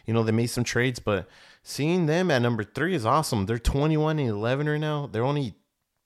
You 0.05 0.13
know, 0.13 0.23
they 0.23 0.31
made 0.33 0.47
some 0.47 0.63
trades, 0.65 0.99
but 0.99 1.27
seeing 1.63 2.05
them 2.07 2.29
at 2.29 2.41
number 2.41 2.63
three 2.63 2.93
is 2.93 3.05
awesome. 3.05 3.45
They're 3.45 3.57
21 3.57 4.19
and 4.19 4.29
11 4.29 4.67
right 4.67 4.77
now. 4.79 5.07
They're 5.11 5.23
only 5.23 5.55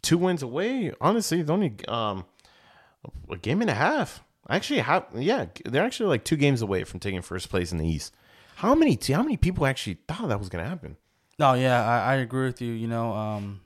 two 0.01 0.17
wins 0.19 0.43
away. 0.43 0.93
Honestly, 1.01 1.41
they're 1.41 1.53
only 1.53 1.73
um, 1.87 2.25
a 3.29 3.37
game 3.37 3.61
and 3.61 3.69
a 3.69 3.75
half. 3.75 4.23
Actually, 4.49 4.79
how? 4.79 5.05
Yeah, 5.15 5.45
they're 5.65 5.83
actually 5.83 6.09
like 6.09 6.23
two 6.23 6.37
games 6.37 6.61
away 6.61 6.83
from 6.83 6.99
taking 6.99 7.21
first 7.21 7.49
place 7.49 7.71
in 7.71 7.77
the 7.77 7.87
East. 7.87 8.15
How 8.55 8.75
many? 8.75 8.97
How 9.07 9.23
many 9.23 9.37
people 9.37 9.65
actually 9.65 9.97
thought 10.07 10.29
that 10.29 10.39
was 10.39 10.49
gonna 10.49 10.67
happen? 10.67 10.97
No, 11.39 11.53
yeah, 11.53 11.85
I, 11.85 12.13
I 12.13 12.15
agree 12.15 12.45
with 12.45 12.61
you. 12.61 12.73
You 12.73 12.87
know, 12.87 13.13
um, 13.13 13.61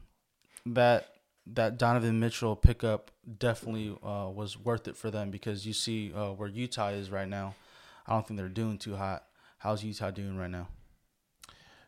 that 0.65 1.08
that 1.48 1.78
Donovan 1.78 2.20
Mitchell 2.20 2.56
pickup 2.56 3.12
definitely 3.38 3.96
uh, 4.04 4.30
was 4.30 4.58
worth 4.58 4.88
it 4.88 4.98
for 4.98 5.12
them 5.12 5.32
because 5.32 5.65
you 5.65 5.74
see 5.74 6.12
uh, 6.13 6.32
where 6.32 6.50
Utah 6.50 6.89
is 6.89 7.12
right 7.12 7.28
now. 7.28 7.56
I 8.08 8.13
don't 8.13 8.28
think 8.28 8.39
they're 8.39 8.50
doing 8.50 8.78
too 8.78 8.96
hot. 8.96 9.24
How's 9.60 9.84
Utah 9.84 10.12
doing 10.12 10.38
right 10.38 10.50
now? 10.50 10.67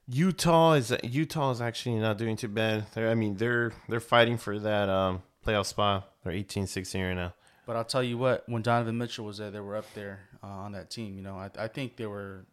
Utah 0.08 0.73
is 0.73 0.93
Utah 1.03 1.51
is 1.51 1.62
actually 1.62 1.95
not 1.95 2.17
doing 2.17 2.36
too 2.36 2.49
bad. 2.49 2.86
They're, 2.93 3.10
I 3.10 3.15
mean, 3.15 3.38
they're 3.38 3.71
they're 3.88 3.99
fighting 3.99 4.38
for 4.38 4.60
that 4.60 4.89
um, 4.89 5.23
playoff 5.45 5.65
spot. 5.65 6.12
They're 6.23 6.34
18, 6.34 6.67
16 6.67 7.03
right 7.03 7.13
now. 7.13 7.34
But 7.65 7.76
I'll 7.78 7.86
tell 7.86 8.04
you 8.04 8.17
what, 8.17 8.43
when 8.47 8.62
Donovan 8.62 8.97
Mitchell 8.97 9.26
was 9.26 9.38
there, 9.38 9.49
they 9.49 9.60
were 9.60 9.78
up 9.78 9.86
there 9.93 10.21
uh, 10.43 10.47
on 10.47 10.73
that 10.73 10.89
team. 10.89 11.15
You 11.17 11.23
know, 11.23 11.36
I, 11.36 11.49
I 11.58 11.67
think 11.67 11.95
they 11.95 12.06
were 12.06 12.45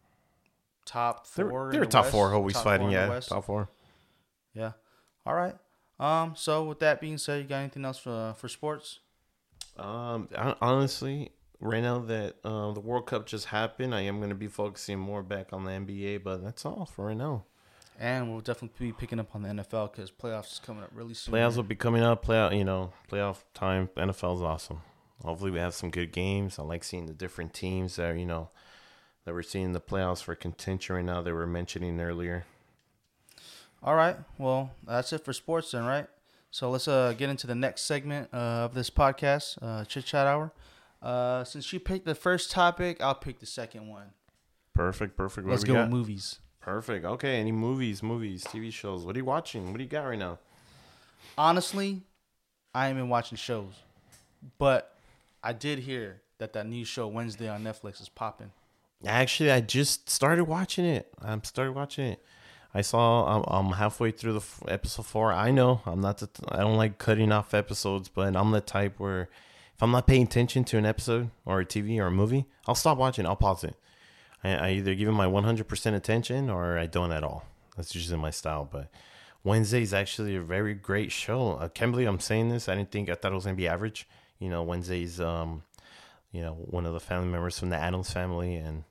top 0.85 1.27
four. 1.27 1.66
in 1.66 1.73
they're 1.73 1.81
the 1.81 1.87
top 1.87 2.05
West, 2.05 2.12
four, 2.12 2.33
always 2.33 2.55
top 2.55 2.64
fighting. 2.64 2.88
four 2.88 2.94
Yeah, 2.94 3.20
top 3.20 3.44
four. 3.44 3.68
Yeah. 4.55 4.73
All 5.27 5.35
right. 5.35 5.57
Um. 5.99 6.35
So 6.37 6.64
with 6.64 6.79
that 6.81 7.01
being 7.01 7.18
said, 7.18 7.42
you 7.42 7.49
got 7.49 7.59
anything 7.59 7.85
else 7.85 7.99
for 7.99 8.35
for 8.38 8.49
sports? 8.49 9.01
Um, 9.77 10.29
honestly, 10.61 11.31
right 11.61 11.83
now 11.83 11.99
that 12.01 12.37
uh, 12.44 12.73
the 12.73 12.81
World 12.81 13.07
Cup 13.07 13.27
just 13.27 13.46
happened, 13.46 13.94
I 13.94 14.03
am 14.03 14.18
going 14.18 14.31
to 14.31 14.35
be 14.35 14.49
focusing 14.49 14.99
more 14.99 15.23
back 15.23 15.53
on 15.53 15.64
the 15.64 15.73
NBA. 15.73 16.23
But 16.23 16.42
that's 16.42 16.64
all 16.64 16.87
for 16.87 17.07
right 17.07 17.16
now. 17.16 17.44
And 17.99 18.31
we'll 18.31 18.40
definitely 18.40 18.87
be 18.87 18.92
picking 18.92 19.20
up 19.20 19.35
on 19.35 19.42
the 19.42 19.51
NFL 19.51 19.92
because 19.92 20.11
playoffs 20.11 20.53
is 20.53 20.61
coming 20.64 20.83
up 20.83 20.90
really 20.94 21.12
soon. 21.12 21.35
Playoffs 21.35 21.57
will 21.57 21.64
be 21.64 21.75
coming 21.75 22.03
up. 22.03 22.25
Playoff, 22.25 22.57
you 22.57 22.64
know, 22.64 22.92
playoff 23.11 23.42
time. 23.53 23.90
NFL 23.96 24.37
is 24.37 24.42
awesome. 24.42 24.81
Hopefully, 25.24 25.50
we 25.50 25.59
have 25.59 25.74
some 25.74 25.90
good 25.90 26.12
games. 26.12 26.59
I 26.59 26.62
like 26.62 26.83
seeing 26.85 27.06
the 27.06 27.12
different 27.12 27.52
teams 27.52 27.96
that 27.96 28.11
are, 28.11 28.16
you 28.16 28.26
know 28.26 28.48
that 29.24 29.35
we're 29.35 29.42
seeing 29.42 29.66
in 29.66 29.72
the 29.72 29.80
playoffs 29.80 30.22
for 30.22 30.35
contention 30.35 30.96
right 30.96 31.04
now. 31.04 31.22
That 31.22 31.30
we 31.30 31.37
were 31.38 31.46
mentioning 31.46 32.00
earlier. 32.00 32.44
All 33.83 33.94
right. 33.94 34.16
Well, 34.38 34.72
that's 34.87 35.12
it 35.12 35.24
for 35.24 35.33
sports 35.33 35.70
then, 35.70 35.85
right? 35.85 36.06
So 36.50 36.70
let's 36.70 36.88
uh 36.88 37.14
get 37.16 37.30
into 37.30 37.46
the 37.46 37.54
next 37.54 37.83
segment 37.83 38.28
uh, 38.33 38.66
of 38.66 38.74
this 38.74 38.90
podcast, 38.90 39.59
uh, 39.62 39.85
chit 39.85 40.04
chat 40.04 40.26
hour. 40.26 40.52
Uh, 41.02 41.44
since 41.44 41.72
you 41.72 41.80
picked 41.80 42.04
the 42.04 42.14
first 42.14 42.50
topic, 42.50 43.00
I'll 43.00 43.14
pick 43.14 43.38
the 43.38 43.46
second 43.46 43.88
one. 43.88 44.09
Perfect, 44.74 45.16
perfect. 45.16 45.46
What 45.46 45.52
Let's 45.52 45.64
go 45.64 45.74
got? 45.74 45.83
with 45.83 45.90
movies. 45.90 46.40
Perfect. 46.61 47.04
Okay. 47.06 47.37
Any 47.40 47.52
movies, 47.52 48.02
movies, 48.02 48.44
TV 48.44 48.72
shows? 48.72 49.04
What 49.04 49.16
are 49.16 49.18
you 49.18 49.24
watching? 49.24 49.68
What 49.68 49.78
do 49.78 49.83
you 49.83 49.88
got 49.88 50.02
right 50.02 50.18
now? 50.18 50.38
Honestly, 51.38 52.02
I 52.74 52.88
ain't 52.88 52.96
been 52.96 53.09
watching 53.09 53.37
shows, 53.37 53.72
but 54.59 54.94
I 55.42 55.53
did 55.53 55.81
hear 55.81 56.22
that 56.38 56.53
that 56.53 56.66
new 56.66 56.85
show 56.85 57.07
Wednesday 57.07 57.48
on 57.48 57.62
Netflix 57.62 58.00
is 58.00 58.09
popping. 58.09 58.50
Actually, 59.07 59.50
I 59.50 59.61
just 59.61 60.11
started 60.11 60.44
watching 60.44 60.85
it. 60.85 61.09
I'm 61.20 61.42
started 61.44 61.72
watching 61.72 62.07
it. 62.07 62.22
I 62.74 62.83
saw. 62.83 63.24
I'm, 63.26 63.44
I'm 63.66 63.72
halfway 63.72 64.11
through 64.11 64.35
the 64.35 64.40
f- 64.40 64.62
episode 64.68 65.07
four. 65.07 65.33
I 65.33 65.50
know 65.50 65.81
I'm 65.87 66.00
not. 66.00 66.18
The, 66.18 66.29
I 66.48 66.59
don't 66.59 66.76
like 66.76 66.98
cutting 66.98 67.33
off 67.33 67.55
episodes, 67.55 68.09
but 68.09 68.37
I'm 68.37 68.50
the 68.50 68.61
type 68.61 68.98
where 68.98 69.22
if 69.74 69.83
I'm 69.83 69.90
not 69.90 70.07
paying 70.07 70.24
attention 70.24 70.64
to 70.64 70.79
an 70.79 70.85
episode 70.85 71.31
or 71.46 71.61
a 71.61 71.66
TV 71.66 71.98
or 71.98 72.07
a 72.07 72.11
movie, 72.11 72.44
I'll 72.66 72.74
stop 72.74 72.98
watching. 72.98 73.24
I'll 73.26 73.37
pause 73.37 73.64
it. 73.64 73.74
I, 74.44 74.55
I 74.55 74.70
either 74.72 74.94
give 74.94 75.09
it 75.09 75.12
my 75.12 75.26
100% 75.26 75.94
attention 75.94 76.50
or 76.50 76.79
I 76.79 76.87
don't 76.87 77.12
at 77.12 77.24
all. 77.24 77.44
That's 77.76 77.94
usually 77.94 78.18
my 78.20 78.31
style. 78.31 78.68
But 78.70 78.88
Wednesday 79.42 79.83
is 79.83 79.94
actually 79.94 80.37
a 80.37 80.42
very 80.42 80.74
great 80.74 81.11
show. 81.11 81.59
I 81.59 81.68
can't 81.68 81.92
believe 81.92 82.09
I'm 82.09 82.20
saying 82.20 82.50
this. 82.50 82.68
I 82.68 82.74
didn't 82.74 82.90
think 82.90 83.09
I 83.09 83.14
thought 83.14 83.33
it 83.33 83.35
was 83.35 83.44
gonna 83.44 83.57
be 83.57 83.68
average. 83.68 84.07
You 84.40 84.48
know, 84.48 84.64
Wednesday's 84.64 85.20
um, 85.20 85.62
you 86.33 86.42
know, 86.42 86.55
one 86.55 86.87
of 86.87 86.92
the 86.92 87.00
family 87.00 87.29
members 87.29 87.59
from 87.59 87.70
the 87.70 87.76
Addams 87.76 88.12
family, 88.12 88.57
and 88.57 88.85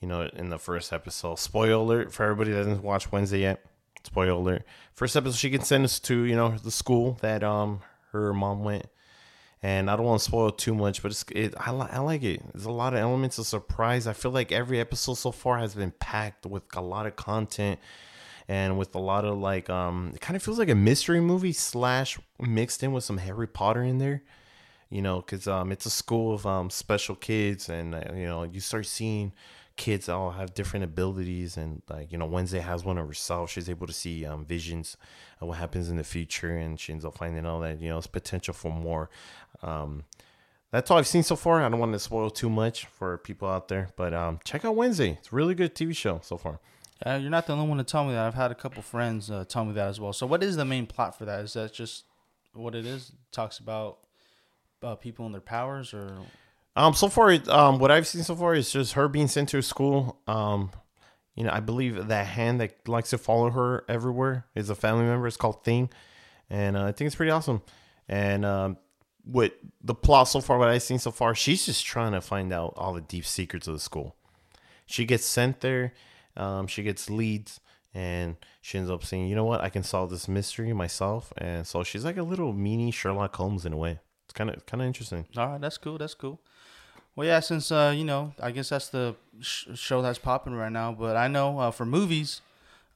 you 0.00 0.08
know, 0.08 0.28
in 0.34 0.50
the 0.50 0.58
first 0.58 0.92
episode, 0.92 1.38
spoiler 1.38 1.72
alert 1.72 2.12
for 2.12 2.24
everybody 2.24 2.50
that 2.50 2.58
hasn't 2.58 2.82
watched 2.82 3.12
Wednesday 3.12 3.40
yet. 3.40 3.64
Spoiler 4.04 4.32
alert. 4.32 4.64
First 4.92 5.16
episode, 5.16 5.38
she 5.38 5.50
gets 5.50 5.70
us 5.70 6.00
to 6.00 6.24
you 6.24 6.36
know 6.36 6.56
the 6.58 6.70
school 6.70 7.18
that 7.22 7.42
um 7.42 7.80
her 8.10 8.34
mom 8.34 8.64
went, 8.64 8.86
and 9.62 9.88
I 9.88 9.96
don't 9.96 10.04
want 10.04 10.20
to 10.20 10.24
spoil 10.24 10.50
too 10.50 10.74
much, 10.74 11.02
but 11.02 11.12
it's 11.12 11.24
it 11.30 11.54
I, 11.56 11.70
li- 11.70 11.88
I 11.90 12.00
like 12.00 12.22
it. 12.24 12.42
There's 12.52 12.66
a 12.66 12.72
lot 12.72 12.94
of 12.94 12.98
elements 12.98 13.38
of 13.38 13.46
surprise. 13.46 14.06
I 14.06 14.12
feel 14.12 14.32
like 14.32 14.50
every 14.50 14.80
episode 14.80 15.14
so 15.14 15.30
far 15.30 15.58
has 15.58 15.74
been 15.74 15.92
packed 15.92 16.46
with 16.46 16.64
a 16.74 16.82
lot 16.82 17.06
of 17.06 17.16
content 17.16 17.78
and 18.48 18.76
with 18.76 18.94
a 18.96 18.98
lot 18.98 19.24
of 19.24 19.38
like 19.38 19.70
um 19.70 20.10
it 20.14 20.20
kind 20.20 20.36
of 20.36 20.42
feels 20.42 20.58
like 20.58 20.68
a 20.68 20.74
mystery 20.74 21.20
movie 21.20 21.52
slash 21.52 22.18
mixed 22.40 22.82
in 22.82 22.92
with 22.92 23.04
some 23.04 23.18
Harry 23.18 23.46
Potter 23.46 23.82
in 23.82 23.98
there. 23.98 24.22
You 24.92 25.02
know, 25.02 25.16
because 25.22 25.48
um 25.48 25.72
it's 25.72 25.86
a 25.86 25.90
school 25.90 26.34
of 26.34 26.46
um 26.46 26.68
special 26.70 27.16
kids, 27.16 27.68
and 27.68 27.94
uh, 27.94 28.02
you 28.14 28.26
know 28.26 28.42
you 28.44 28.60
start 28.60 28.86
seeing 28.86 29.32
kids 29.76 30.08
all 30.08 30.32
have 30.32 30.52
different 30.52 30.84
abilities 30.84 31.56
and 31.56 31.80
like 31.88 32.12
you 32.12 32.18
know 32.18 32.26
wednesday 32.26 32.60
has 32.60 32.84
one 32.84 32.98
of 32.98 33.06
herself 33.06 33.50
she's 33.50 33.70
able 33.70 33.86
to 33.86 33.92
see 33.92 34.24
um, 34.26 34.44
visions 34.44 34.98
of 35.40 35.48
what 35.48 35.56
happens 35.56 35.88
in 35.88 35.96
the 35.96 36.04
future 36.04 36.54
and 36.56 36.78
she 36.78 36.92
ends 36.92 37.06
up 37.06 37.16
finding 37.16 37.46
out 37.46 37.60
that 37.60 37.80
you 37.80 37.88
know 37.88 37.96
it's 37.96 38.06
potential 38.06 38.52
for 38.52 38.70
more 38.70 39.08
um, 39.62 40.04
that's 40.70 40.90
all 40.90 40.98
i've 40.98 41.06
seen 41.06 41.22
so 41.22 41.34
far 41.34 41.62
i 41.62 41.68
don't 41.70 41.80
want 41.80 41.90
to 41.92 41.98
spoil 41.98 42.28
too 42.30 42.50
much 42.50 42.84
for 42.84 43.16
people 43.16 43.48
out 43.48 43.68
there 43.68 43.88
but 43.96 44.12
um, 44.12 44.38
check 44.44 44.62
out 44.62 44.76
wednesday 44.76 45.12
it's 45.18 45.32
a 45.32 45.34
really 45.34 45.54
good 45.54 45.74
tv 45.74 45.96
show 45.96 46.20
so 46.22 46.36
far 46.36 46.60
Uh, 47.04 47.18
you're 47.20 47.30
not 47.30 47.46
the 47.46 47.52
only 47.54 47.66
one 47.66 47.78
to 47.78 47.84
tell 47.84 48.04
me 48.04 48.12
that. 48.12 48.26
I've 48.26 48.34
had 48.34 48.52
a 48.52 48.54
couple 48.54 48.82
friends 48.82 49.30
uh, 49.30 49.44
tell 49.48 49.64
me 49.64 49.72
that 49.72 49.88
as 49.88 49.98
well. 49.98 50.12
So, 50.12 50.24
what 50.24 50.40
is 50.42 50.54
the 50.54 50.64
main 50.64 50.86
plot 50.86 51.18
for 51.18 51.24
that? 51.24 51.40
Is 51.40 51.54
that 51.54 51.72
just 51.72 52.04
what 52.52 52.74
it 52.76 52.86
is? 52.86 53.12
talks 53.32 53.58
about 53.58 53.98
uh, 54.82 54.94
people 54.96 55.26
and 55.26 55.34
their 55.34 55.40
powers, 55.40 55.94
or 55.94 56.16
Um, 56.74 56.94
so 56.94 57.08
far, 57.08 57.36
um, 57.48 57.78
what 57.78 57.90
I've 57.90 58.06
seen 58.06 58.22
so 58.22 58.34
far 58.34 58.54
is 58.54 58.72
just 58.72 58.94
her 58.94 59.06
being 59.08 59.28
sent 59.28 59.50
to 59.50 59.58
a 59.58 59.62
school. 59.62 60.20
Um, 60.26 60.70
you 61.34 61.44
know, 61.44 61.50
I 61.52 61.60
believe 61.60 62.08
that 62.08 62.26
hand 62.26 62.60
that 62.60 62.88
likes 62.88 63.10
to 63.10 63.18
follow 63.18 63.50
her 63.50 63.84
everywhere 63.88 64.46
is 64.54 64.70
a 64.70 64.74
family 64.74 65.04
member. 65.04 65.26
It's 65.26 65.36
called 65.36 65.64
Thing, 65.64 65.90
and 66.48 66.76
uh, 66.76 66.84
I 66.84 66.92
think 66.92 67.06
it's 67.06 67.16
pretty 67.16 67.30
awesome. 67.30 67.62
And 68.08 68.44
um, 68.44 68.76
what 69.24 69.54
the 69.82 69.94
plot 69.94 70.28
so 70.28 70.40
far, 70.40 70.58
what 70.58 70.68
I've 70.68 70.82
seen 70.82 70.98
so 70.98 71.10
far, 71.10 71.34
she's 71.34 71.66
just 71.66 71.84
trying 71.84 72.12
to 72.12 72.20
find 72.20 72.52
out 72.52 72.74
all 72.76 72.92
the 72.92 73.00
deep 73.00 73.24
secrets 73.24 73.66
of 73.68 73.74
the 73.74 73.80
school. 73.80 74.16
She 74.86 75.04
gets 75.04 75.24
sent 75.24 75.60
there. 75.60 75.94
Um, 76.36 76.66
she 76.66 76.82
gets 76.82 77.08
leads, 77.10 77.60
and 77.94 78.36
she 78.62 78.78
ends 78.78 78.90
up 78.90 79.04
saying, 79.04 79.28
"You 79.28 79.36
know 79.36 79.44
what? 79.44 79.60
I 79.60 79.68
can 79.68 79.82
solve 79.82 80.10
this 80.10 80.26
mystery 80.26 80.72
myself." 80.72 81.32
And 81.36 81.66
so 81.66 81.82
she's 81.82 82.04
like 82.04 82.16
a 82.16 82.22
little 82.22 82.52
mini 82.52 82.90
Sherlock 82.90 83.36
Holmes 83.36 83.66
in 83.66 83.72
a 83.74 83.76
way. 83.76 84.00
It's 84.32 84.38
kind 84.38 84.48
of 84.48 84.64
kind 84.64 84.80
of 84.80 84.86
interesting. 84.86 85.26
all 85.36 85.46
right, 85.46 85.60
that's 85.60 85.76
cool. 85.76 85.98
That's 85.98 86.14
cool. 86.14 86.40
Well, 87.14 87.26
yeah, 87.26 87.40
since 87.40 87.70
uh, 87.70 87.92
you 87.94 88.02
know, 88.02 88.32
I 88.40 88.50
guess 88.50 88.70
that's 88.70 88.88
the 88.88 89.14
sh- 89.40 89.66
show 89.74 90.00
that's 90.00 90.18
popping 90.18 90.54
right 90.54 90.72
now. 90.72 90.90
But 90.90 91.18
I 91.18 91.28
know 91.28 91.58
uh, 91.58 91.70
for 91.70 91.84
movies, 91.84 92.40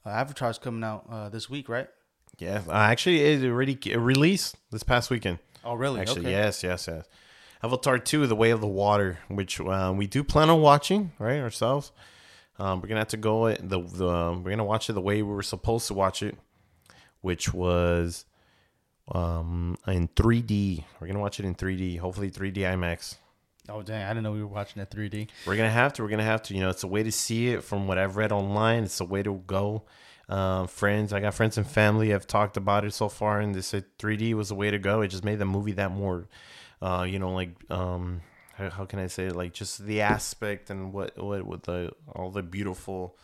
uh, 0.03 0.09
Avatar's 0.09 0.57
coming 0.57 0.83
out 0.83 1.05
uh, 1.07 1.29
this 1.29 1.47
week, 1.47 1.69
right? 1.69 1.89
Yeah, 2.39 2.63
uh, 2.67 2.71
actually, 2.71 3.21
it 3.21 3.43
already 3.43 3.77
released 3.95 4.55
this 4.71 4.81
past 4.81 5.11
weekend. 5.11 5.37
Oh, 5.63 5.75
really? 5.75 6.01
Actually, 6.01 6.21
okay. 6.21 6.31
yes, 6.31 6.63
yes, 6.63 6.87
yes. 6.87 7.05
Avatar 7.61 7.99
two: 7.99 8.25
The 8.25 8.35
Way 8.35 8.49
of 8.49 8.59
the 8.59 8.65
Water, 8.65 9.19
which 9.27 9.61
uh, 9.61 9.93
we 9.95 10.07
do 10.07 10.23
plan 10.23 10.49
on 10.49 10.59
watching, 10.59 11.11
right 11.19 11.39
ourselves. 11.39 11.91
Um, 12.57 12.81
we're 12.81 12.87
gonna 12.87 13.01
have 13.01 13.09
to 13.09 13.17
go 13.17 13.45
it 13.45 13.59
the 13.61 13.79
the 13.79 14.09
um, 14.09 14.43
we're 14.43 14.49
gonna 14.49 14.65
watch 14.65 14.89
it 14.89 14.93
the 14.93 15.01
way 15.01 15.21
we 15.21 15.31
were 15.31 15.43
supposed 15.43 15.85
to 15.85 15.93
watch 15.93 16.23
it, 16.23 16.35
which 17.21 17.53
was 17.53 18.25
um 19.11 19.77
in 19.87 20.07
3D. 20.09 20.83
We're 20.99 21.07
gonna 21.07 21.19
watch 21.19 21.39
it 21.39 21.45
in 21.45 21.55
3D, 21.55 21.99
hopefully 21.99 22.29
3D 22.29 22.57
IMAX. 22.57 23.15
Oh, 23.69 23.81
dang! 23.81 24.03
I 24.03 24.09
didn't 24.09 24.23
know 24.23 24.31
we 24.31 24.41
were 24.41 24.47
watching 24.47 24.81
it 24.81 24.89
3D. 24.89 25.27
We're 25.45 25.57
gonna 25.57 25.69
have 25.69 25.93
to. 25.93 26.03
We're 26.03 26.09
gonna 26.09 26.23
have 26.23 26.41
to. 26.43 26.53
You 26.53 26.61
know, 26.61 26.69
it's 26.69 26.83
a 26.83 26.87
way 26.87 27.03
to 27.03 27.11
see 27.11 27.49
it 27.49 27.63
from 27.63 27.87
what 27.87 27.97
I've 27.97 28.15
read 28.15 28.31
online. 28.31 28.83
It's 28.83 29.01
a 29.01 29.05
way 29.05 29.23
to 29.23 29.33
go. 29.45 29.83
Um, 30.29 30.67
friends, 30.67 31.13
I 31.13 31.19
got 31.21 31.33
friends 31.33 31.57
and 31.57 31.65
family 31.65 32.09
have 32.09 32.27
talked 32.27 32.57
about 32.57 32.83
it 32.85 32.93
so 32.93 33.07
far, 33.09 33.39
and 33.39 33.55
they 33.55 33.61
said 33.61 33.85
3D 33.97 34.33
was 34.33 34.49
the 34.49 34.55
way 34.55 34.71
to 34.71 34.79
go. 34.79 35.01
It 35.01 35.07
just 35.09 35.23
made 35.23 35.39
the 35.39 35.45
movie 35.45 35.71
that 35.73 35.91
more, 35.91 36.27
uh, 36.81 37.05
you 37.09 37.17
know, 37.19 37.31
like 37.31 37.51
um, 37.71 38.21
how, 38.55 38.69
how 38.69 38.85
can 38.85 38.99
I 38.99 39.07
say 39.07 39.27
it? 39.27 39.35
Like 39.35 39.53
just 39.53 39.85
the 39.85 40.01
aspect 40.01 40.69
and 40.69 40.93
what 40.93 41.17
what 41.21 41.45
with 41.45 41.63
the 41.63 41.91
all 42.13 42.29
the 42.31 42.43
beautiful, 42.43 43.17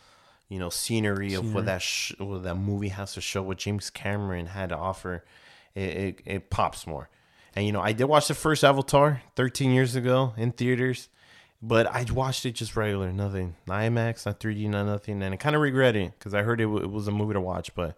you 0.48 0.58
know, 0.58 0.70
scenery 0.70 1.34
of 1.34 1.54
what 1.54 1.66
that 1.66 1.82
sh- 1.82 2.12
what 2.18 2.42
that 2.42 2.56
movie 2.56 2.88
has 2.88 3.14
to 3.14 3.20
show. 3.20 3.42
What 3.42 3.58
James 3.58 3.90
Cameron 3.90 4.46
had 4.46 4.70
to 4.70 4.76
offer, 4.76 5.24
it 5.74 5.80
it, 5.80 6.20
it 6.26 6.50
pops 6.50 6.86
more. 6.86 7.08
And 7.56 7.66
you 7.66 7.72
know, 7.72 7.80
I 7.80 7.92
did 7.92 8.04
watch 8.04 8.28
the 8.28 8.34
first 8.34 8.64
Avatar 8.64 9.22
13 9.36 9.70
years 9.70 9.94
ago 9.96 10.34
in 10.36 10.52
theaters 10.52 11.08
But 11.62 11.86
I 11.86 12.04
watched 12.12 12.44
it 12.46 12.52
just 12.56 12.76
regular, 12.76 13.12
nothing, 13.12 13.56
not 13.66 13.80
IMAX, 13.80 14.26
not 14.26 14.40
3D, 14.40 14.68
not 14.68 14.84
nothing, 14.86 15.22
and 15.22 15.32
I 15.32 15.36
kind 15.38 15.56
of 15.56 15.62
regret 15.62 15.96
it 15.96 16.12
because 16.18 16.34
I 16.34 16.42
heard 16.42 16.60
it, 16.60 16.64
w- 16.64 16.82
it 16.84 16.90
was 16.90 17.08
a 17.08 17.12
movie 17.12 17.34
to 17.34 17.40
watch. 17.40 17.74
But 17.74 17.96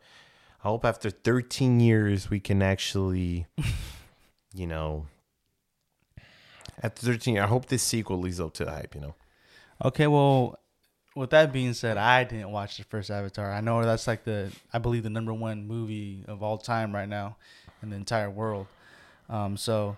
I 0.63 0.69
hope 0.69 0.85
after 0.85 1.11
13 1.11 1.81
years 1.81 2.31
we 2.31 2.39
can 2.39 2.63
actually, 2.63 3.47
you 4.55 4.67
know, 4.69 5.07
after 6.83 7.07
13, 7.07 7.39
I 7.39 7.47
hope 7.47 7.67
this 7.67 7.83
sequel 7.83 8.19
leads 8.19 8.41
up 8.41 8.55
to 8.55 8.65
the 8.65 8.71
hype. 8.71 8.95
You 8.95 9.01
know. 9.01 9.15
Okay, 9.85 10.07
well, 10.07 10.59
with 11.15 11.31
that 11.31 11.53
being 11.53 11.73
said, 11.73 11.97
I 11.97 12.25
didn't 12.25 12.53
watch 12.53 12.77
the 12.77 12.85
first 12.85 13.11
Avatar. 13.11 13.51
I 13.53 13.61
know 13.61 13.83
that's 13.85 14.07
like 14.07 14.25
the, 14.25 14.53
I 14.73 14.79
believe 14.79 15.03
the 15.03 15.11
number 15.11 15.33
one 15.33 15.67
movie 15.67 16.25
of 16.29 16.43
all 16.43 16.59
time 16.59 16.95
right 16.95 17.09
now 17.09 17.37
in 17.87 17.91
the 17.91 17.97
entire 17.97 18.31
world. 18.31 18.67
Um, 19.29 19.57
so 19.57 19.97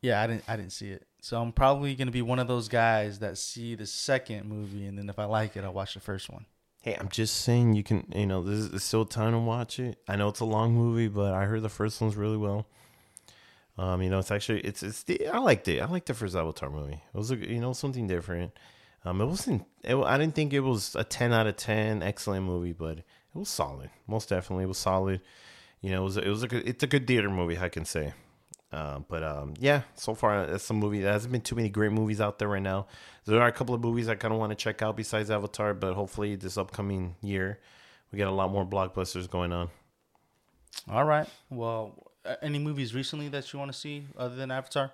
yeah, 0.00 0.22
I 0.22 0.26
didn't, 0.26 0.44
I 0.46 0.56
didn't 0.56 0.72
see 0.72 0.90
it. 0.90 1.06
So 1.20 1.40
I'm 1.40 1.52
probably 1.52 1.94
gonna 1.94 2.10
be 2.10 2.22
one 2.22 2.38
of 2.38 2.48
those 2.48 2.68
guys 2.68 3.18
that 3.20 3.38
see 3.38 3.74
the 3.74 3.86
second 3.86 4.48
movie, 4.48 4.86
and 4.86 4.98
then 4.98 5.08
if 5.08 5.18
I 5.18 5.24
like 5.24 5.56
it, 5.56 5.64
I'll 5.64 5.72
watch 5.72 5.94
the 5.94 6.00
first 6.00 6.30
one. 6.30 6.46
Hey, 6.82 6.96
I'm 6.98 7.08
just 7.08 7.36
saying 7.36 7.74
you 7.74 7.84
can, 7.84 8.12
you 8.14 8.26
know, 8.26 8.42
there's, 8.42 8.70
there's 8.70 8.82
still 8.82 9.04
time 9.04 9.32
to 9.32 9.38
watch 9.38 9.78
it. 9.78 9.98
I 10.08 10.16
know 10.16 10.28
it's 10.28 10.40
a 10.40 10.44
long 10.44 10.74
movie, 10.74 11.06
but 11.06 11.32
I 11.32 11.44
heard 11.44 11.62
the 11.62 11.68
first 11.68 12.00
one's 12.00 12.16
really 12.16 12.36
well. 12.36 12.66
Um, 13.78 14.02
you 14.02 14.10
know, 14.10 14.18
it's 14.18 14.30
actually 14.30 14.60
it's 14.60 14.82
it's 14.82 15.04
the, 15.04 15.28
I 15.28 15.38
liked 15.38 15.68
it. 15.68 15.80
I 15.80 15.86
liked 15.86 16.06
the 16.06 16.14
first 16.14 16.36
Avatar 16.36 16.70
movie. 16.70 17.00
It 17.14 17.16
was 17.16 17.30
a, 17.30 17.36
you 17.36 17.60
know 17.60 17.72
something 17.72 18.06
different. 18.06 18.52
Um, 19.04 19.20
it 19.20 19.26
wasn't. 19.26 19.64
It, 19.82 19.96
I 19.96 20.18
didn't 20.18 20.34
think 20.34 20.52
it 20.52 20.60
was 20.60 20.94
a 20.94 21.04
ten 21.04 21.32
out 21.32 21.46
of 21.46 21.56
ten 21.56 22.02
excellent 22.02 22.44
movie, 22.44 22.72
but 22.72 22.98
it 22.98 23.04
was 23.34 23.48
solid. 23.48 23.90
Most 24.06 24.28
definitely, 24.28 24.64
it 24.64 24.68
was 24.68 24.78
solid. 24.78 25.20
You 25.82 25.90
know, 25.90 26.00
it 26.00 26.04
was 26.04 26.16
it 26.16 26.28
was 26.28 26.42
a 26.42 26.48
good, 26.48 26.66
it's 26.66 26.82
a 26.82 26.86
good 26.86 27.06
theater 27.06 27.28
movie, 27.28 27.58
I 27.58 27.68
can 27.68 27.84
say. 27.84 28.14
Uh, 28.72 29.00
but 29.00 29.22
um, 29.22 29.52
yeah, 29.58 29.82
so 29.96 30.14
far 30.14 30.46
that's 30.46 30.70
a 30.70 30.72
movie. 30.72 31.00
There 31.00 31.12
hasn't 31.12 31.30
been 31.30 31.42
too 31.42 31.56
many 31.56 31.68
great 31.68 31.92
movies 31.92 32.20
out 32.20 32.38
there 32.38 32.48
right 32.48 32.62
now. 32.62 32.86
There 33.26 33.42
are 33.42 33.48
a 33.48 33.52
couple 33.52 33.74
of 33.74 33.82
movies 33.82 34.08
I 34.08 34.14
kind 34.14 34.32
of 34.32 34.40
want 34.40 34.50
to 34.50 34.56
check 34.56 34.80
out 34.80 34.96
besides 34.96 35.30
Avatar, 35.30 35.74
but 35.74 35.92
hopefully 35.92 36.36
this 36.36 36.56
upcoming 36.56 37.16
year 37.20 37.58
we 38.10 38.16
get 38.16 38.28
a 38.28 38.32
lot 38.32 38.50
more 38.50 38.64
blockbusters 38.64 39.28
going 39.28 39.52
on. 39.52 39.68
All 40.90 41.04
right. 41.04 41.28
Well, 41.50 42.12
any 42.40 42.58
movies 42.58 42.94
recently 42.94 43.28
that 43.28 43.52
you 43.52 43.58
want 43.58 43.72
to 43.72 43.78
see 43.78 44.06
other 44.16 44.36
than 44.36 44.50
Avatar? 44.50 44.92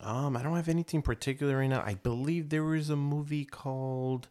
Um, 0.00 0.36
I 0.36 0.42
don't 0.42 0.56
have 0.56 0.68
anything 0.68 1.02
particular 1.02 1.58
right 1.58 1.68
now. 1.68 1.82
I 1.84 1.94
believe 1.94 2.48
there 2.48 2.64
was 2.64 2.90
a 2.90 2.96
movie 2.96 3.44
called 3.44 4.28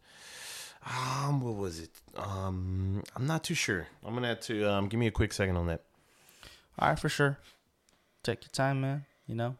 um, 0.85 1.41
what 1.41 1.55
was 1.55 1.79
it? 1.79 1.89
Um, 2.15 3.03
I'm 3.15 3.25
not 3.25 3.43
too 3.43 3.55
sure. 3.55 3.87
I'm 4.05 4.13
gonna 4.13 4.27
have 4.27 4.41
to 4.41 4.69
um 4.69 4.87
give 4.87 4.99
me 4.99 5.07
a 5.07 5.11
quick 5.11 5.33
second 5.33 5.57
on 5.57 5.67
that. 5.67 5.81
All 6.77 6.89
right, 6.89 6.99
for 6.99 7.09
sure. 7.09 7.37
Take 8.23 8.43
your 8.43 8.51
time, 8.51 8.81
man. 8.81 9.05
You 9.27 9.35
know, 9.35 9.55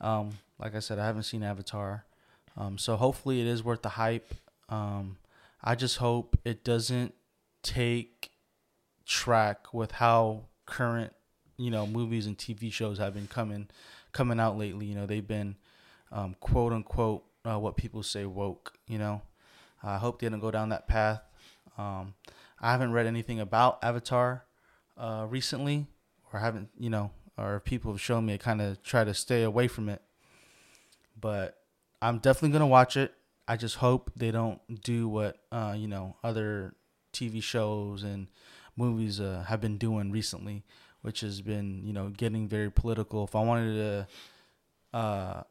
um, 0.00 0.30
like 0.58 0.74
I 0.74 0.80
said, 0.80 0.98
I 0.98 1.06
haven't 1.06 1.22
seen 1.22 1.42
Avatar, 1.42 2.04
um, 2.56 2.78
so 2.78 2.96
hopefully 2.96 3.40
it 3.40 3.46
is 3.46 3.62
worth 3.64 3.82
the 3.82 3.90
hype. 3.90 4.34
Um, 4.68 5.16
I 5.62 5.74
just 5.74 5.96
hope 5.96 6.38
it 6.44 6.64
doesn't 6.64 7.14
take 7.62 8.30
track 9.06 9.72
with 9.72 9.92
how 9.92 10.44
current, 10.66 11.12
you 11.56 11.70
know, 11.70 11.86
movies 11.86 12.26
and 12.26 12.36
TV 12.36 12.72
shows 12.72 12.98
have 12.98 13.14
been 13.14 13.26
coming 13.26 13.68
coming 14.12 14.38
out 14.38 14.58
lately. 14.58 14.86
You 14.86 14.94
know, 14.94 15.06
they've 15.06 15.26
been 15.26 15.56
um, 16.12 16.36
quote 16.40 16.72
unquote 16.72 17.24
uh, 17.44 17.58
what 17.58 17.76
people 17.76 18.02
say 18.02 18.26
woke. 18.26 18.74
You 18.86 18.98
know, 18.98 19.22
I 19.82 19.98
hope 19.98 20.20
they 20.20 20.28
don't 20.28 20.40
go 20.40 20.50
down 20.50 20.70
that 20.70 20.88
path. 20.88 21.20
Um, 21.76 22.14
I 22.60 22.72
haven't 22.72 22.92
read 22.92 23.06
anything 23.06 23.40
about 23.40 23.78
Avatar 23.82 24.44
uh, 24.96 25.26
recently, 25.28 25.86
or 26.32 26.40
haven't 26.40 26.70
you 26.78 26.90
know, 26.90 27.10
or 27.36 27.60
people 27.60 27.92
have 27.92 28.00
shown 28.00 28.26
me. 28.26 28.34
I 28.34 28.38
kind 28.38 28.60
of 28.60 28.82
try 28.82 29.04
to 29.04 29.14
stay 29.14 29.42
away 29.42 29.68
from 29.68 29.88
it, 29.88 30.02
but 31.18 31.58
I'm 32.02 32.18
definitely 32.18 32.50
gonna 32.50 32.66
watch 32.66 32.96
it. 32.96 33.14
I 33.46 33.56
just 33.56 33.76
hope 33.76 34.10
they 34.16 34.30
don't 34.30 34.60
do 34.82 35.08
what 35.08 35.38
uh, 35.52 35.74
you 35.76 35.88
know 35.88 36.16
other 36.24 36.74
TV 37.12 37.42
shows 37.42 38.02
and 38.02 38.26
movies 38.76 39.20
uh, 39.20 39.44
have 39.48 39.60
been 39.60 39.78
doing 39.78 40.10
recently, 40.10 40.64
which 41.02 41.20
has 41.20 41.40
been 41.40 41.82
you 41.84 41.92
know 41.92 42.08
getting 42.08 42.48
very 42.48 42.70
political. 42.70 43.24
If 43.24 43.34
I 43.36 43.40
wanted 43.42 43.74
to 44.92 44.98
uh, 44.98 45.42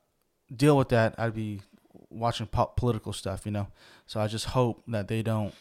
deal 0.53 0.77
with 0.77 0.89
that, 0.89 1.15
I'd 1.17 1.33
be 1.35 1.61
watching 2.09 2.47
po- 2.47 2.73
political 2.75 3.13
stuff, 3.13 3.45
you 3.45 3.51
know. 3.51 3.67
So 4.05 4.19
I 4.19 4.27
just 4.27 4.45
hope 4.45 4.83
that 4.87 5.07
they 5.07 5.21
don't 5.21 5.53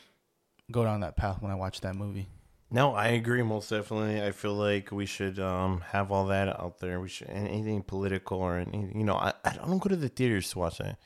go 0.70 0.84
down 0.84 1.00
that 1.00 1.16
path 1.16 1.40
when 1.40 1.50
I 1.50 1.54
watch 1.54 1.80
that 1.82 1.94
movie. 1.94 2.28
No, 2.70 2.94
I 2.94 3.08
agree 3.08 3.42
most 3.42 3.70
definitely. 3.70 4.20
I 4.22 4.32
feel 4.32 4.54
like 4.54 4.90
we 4.90 5.06
should 5.06 5.38
um 5.38 5.82
have 5.92 6.10
all 6.10 6.26
that 6.26 6.48
out 6.48 6.80
there. 6.80 7.00
We 7.00 7.08
should 7.08 7.28
anything 7.28 7.82
political 7.82 8.38
or 8.38 8.58
anything. 8.58 8.92
You 8.96 9.04
know, 9.04 9.14
I, 9.14 9.32
I 9.44 9.52
don't 9.52 9.78
go 9.78 9.88
to 9.88 9.96
the 9.96 10.08
theaters 10.08 10.50
to 10.50 10.58
watch 10.58 10.78
that. 10.78 10.98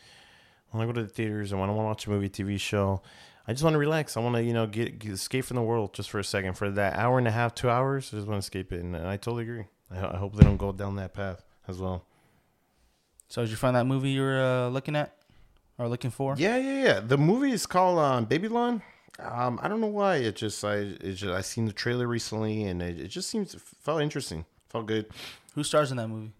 When 0.70 0.82
I 0.82 0.86
go 0.86 0.92
to 0.92 1.02
the 1.02 1.08
theaters 1.08 1.52
and 1.52 1.60
when 1.60 1.68
I 1.68 1.72
want 1.72 1.84
to 1.84 1.88
watch 1.88 2.06
a 2.06 2.10
movie, 2.10 2.28
TV 2.30 2.58
show, 2.58 3.02
I 3.46 3.52
just 3.52 3.62
want 3.62 3.74
to 3.74 3.78
relax. 3.78 4.16
I 4.16 4.20
want 4.20 4.36
to 4.36 4.42
you 4.42 4.54
know 4.54 4.66
get, 4.66 4.98
get 4.98 5.12
escape 5.12 5.44
from 5.44 5.56
the 5.56 5.62
world 5.62 5.92
just 5.92 6.08
for 6.08 6.18
a 6.18 6.24
second 6.24 6.54
for 6.54 6.70
that 6.70 6.96
hour 6.96 7.18
and 7.18 7.28
a 7.28 7.30
half, 7.30 7.54
two 7.54 7.68
hours. 7.68 8.10
I 8.12 8.16
just 8.16 8.28
want 8.28 8.42
to 8.42 8.46
escape 8.46 8.72
it, 8.72 8.80
and 8.80 8.96
I 8.96 9.18
totally 9.18 9.42
agree. 9.42 9.64
I, 9.90 10.14
I 10.14 10.16
hope 10.16 10.36
they 10.36 10.44
don't 10.44 10.56
go 10.56 10.72
down 10.72 10.96
that 10.96 11.12
path 11.12 11.44
as 11.68 11.78
well. 11.78 12.06
So 13.28 13.42
did 13.42 13.50
you 13.50 13.56
find 13.56 13.76
that 13.76 13.86
movie 13.86 14.10
you 14.10 14.22
were 14.22 14.40
uh, 14.40 14.68
looking 14.68 14.96
at 14.96 15.14
or 15.80 15.88
looking 15.88 16.10
for? 16.10 16.34
Yeah, 16.36 16.58
yeah, 16.58 16.82
yeah. 16.84 17.00
The 17.00 17.16
movie 17.16 17.52
is 17.52 17.66
called 17.66 17.98
um, 17.98 18.26
Babylon. 18.26 18.82
Um, 19.18 19.58
I 19.62 19.68
don't 19.68 19.80
know 19.80 19.86
why. 19.86 20.16
It 20.16 20.36
just 20.36 20.64
I 20.64 20.76
it 20.76 21.14
just 21.14 21.32
I 21.32 21.40
seen 21.40 21.66
the 21.66 21.72
trailer 21.72 22.06
recently, 22.06 22.64
and 22.64 22.82
it, 22.82 23.00
it 23.00 23.08
just 23.08 23.28
seems 23.30 23.56
felt 23.80 24.00
interesting. 24.00 24.44
Felt 24.68 24.86
good. 24.86 25.06
Who 25.54 25.64
stars 25.64 25.90
in 25.90 25.96
that 25.96 26.08
movie? 26.08 26.32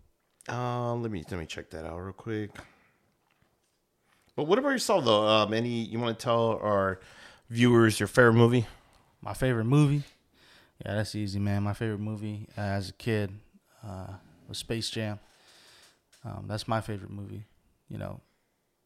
Uh, 0.49 0.95
let 0.95 1.11
me 1.11 1.25
let 1.31 1.41
me 1.41 1.47
check 1.47 1.71
that 1.71 1.85
out 1.85 1.99
real 1.99 2.13
quick. 2.13 2.51
But 4.37 4.45
what 4.45 4.59
about 4.59 4.71
yourself 4.71 5.05
though? 5.05 5.27
Um, 5.27 5.53
any 5.53 5.69
you 5.69 5.99
want 5.99 6.19
to 6.19 6.23
tell 6.23 6.59
our 6.63 7.01
viewers 7.49 7.99
your 7.99 8.07
favorite 8.07 8.35
movie? 8.35 8.67
My 9.21 9.35
favorite 9.35 9.65
movie? 9.65 10.03
Yeah, 10.85 10.95
that's 10.95 11.15
easy, 11.15 11.39
man. 11.39 11.63
My 11.63 11.75
favorite 11.75 12.01
movie 12.01 12.47
uh, 12.57 12.61
as 12.63 12.89
a 12.89 12.93
kid 12.93 13.33
uh, 13.87 14.15
was 14.49 14.59
Space 14.59 14.89
Jam. 14.89 15.19
Um, 16.25 16.45
that's 16.47 16.67
my 16.67 16.81
favorite 16.81 17.11
movie. 17.11 17.45
You 17.89 17.99
know, 17.99 18.21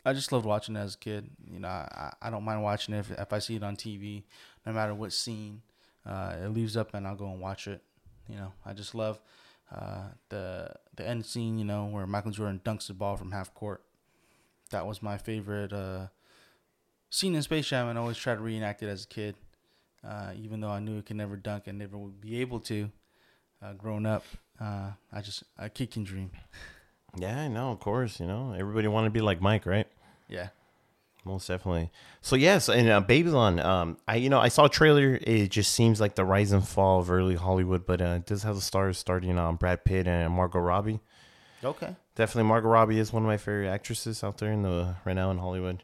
I 0.04 0.12
just 0.12 0.32
loved 0.32 0.44
watching 0.44 0.76
it 0.76 0.80
as 0.80 0.94
a 0.94 0.98
kid. 0.98 1.30
You 1.50 1.60
know, 1.60 1.68
I, 1.68 2.12
I 2.20 2.30
don't 2.30 2.44
mind 2.44 2.62
watching 2.62 2.94
it 2.94 2.98
if, 2.98 3.10
if 3.10 3.32
I 3.32 3.38
see 3.38 3.56
it 3.56 3.62
on 3.62 3.76
TV, 3.76 4.24
no 4.66 4.72
matter 4.72 4.94
what 4.94 5.12
scene 5.12 5.62
uh, 6.06 6.34
it 6.42 6.48
leaves 6.48 6.76
up, 6.76 6.94
and 6.94 7.06
I'll 7.06 7.16
go 7.16 7.30
and 7.30 7.40
watch 7.40 7.66
it. 7.66 7.82
You 8.28 8.36
know, 8.36 8.52
I 8.64 8.72
just 8.72 8.94
love 8.94 9.20
uh, 9.74 10.08
the 10.28 10.70
the 10.96 11.06
end 11.06 11.24
scene. 11.24 11.58
You 11.58 11.64
know, 11.64 11.86
where 11.86 12.06
Michael 12.06 12.32
Jordan 12.32 12.60
dunks 12.64 12.86
the 12.86 12.94
ball 12.94 13.16
from 13.16 13.32
half 13.32 13.54
court. 13.54 13.82
That 14.70 14.86
was 14.86 15.02
my 15.02 15.18
favorite 15.18 15.72
uh, 15.72 16.08
scene 17.10 17.34
in 17.34 17.42
Space 17.42 17.66
Jam, 17.66 17.88
and 17.88 17.98
I 17.98 18.02
always 18.02 18.16
tried 18.16 18.36
to 18.36 18.40
reenact 18.40 18.82
it 18.82 18.88
as 18.88 19.04
a 19.04 19.08
kid. 19.08 19.36
Uh, 20.06 20.32
even 20.36 20.60
though 20.60 20.70
I 20.70 20.80
knew 20.80 20.98
it 20.98 21.06
could 21.06 21.16
never 21.16 21.36
dunk 21.36 21.66
and 21.66 21.78
never 21.78 21.96
would 21.96 22.20
be 22.20 22.40
able 22.42 22.60
to, 22.60 22.90
uh, 23.62 23.72
growing 23.72 24.04
up, 24.04 24.24
uh, 24.60 24.90
I 25.10 25.22
just 25.22 25.44
a 25.58 25.70
kid 25.70 25.90
can 25.92 26.04
dream. 26.04 26.30
Yeah, 27.16 27.40
I 27.40 27.48
know. 27.48 27.70
Of 27.70 27.80
course, 27.80 28.20
you 28.20 28.26
know 28.26 28.54
everybody 28.56 28.88
want 28.88 29.06
to 29.06 29.10
be 29.10 29.20
like 29.20 29.40
Mike, 29.40 29.66
right? 29.66 29.86
Yeah. 30.28 30.48
Most 31.24 31.48
definitely. 31.48 31.90
So 32.20 32.36
yes, 32.36 32.68
and 32.68 32.88
uh, 32.90 33.00
Babylon. 33.00 33.58
Um, 33.58 33.96
I 34.06 34.16
you 34.16 34.28
know 34.28 34.40
I 34.40 34.48
saw 34.48 34.66
a 34.66 34.68
trailer. 34.68 35.18
It 35.22 35.50
just 35.50 35.72
seems 35.72 36.00
like 36.00 36.16
the 36.16 36.24
rise 36.24 36.52
and 36.52 36.66
fall 36.66 37.00
of 37.00 37.10
early 37.10 37.34
Hollywood, 37.34 37.86
but 37.86 38.02
uh, 38.02 38.16
it 38.18 38.26
does 38.26 38.42
have 38.42 38.56
the 38.56 38.60
stars 38.60 38.98
starting 38.98 39.38
on 39.38 39.56
Brad 39.56 39.84
Pitt 39.84 40.06
and 40.06 40.34
Margot 40.34 40.58
Robbie. 40.58 41.00
Okay. 41.62 41.96
Definitely, 42.14 42.48
Margot 42.48 42.68
Robbie 42.68 42.98
is 42.98 43.12
one 43.12 43.22
of 43.22 43.26
my 43.26 43.38
favorite 43.38 43.68
actresses 43.70 44.22
out 44.22 44.36
there 44.36 44.52
in 44.52 44.62
the 44.62 44.96
right 45.06 45.14
now 45.14 45.30
in 45.30 45.38
Hollywood. 45.38 45.82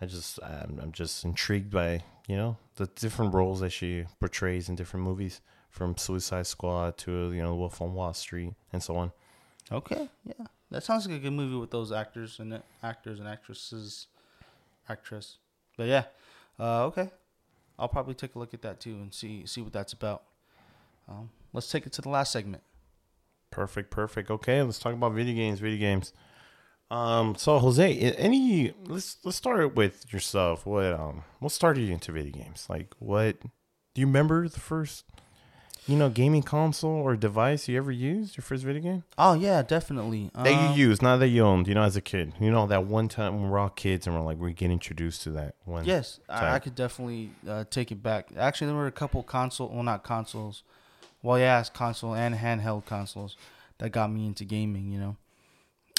I 0.00 0.06
just 0.06 0.38
I'm, 0.42 0.78
I'm 0.82 0.92
just 0.92 1.22
intrigued 1.22 1.70
by 1.70 2.02
you 2.26 2.36
know 2.36 2.56
the 2.76 2.86
different 2.86 3.34
roles 3.34 3.60
that 3.60 3.70
she 3.70 4.06
portrays 4.20 4.70
in 4.70 4.76
different 4.76 5.04
movies, 5.04 5.42
from 5.70 5.96
Suicide 5.96 6.46
Squad 6.46 6.96
to 6.98 7.32
you 7.32 7.42
know 7.42 7.54
Wolf 7.54 7.82
on 7.82 7.94
Wall 7.94 8.14
Street 8.14 8.54
and 8.72 8.82
so 8.82 8.96
on. 8.96 9.12
Okay. 9.70 10.08
Yeah. 10.24 10.46
That 10.70 10.82
sounds 10.82 11.06
like 11.06 11.16
a 11.16 11.20
good 11.20 11.32
movie 11.32 11.56
with 11.56 11.70
those 11.70 11.92
actors 11.92 12.38
and 12.38 12.62
actors 12.82 13.20
and 13.20 13.28
actresses, 13.28 14.06
actress. 14.88 15.38
But 15.76 15.88
yeah. 15.88 16.04
Uh, 16.58 16.86
okay. 16.86 17.10
I'll 17.78 17.88
probably 17.88 18.14
take 18.14 18.34
a 18.34 18.38
look 18.38 18.52
at 18.54 18.62
that 18.62 18.80
too 18.80 18.94
and 18.94 19.14
see 19.14 19.46
see 19.46 19.60
what 19.60 19.72
that's 19.72 19.92
about. 19.92 20.24
Um, 21.08 21.30
let's 21.52 21.70
take 21.70 21.86
it 21.86 21.92
to 21.94 22.02
the 22.02 22.08
last 22.08 22.32
segment. 22.32 22.62
Perfect, 23.50 23.90
perfect. 23.90 24.30
Okay, 24.30 24.62
let's 24.62 24.78
talk 24.78 24.92
about 24.92 25.12
video 25.12 25.34
games. 25.34 25.60
Video 25.60 25.78
games. 25.78 26.12
Um, 26.90 27.34
so 27.36 27.58
Jose, 27.58 27.96
any 27.96 28.74
let's 28.86 29.18
let's 29.24 29.36
start 29.36 29.74
with 29.74 30.12
yourself. 30.12 30.66
What 30.66 30.92
um, 30.92 31.22
what 31.38 31.52
started 31.52 31.82
you 31.82 31.92
into 31.92 32.12
video 32.12 32.32
games? 32.32 32.66
Like, 32.68 32.94
what 32.98 33.40
do 33.94 34.00
you 34.00 34.06
remember 34.06 34.48
the 34.48 34.60
first, 34.60 35.04
you 35.88 35.96
know, 35.96 36.10
gaming 36.10 36.42
console 36.42 36.90
or 36.90 37.16
device 37.16 37.66
you 37.66 37.76
ever 37.78 37.90
used? 37.90 38.36
Your 38.36 38.42
first 38.42 38.62
video 38.62 38.82
game 38.82 39.04
Oh 39.16 39.32
yeah, 39.32 39.62
definitely. 39.62 40.30
that 40.34 40.46
Um, 40.52 40.76
you 40.76 40.88
used, 40.88 41.02
not 41.02 41.16
that 41.16 41.28
you 41.28 41.42
owned. 41.42 41.66
You 41.66 41.74
know, 41.74 41.82
as 41.82 41.96
a 41.96 42.00
kid, 42.00 42.34
you 42.38 42.50
know, 42.50 42.66
that 42.66 42.84
one 42.84 43.08
time 43.08 43.40
when 43.40 43.50
we're 43.50 43.58
all 43.58 43.70
kids 43.70 44.06
and 44.06 44.14
we're 44.14 44.22
like 44.22 44.38
we 44.38 44.52
get 44.52 44.70
introduced 44.70 45.22
to 45.22 45.30
that 45.32 45.54
one. 45.64 45.84
Yes, 45.84 46.20
I, 46.28 46.54
I 46.54 46.58
could 46.58 46.74
definitely 46.74 47.30
uh, 47.48 47.64
take 47.70 47.90
it 47.90 48.02
back. 48.02 48.28
Actually, 48.36 48.68
there 48.68 48.76
were 48.76 48.86
a 48.86 48.92
couple 48.92 49.22
console, 49.22 49.68
well, 49.68 49.82
not 49.82 50.04
consoles. 50.04 50.62
Well, 51.22 51.38
yeah, 51.38 51.58
it's 51.58 51.70
console 51.70 52.14
and 52.14 52.34
handheld 52.36 52.84
consoles 52.86 53.36
that 53.78 53.90
got 53.90 54.12
me 54.12 54.26
into 54.26 54.44
gaming. 54.44 54.92
You 54.92 55.00
know, 55.00 55.16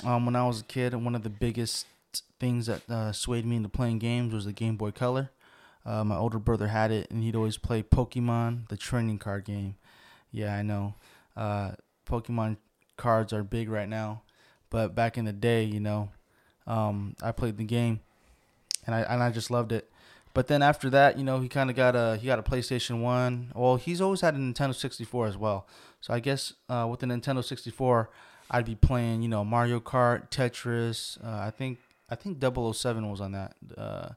um, 0.09 0.25
when 0.25 0.35
I 0.35 0.45
was 0.45 0.61
a 0.61 0.65
kid, 0.65 0.93
one 0.93 1.15
of 1.15 1.23
the 1.23 1.29
biggest 1.29 1.87
things 2.39 2.67
that 2.67 2.89
uh, 2.89 3.11
swayed 3.11 3.45
me 3.45 3.55
into 3.57 3.69
playing 3.69 3.99
games 3.99 4.33
was 4.33 4.45
the 4.45 4.53
Game 4.53 4.77
Boy 4.77 4.91
Color. 4.91 5.31
Uh, 5.85 6.03
my 6.03 6.15
older 6.15 6.39
brother 6.39 6.67
had 6.67 6.91
it, 6.91 7.09
and 7.09 7.23
he'd 7.23 7.35
always 7.35 7.57
play 7.57 7.81
Pokemon, 7.81 8.67
the 8.69 8.77
training 8.77 9.17
card 9.17 9.45
game. 9.45 9.75
Yeah, 10.31 10.55
I 10.55 10.61
know. 10.61 10.95
Uh, 11.35 11.71
Pokemon 12.05 12.57
cards 12.97 13.33
are 13.33 13.43
big 13.43 13.69
right 13.69 13.89
now, 13.89 14.23
but 14.69 14.95
back 14.95 15.17
in 15.17 15.25
the 15.25 15.33
day, 15.33 15.63
you 15.63 15.79
know, 15.79 16.09
um, 16.67 17.15
I 17.21 17.31
played 17.31 17.57
the 17.57 17.63
game, 17.63 18.01
and 18.85 18.95
I 18.95 19.01
and 19.01 19.23
I 19.23 19.31
just 19.31 19.49
loved 19.49 19.71
it. 19.71 19.89
But 20.33 20.47
then 20.47 20.61
after 20.61 20.89
that, 20.91 21.17
you 21.17 21.23
know, 21.23 21.39
he 21.39 21.49
kind 21.49 21.69
of 21.69 21.75
got 21.75 21.95
a 21.95 22.17
he 22.17 22.27
got 22.27 22.39
a 22.39 22.43
PlayStation 22.43 23.01
One. 23.01 23.51
Well, 23.55 23.77
he's 23.77 24.01
always 24.01 24.21
had 24.21 24.35
a 24.35 24.37
Nintendo 24.37 24.75
64 24.75 25.27
as 25.27 25.37
well. 25.37 25.67
So 26.01 26.13
I 26.13 26.19
guess 26.19 26.53
uh, 26.69 26.87
with 26.89 26.99
the 26.99 27.07
Nintendo 27.07 27.43
64, 27.43 28.09
I'd 28.51 28.65
be 28.65 28.75
playing, 28.75 29.21
you 29.21 29.27
know, 29.27 29.43
Mario 29.43 29.79
Kart, 29.79 30.29
Tetris. 30.29 31.23
Uh, 31.23 31.45
I 31.45 31.51
think 31.51 31.79
I 32.09 32.15
think 32.15 32.41
007 32.41 33.09
was 33.09 33.21
on 33.21 33.31
that 33.31 33.55
uh, 33.77 34.09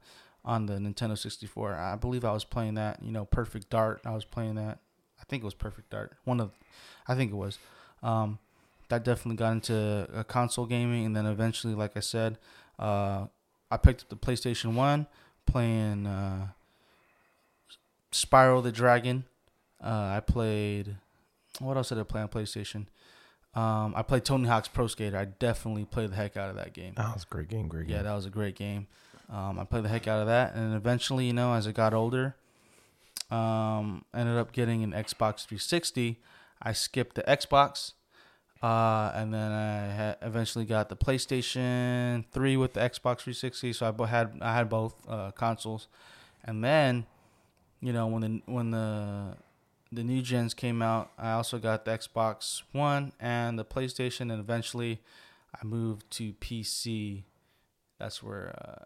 on 0.44 0.66
the 0.66 0.74
Nintendo 0.74 1.16
64. 1.16 1.74
I 1.74 1.96
believe 1.96 2.24
I 2.24 2.32
was 2.32 2.44
playing 2.44 2.74
that. 2.74 3.02
You 3.02 3.12
know, 3.12 3.24
Perfect 3.24 3.70
Dark. 3.70 4.02
I 4.04 4.12
was 4.12 4.24
playing 4.24 4.56
that. 4.56 4.78
I 5.22 5.24
think 5.28 5.42
it 5.42 5.46
was 5.46 5.54
Perfect 5.54 5.90
Dark. 5.90 6.16
One 6.24 6.40
of, 6.40 6.50
I 7.06 7.14
think 7.14 7.30
it 7.30 7.36
was. 7.36 7.58
Um, 8.02 8.38
that 8.88 9.04
definitely 9.04 9.36
got 9.36 9.52
into 9.52 10.06
uh, 10.14 10.22
console 10.24 10.66
gaming, 10.66 11.06
and 11.06 11.16
then 11.16 11.24
eventually, 11.24 11.74
like 11.74 11.96
I 11.96 12.00
said, 12.00 12.38
uh, 12.78 13.26
I 13.70 13.76
picked 13.78 14.02
up 14.02 14.08
the 14.10 14.16
PlayStation 14.16 14.74
One, 14.74 15.06
playing 15.46 16.06
uh, 16.06 16.48
Spyro 18.12 18.62
the 18.62 18.72
Dragon. 18.72 19.24
Uh, 19.82 20.16
I 20.16 20.20
played. 20.20 20.96
What 21.58 21.76
else 21.76 21.88
did 21.88 21.98
I 21.98 22.02
play 22.02 22.20
on 22.20 22.28
PlayStation? 22.28 22.86
Um, 23.54 23.94
I 23.96 24.02
played 24.02 24.24
Tony 24.24 24.48
Hawk's 24.48 24.68
Pro 24.68 24.86
Skater. 24.86 25.16
I 25.16 25.26
definitely 25.26 25.84
played 25.84 26.10
the 26.10 26.16
heck 26.16 26.36
out 26.36 26.50
of 26.50 26.56
that 26.56 26.72
game. 26.72 26.94
That 26.96 27.14
was 27.14 27.24
a 27.24 27.26
great 27.26 27.48
game. 27.48 27.68
Great 27.68 27.86
game. 27.86 27.96
Yeah, 27.96 28.02
that 28.02 28.14
was 28.14 28.26
a 28.26 28.30
great 28.30 28.56
game. 28.56 28.86
Um, 29.30 29.58
I 29.58 29.64
played 29.64 29.84
the 29.84 29.88
heck 29.88 30.08
out 30.08 30.20
of 30.20 30.26
that, 30.26 30.54
and 30.54 30.74
eventually, 30.74 31.26
you 31.26 31.32
know, 31.32 31.54
as 31.54 31.66
I 31.66 31.72
got 31.72 31.94
older, 31.94 32.34
um, 33.32 34.04
ended 34.14 34.36
up 34.36 34.52
getting 34.52 34.84
an 34.84 34.92
Xbox 34.92 35.46
360. 35.46 36.20
I 36.62 36.72
skipped 36.72 37.16
the 37.16 37.22
Xbox, 37.22 37.92
uh, 38.62 39.10
and 39.14 39.32
then 39.32 39.50
I 39.50 39.90
ha- 39.90 40.16
eventually 40.22 40.66
got 40.66 40.90
the 40.90 40.96
PlayStation 40.96 42.24
3 42.30 42.56
with 42.58 42.74
the 42.74 42.80
Xbox 42.80 43.20
360. 43.20 43.72
So 43.72 43.94
I 43.98 44.06
had 44.06 44.38
I 44.40 44.54
had 44.54 44.68
both 44.68 44.94
uh, 45.08 45.30
consoles, 45.32 45.88
and 46.44 46.62
then, 46.62 47.06
you 47.80 47.92
know, 47.92 48.06
when 48.06 48.20
the 48.20 48.42
when 48.52 48.70
the 48.70 49.36
the 49.90 50.04
new 50.04 50.20
gens 50.22 50.52
came 50.54 50.82
out, 50.82 51.10
I 51.18 51.32
also 51.32 51.58
got 51.58 51.84
the 51.86 51.92
Xbox 51.92 52.62
One 52.72 53.12
and 53.18 53.58
the 53.58 53.64
PlayStation, 53.64 54.30
and 54.30 54.40
eventually, 54.40 55.00
I 55.54 55.64
moved 55.64 56.10
to 56.12 56.34
PC. 56.34 57.24
That's 57.98 58.22
where 58.22 58.54
uh, 58.62 58.84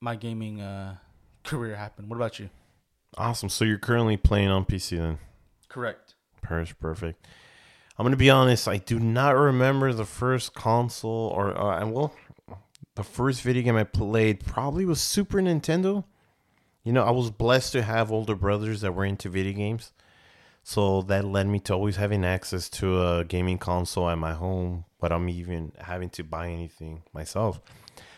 my 0.00 0.16
gaming 0.16 0.60
uh, 0.60 0.96
career 1.44 1.76
happened. 1.76 2.10
What 2.10 2.16
about 2.16 2.38
you? 2.38 2.50
Awesome. 3.16 3.48
So 3.48 3.64
you're 3.64 3.78
currently 3.78 4.16
playing 4.16 4.48
on 4.48 4.64
PC 4.64 4.98
then? 4.98 5.18
Correct. 5.68 6.14
Perfect. 6.42 6.80
Perfect. 6.80 7.26
I'm 7.96 8.04
gonna 8.04 8.16
be 8.16 8.30
honest. 8.30 8.66
I 8.66 8.78
do 8.78 8.98
not 8.98 9.36
remember 9.36 9.92
the 9.92 10.04
first 10.04 10.52
console 10.54 11.32
or 11.34 11.56
uh, 11.56 11.86
well, 11.86 12.12
the 12.96 13.04
first 13.04 13.42
video 13.42 13.62
game 13.62 13.76
I 13.76 13.84
played 13.84 14.44
probably 14.44 14.84
was 14.84 15.00
Super 15.00 15.38
Nintendo. 15.38 16.04
You 16.82 16.92
know, 16.92 17.04
I 17.04 17.12
was 17.12 17.30
blessed 17.30 17.72
to 17.72 17.82
have 17.82 18.10
older 18.10 18.34
brothers 18.34 18.80
that 18.80 18.92
were 18.92 19.04
into 19.04 19.28
video 19.28 19.52
games, 19.52 19.92
so 20.64 21.02
that 21.02 21.24
led 21.24 21.46
me 21.46 21.60
to 21.60 21.72
always 21.72 21.96
having 21.96 22.24
access 22.24 22.68
to 22.70 23.02
a 23.02 23.24
gaming 23.24 23.58
console 23.58 24.08
at 24.10 24.18
my 24.18 24.32
home. 24.32 24.84
But 25.00 25.12
I'm 25.12 25.28
even 25.28 25.72
having 25.78 26.10
to 26.10 26.24
buy 26.24 26.48
anything 26.48 27.02
myself. 27.12 27.60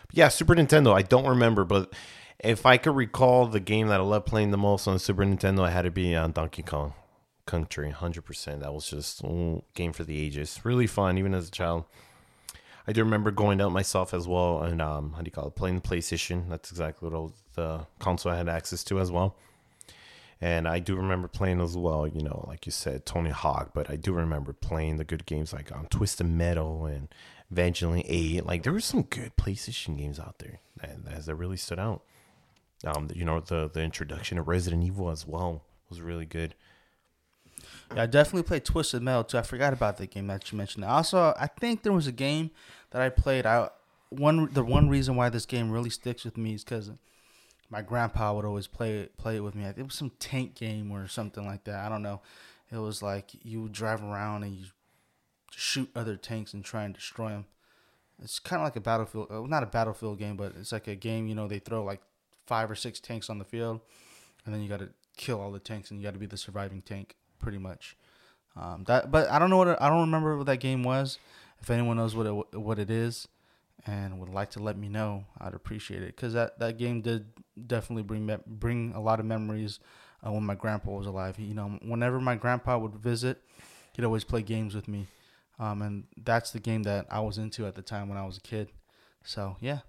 But 0.07 0.17
yeah, 0.17 0.29
Super 0.29 0.55
Nintendo. 0.55 0.93
I 0.93 1.03
don't 1.03 1.27
remember, 1.27 1.63
but 1.63 1.93
if 2.39 2.65
I 2.65 2.77
could 2.77 2.95
recall 2.95 3.47
the 3.47 3.59
game 3.59 3.87
that 3.87 3.99
I 3.99 4.03
loved 4.03 4.27
playing 4.27 4.51
the 4.51 4.57
most 4.57 4.87
on 4.87 4.99
Super 4.99 5.23
Nintendo, 5.23 5.61
I 5.61 5.71
had 5.71 5.83
to 5.83 5.91
be 5.91 6.15
on 6.15 6.31
Donkey 6.31 6.61
Kong 6.61 6.93
Country, 7.45 7.89
hundred 7.91 8.25
percent. 8.25 8.61
That 8.61 8.73
was 8.73 8.89
just 8.89 9.23
a 9.23 9.61
game 9.73 9.93
for 9.93 10.03
the 10.03 10.19
ages. 10.19 10.59
Really 10.63 10.87
fun, 10.87 11.17
even 11.17 11.33
as 11.33 11.47
a 11.47 11.51
child. 11.51 11.85
I 12.87 12.93
do 12.93 13.03
remember 13.03 13.31
going 13.31 13.59
out 13.59 13.71
myself 13.71 14.13
as 14.13 14.27
well, 14.27 14.61
and 14.61 14.81
um, 14.81 15.13
how 15.13 15.19
do 15.19 15.25
you 15.25 15.31
call 15.31 15.47
it? 15.47 15.55
Playing 15.55 15.75
the 15.75 15.81
PlayStation. 15.81 16.49
That's 16.49 16.71
exactly 16.71 17.09
what 17.09 17.21
was, 17.21 17.33
the 17.55 17.85
console 17.99 18.31
I 18.31 18.37
had 18.37 18.47
access 18.47 18.83
to 18.85 18.99
as 18.99 19.11
well. 19.11 19.35
And 20.39 20.67
I 20.67 20.79
do 20.79 20.95
remember 20.95 21.27
playing 21.27 21.59
as 21.59 21.75
well. 21.75 22.07
You 22.07 22.21
know, 22.21 22.45
like 22.47 22.65
you 22.65 22.71
said, 22.71 23.05
Tony 23.05 23.31
Hawk. 23.31 23.71
But 23.73 23.89
I 23.89 23.95
do 23.95 24.13
remember 24.13 24.53
playing 24.53 24.97
the 24.97 25.03
good 25.03 25.25
games 25.25 25.51
like 25.51 25.71
um, 25.71 25.87
Twisted 25.89 26.27
Metal 26.27 26.85
and 26.85 27.09
Evangeline 27.51 28.03
Eight. 28.05 28.45
Like 28.45 28.63
there 28.63 28.71
were 28.73 28.79
some 28.79 29.01
good 29.01 29.35
PlayStation 29.35 29.97
games 29.97 30.19
out 30.19 30.37
there 30.39 30.59
that, 30.79 31.25
that 31.25 31.35
really 31.35 31.57
stood 31.57 31.79
out. 31.79 32.03
Um, 32.85 33.09
you 33.13 33.25
know, 33.25 33.39
the 33.39 33.69
the 33.69 33.81
introduction 33.81 34.37
of 34.37 34.47
Resident 34.47 34.83
Evil 34.83 35.09
as 35.09 35.25
well 35.25 35.63
was 35.89 36.01
really 36.01 36.25
good. 36.25 36.55
Yeah, 37.95 38.03
I 38.03 38.05
definitely 38.05 38.43
played 38.43 38.65
Twisted 38.65 39.01
Metal 39.01 39.23
too. 39.23 39.37
I 39.37 39.41
forgot 39.41 39.73
about 39.73 39.97
the 39.97 40.07
game 40.07 40.27
that 40.27 40.51
you 40.51 40.57
mentioned. 40.57 40.85
Also, 40.85 41.33
I 41.39 41.47
think 41.47 41.83
there 41.83 41.93
was 41.93 42.07
a 42.07 42.11
game 42.11 42.51
that 42.91 43.01
I 43.01 43.09
played. 43.09 43.45
I 43.45 43.69
one 44.09 44.51
the 44.53 44.63
one 44.63 44.89
reason 44.89 45.15
why 45.15 45.29
this 45.29 45.45
game 45.45 45.71
really 45.71 45.89
sticks 45.89 46.23
with 46.23 46.37
me 46.37 46.53
is 46.53 46.63
because 46.63 46.91
my 47.69 47.81
grandpa 47.81 48.33
would 48.33 48.45
always 48.45 48.67
play 48.67 48.99
it 48.99 49.17
play 49.17 49.37
it 49.37 49.41
with 49.41 49.55
me. 49.55 49.65
It 49.65 49.83
was 49.83 49.95
some 49.95 50.11
tank 50.19 50.55
game 50.55 50.91
or 50.91 51.07
something 51.07 51.45
like 51.45 51.63
that. 51.65 51.85
I 51.85 51.89
don't 51.89 52.03
know. 52.03 52.21
It 52.71 52.77
was 52.77 53.01
like 53.01 53.31
you 53.43 53.63
would 53.63 53.71
drive 53.71 54.03
around 54.03 54.43
and 54.43 54.55
you 54.55 54.65
shoot 55.51 55.89
other 55.95 56.15
tanks 56.17 56.53
and 56.53 56.63
try 56.63 56.83
and 56.83 56.93
destroy 56.93 57.29
them. 57.29 57.45
It's 58.21 58.39
kind 58.39 58.61
of 58.61 58.65
like 58.65 58.75
a 58.75 58.81
battlefield, 58.81 59.27
uh, 59.29 59.41
not 59.41 59.63
a 59.63 59.67
battlefield 59.67 60.17
game, 60.19 60.37
but 60.37 60.53
it's 60.59 60.71
like 60.71 60.87
a 60.87 60.95
game. 60.95 61.27
You 61.27 61.35
know, 61.35 61.47
they 61.47 61.59
throw 61.59 61.83
like 61.83 62.01
five 62.47 62.71
or 62.71 62.75
six 62.75 62.99
tanks 62.99 63.29
on 63.29 63.37
the 63.37 63.45
field, 63.45 63.81
and 64.45 64.53
then 64.53 64.61
you 64.61 64.69
got 64.69 64.79
to 64.79 64.89
kill 65.17 65.39
all 65.39 65.51
the 65.51 65.59
tanks, 65.59 65.91
and 65.91 65.99
you 65.99 66.05
got 66.05 66.13
to 66.13 66.19
be 66.19 66.25
the 66.25 66.37
surviving 66.37 66.81
tank 66.81 67.15
pretty 67.39 67.57
much. 67.57 67.95
Um, 68.55 68.85
that, 68.87 69.11
but 69.11 69.29
I 69.29 69.37
don't 69.37 69.49
know 69.49 69.57
what 69.57 69.79
I 69.81 69.89
don't 69.89 70.01
remember 70.01 70.37
what 70.37 70.47
that 70.47 70.57
game 70.57 70.81
was. 70.83 71.19
If 71.61 71.69
anyone 71.69 71.97
knows 71.97 72.15
what 72.15 72.25
it 72.25 72.59
what 72.59 72.79
it 72.79 72.89
is, 72.89 73.27
and 73.85 74.19
would 74.19 74.29
like 74.29 74.51
to 74.51 74.59
let 74.59 74.77
me 74.77 74.89
know, 74.89 75.25
I'd 75.39 75.53
appreciate 75.53 76.01
it 76.01 76.15
because 76.15 76.33
that, 76.33 76.57
that 76.59 76.77
game 76.77 77.01
did 77.01 77.27
definitely 77.67 78.03
bring 78.03 78.25
me, 78.25 78.37
bring 78.45 78.93
a 78.95 79.01
lot 79.01 79.19
of 79.19 79.25
memories 79.25 79.79
uh, 80.25 80.31
when 80.31 80.43
my 80.43 80.55
grandpa 80.55 80.91
was 80.91 81.07
alive. 81.07 81.39
You 81.39 81.53
know, 81.53 81.77
whenever 81.83 82.19
my 82.19 82.35
grandpa 82.35 82.77
would 82.77 82.95
visit, 82.95 83.43
he'd 83.93 84.05
always 84.05 84.23
play 84.23 84.41
games 84.41 84.73
with 84.73 84.87
me, 84.87 85.07
um, 85.59 85.81
and 85.81 86.05
that's 86.23 86.51
the 86.51 86.59
game 86.59 86.83
that 86.83 87.05
I 87.09 87.19
was 87.19 87.37
into 87.37 87.67
at 87.67 87.75
the 87.75 87.81
time 87.81 88.09
when 88.09 88.17
I 88.17 88.25
was 88.25 88.37
a 88.37 88.41
kid. 88.41 88.69
So 89.23 89.57
yeah. 89.59 89.79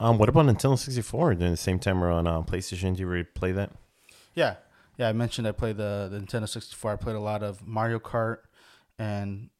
Um, 0.00 0.16
what 0.18 0.28
about 0.28 0.46
Nintendo 0.46 0.78
64? 0.78 1.34
During 1.34 1.50
the 1.50 1.56
same 1.56 1.78
time 1.78 2.02
or 2.02 2.10
on 2.10 2.26
uh, 2.26 2.42
PlayStation, 2.42 2.94
do 2.94 3.02
you 3.02 3.08
ever 3.08 3.24
play 3.24 3.52
that? 3.52 3.72
Yeah, 4.34 4.56
yeah, 4.96 5.08
I 5.08 5.12
mentioned 5.12 5.48
I 5.48 5.52
played 5.52 5.76
the, 5.76 6.08
the 6.10 6.20
Nintendo 6.20 6.48
64. 6.48 6.92
I 6.92 6.96
played 6.96 7.16
a 7.16 7.20
lot 7.20 7.42
of 7.42 7.66
Mario 7.66 7.98
Kart, 7.98 8.38
and 8.98 9.50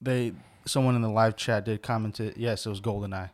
they 0.00 0.32
someone 0.66 0.94
in 0.94 1.02
the 1.02 1.08
live 1.08 1.36
chat 1.36 1.64
did 1.64 1.82
comment 1.82 2.20
it. 2.20 2.36
Yes, 2.36 2.66
it 2.66 2.68
was 2.68 2.80
GoldenEye, 2.80 3.30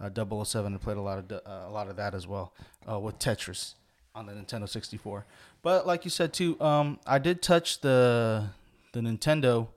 uh, 0.00 0.44
007. 0.44 0.74
I 0.74 0.78
played 0.78 0.96
a 0.96 1.00
lot 1.00 1.18
of 1.18 1.30
uh, 1.30 1.68
a 1.68 1.70
lot 1.70 1.88
of 1.88 1.96
that 1.96 2.14
as 2.14 2.26
well 2.26 2.52
uh, 2.90 2.98
with 2.98 3.18
Tetris 3.18 3.74
on 4.14 4.26
the 4.26 4.32
Nintendo 4.32 4.68
64. 4.68 5.24
But 5.62 5.86
like 5.86 6.04
you 6.04 6.10
said 6.10 6.32
too, 6.32 6.60
um, 6.60 6.98
I 7.06 7.18
did 7.18 7.42
touch 7.42 7.80
the 7.80 8.48
the 8.92 9.00
Nintendo, 9.00 9.68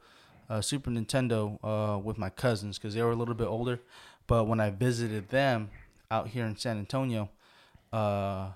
uh, 0.49 0.61
Super 0.61 0.89
Nintendo, 0.89 1.59
uh, 1.63 1.99
with 1.99 2.17
my 2.17 2.31
cousins 2.31 2.79
because 2.79 2.95
they 2.95 3.03
were 3.03 3.11
a 3.11 3.15
little 3.15 3.35
bit 3.35 3.47
older. 3.47 3.79
But 4.25 4.45
when 4.45 4.59
I 4.59 4.69
visited 4.69 5.29
them 5.29 5.69
out 6.11 6.27
here 6.27 6.45
in 6.45 6.55
San 6.55 6.77
Antonio, 6.77 7.29
uh, 7.91 8.49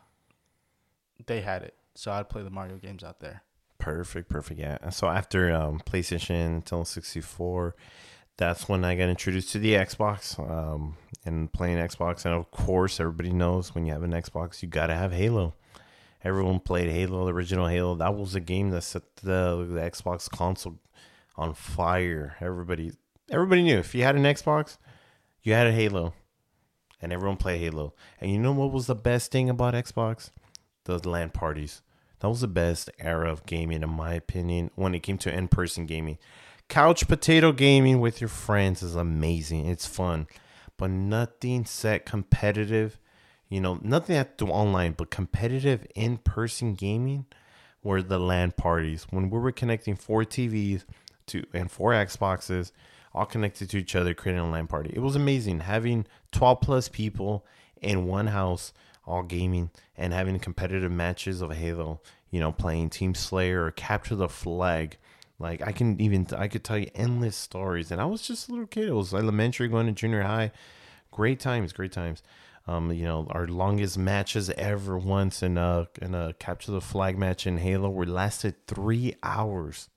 they 1.25 1.41
had 1.41 1.63
it 1.63 1.75
so 1.95 2.11
I'd 2.11 2.29
play 2.29 2.43
the 2.43 2.49
Mario 2.49 2.75
games 2.75 3.03
out 3.03 3.19
there. 3.19 3.41
Perfect, 3.79 4.29
perfect. 4.29 4.59
Yeah. 4.59 4.89
So 4.89 5.07
after 5.07 5.53
um, 5.53 5.81
PlayStation, 5.85 6.61
Nintendo 6.61 6.85
64, 6.85 7.75
that's 8.37 8.67
when 8.67 8.83
I 8.83 8.95
got 8.95 9.09
introduced 9.09 9.51
to 9.53 9.59
the 9.59 9.73
Xbox 9.73 10.37
um, 10.39 10.97
and 11.25 11.51
playing 11.51 11.77
Xbox. 11.77 12.25
And 12.25 12.33
of 12.33 12.51
course, 12.51 12.99
everybody 12.99 13.31
knows 13.31 13.73
when 13.73 13.85
you 13.85 13.93
have 13.93 14.03
an 14.03 14.11
Xbox, 14.11 14.61
you 14.61 14.67
got 14.67 14.87
to 14.87 14.95
have 14.95 15.13
Halo. 15.13 15.55
Everyone 16.23 16.59
played 16.59 16.89
Halo, 16.89 17.25
the 17.25 17.33
original 17.33 17.67
Halo. 17.67 17.95
That 17.95 18.15
was 18.15 18.35
a 18.35 18.39
game 18.39 18.71
that 18.71 18.81
set 18.81 19.03
the, 19.17 19.65
the 19.69 19.79
Xbox 19.79 20.29
console 20.29 20.79
on 21.35 21.53
fire. 21.53 22.35
Everybody, 22.41 22.93
everybody 23.29 23.63
knew 23.63 23.77
if 23.77 23.93
you 23.93 24.03
had 24.03 24.15
an 24.15 24.23
Xbox, 24.23 24.77
you 25.43 25.53
had 25.53 25.67
a 25.67 25.71
Halo, 25.71 26.13
and 27.05 27.13
everyone 27.13 27.37
played 27.37 27.59
Halo. 27.59 27.93
And 28.19 28.31
you 28.31 28.39
know 28.39 28.51
what 28.51 28.71
was 28.71 28.87
the 28.87 28.95
best 28.95 29.31
thing 29.31 29.47
about 29.47 29.75
Xbox? 29.75 30.31
The 30.85 30.97
LAN 31.07 31.29
parties. 31.29 31.83
That 32.19 32.29
was 32.29 32.41
the 32.41 32.47
best 32.47 32.89
era 32.97 33.31
of 33.31 33.45
gaming, 33.45 33.83
in 33.83 33.89
my 33.91 34.13
opinion, 34.13 34.71
when 34.73 34.95
it 34.95 35.03
came 35.03 35.19
to 35.19 35.31
in 35.31 35.47
person 35.47 35.85
gaming. 35.85 36.17
Couch 36.67 37.07
potato 37.07 37.51
gaming 37.51 37.99
with 38.01 38.19
your 38.21 38.27
friends 38.27 38.81
is 38.81 38.95
amazing. 38.95 39.67
It's 39.67 39.85
fun, 39.85 40.25
but 40.77 40.89
nothing 40.89 41.65
set 41.65 42.07
competitive. 42.07 42.97
You 43.49 43.61
know, 43.61 43.77
nothing 43.83 44.15
to 44.15 44.27
do 44.37 44.47
online, 44.47 44.93
but 44.93 45.11
competitive 45.11 45.85
in 45.93 46.17
person 46.17 46.73
gaming 46.73 47.27
were 47.83 48.01
the 48.01 48.17
LAN 48.17 48.53
parties 48.53 49.05
when 49.11 49.29
we 49.29 49.37
were 49.37 49.51
connecting 49.51 49.95
four 49.95 50.23
TVs 50.23 50.85
to 51.27 51.45
and 51.53 51.69
four 51.69 51.91
Xboxes 51.91 52.71
all 53.15 53.25
connected 53.25 53.69
to 53.69 53.77
each 53.77 53.95
other, 53.95 54.13
creating 54.13 54.45
a 54.45 54.49
LAN 54.49 54.67
party. 54.67 54.91
It 54.93 54.99
was 54.99 55.15
amazing 55.15 55.61
having 55.61 56.05
12 56.33 56.59
plus 56.61 56.89
people 56.89 57.45
in 57.81 58.05
one 58.05 58.27
house, 58.27 58.73
all 59.05 59.23
gaming, 59.23 59.71
and 59.97 60.11
having 60.11 60.37
competitive 60.39 60.91
matches 60.91 61.41
of 61.41 61.51
Halo. 61.53 62.01
You 62.29 62.41
know, 62.41 62.51
playing 62.51 62.89
Team 62.89 63.15
Slayer 63.15 63.63
or 63.63 63.71
Capture 63.71 64.15
the 64.15 64.27
Flag. 64.27 64.97
Like 65.39 65.61
I 65.61 65.71
can 65.71 65.99
even 66.01 66.27
I 66.37 66.49
could 66.49 66.65
tell 66.65 66.77
you 66.77 66.89
endless 66.93 67.37
stories. 67.37 67.91
And 67.91 68.01
I 68.01 68.05
was 68.05 68.21
just 68.21 68.49
a 68.49 68.51
little 68.51 68.67
kid. 68.67 68.89
It 68.89 68.93
was 68.93 69.13
elementary 69.13 69.69
going 69.69 69.85
to 69.85 69.93
junior 69.93 70.23
high. 70.23 70.51
Great 71.11 71.39
times, 71.39 71.71
great 71.71 71.93
times. 71.93 72.21
Um, 72.67 72.91
you 72.91 73.03
know, 73.03 73.27
our 73.29 73.47
longest 73.47 73.97
matches 73.97 74.49
ever 74.49 74.97
once 74.97 75.41
in 75.41 75.57
a 75.57 75.87
in 76.01 76.13
a 76.13 76.33
capture 76.33 76.73
the 76.73 76.81
flag 76.81 77.17
match 77.17 77.47
in 77.47 77.59
Halo 77.59 77.89
were 77.89 78.05
lasted 78.05 78.67
three 78.67 79.15
hours. 79.23 79.87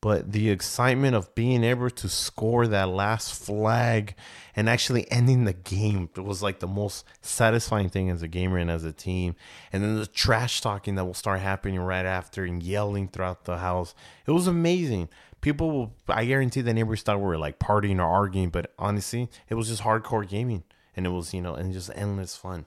But 0.00 0.30
the 0.30 0.50
excitement 0.50 1.16
of 1.16 1.34
being 1.34 1.64
able 1.64 1.90
to 1.90 2.08
score 2.08 2.68
that 2.68 2.88
last 2.88 3.34
flag 3.34 4.14
and 4.54 4.68
actually 4.68 5.10
ending 5.10 5.44
the 5.44 5.52
game 5.52 6.08
was 6.16 6.40
like 6.40 6.60
the 6.60 6.68
most 6.68 7.04
satisfying 7.20 7.88
thing 7.88 8.08
as 8.08 8.22
a 8.22 8.28
gamer 8.28 8.58
and 8.58 8.70
as 8.70 8.84
a 8.84 8.92
team. 8.92 9.34
And 9.72 9.82
then 9.82 9.96
the 9.96 10.06
trash 10.06 10.60
talking 10.60 10.94
that 10.94 11.04
will 11.04 11.14
start 11.14 11.40
happening 11.40 11.80
right 11.80 12.06
after 12.06 12.44
and 12.44 12.62
yelling 12.62 13.08
throughout 13.08 13.44
the 13.44 13.58
house. 13.58 13.94
It 14.24 14.30
was 14.30 14.46
amazing. 14.46 15.08
People 15.40 15.70
will, 15.70 15.94
I 16.06 16.24
guarantee 16.26 16.60
the 16.60 16.74
neighbors 16.74 17.02
thought 17.02 17.18
we 17.18 17.24
were 17.24 17.38
like 17.38 17.58
partying 17.58 17.98
or 17.98 18.08
arguing, 18.08 18.50
but 18.50 18.72
honestly, 18.78 19.28
it 19.48 19.54
was 19.54 19.68
just 19.68 19.82
hardcore 19.82 20.28
gaming 20.28 20.62
and 20.96 21.06
it 21.06 21.10
was 21.10 21.32
you 21.32 21.40
know 21.40 21.54
and 21.54 21.72
just 21.72 21.90
endless 21.94 22.36
fun. 22.36 22.66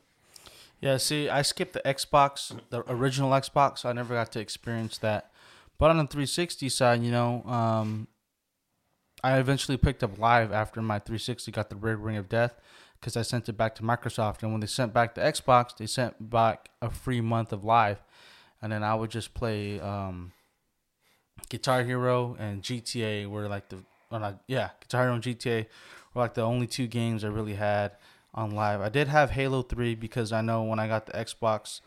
Yeah, 0.79 0.97
see, 0.97 1.29
I 1.29 1.43
skipped 1.43 1.73
the 1.73 1.81
Xbox, 1.81 2.57
the 2.71 2.83
original 2.91 3.29
Xbox. 3.31 3.79
So 3.79 3.89
I 3.89 3.93
never 3.93 4.15
got 4.15 4.31
to 4.31 4.39
experience 4.39 4.97
that. 4.97 5.30
But 5.81 5.89
on 5.89 5.97
the 5.97 6.05
360 6.05 6.69
side, 6.69 7.01
you 7.01 7.09
know, 7.09 7.41
um, 7.45 8.07
I 9.23 9.39
eventually 9.39 9.77
picked 9.77 10.03
up 10.03 10.19
Live 10.19 10.51
after 10.51 10.79
my 10.79 10.99
360 10.99 11.51
got 11.51 11.71
the 11.71 11.75
Red 11.75 11.97
Ring 11.97 12.17
of 12.17 12.29
Death 12.29 12.53
because 12.99 13.17
I 13.17 13.23
sent 13.23 13.49
it 13.49 13.53
back 13.53 13.73
to 13.75 13.81
Microsoft. 13.81 14.43
And 14.43 14.51
when 14.51 14.61
they 14.61 14.67
sent 14.67 14.93
back 14.93 15.15
the 15.15 15.21
Xbox, 15.21 15.75
they 15.75 15.87
sent 15.87 16.29
back 16.29 16.69
a 16.83 16.91
free 16.91 17.19
month 17.19 17.51
of 17.51 17.63
Live. 17.63 17.97
And 18.61 18.71
then 18.71 18.83
I 18.83 18.93
would 18.93 19.09
just 19.09 19.33
play 19.33 19.79
um, 19.79 20.33
Guitar 21.49 21.81
Hero 21.83 22.37
and 22.37 22.61
GTA 22.61 23.27
were 23.27 23.47
like 23.47 23.69
the, 23.69 23.79
yeah, 24.45 24.69
Guitar 24.81 25.05
Hero 25.05 25.15
and 25.15 25.23
GTA 25.23 25.65
were 26.13 26.21
like 26.21 26.35
the 26.35 26.43
only 26.43 26.67
two 26.67 26.85
games 26.85 27.23
I 27.23 27.29
really 27.29 27.55
had 27.55 27.93
on 28.35 28.51
live. 28.51 28.81
I 28.81 28.89
did 28.89 29.07
have 29.07 29.31
Halo 29.31 29.63
3 29.63 29.95
because 29.95 30.31
I 30.31 30.41
know 30.41 30.61
when 30.61 30.77
I 30.77 30.87
got 30.87 31.07
the 31.07 31.13
Xbox 31.13 31.81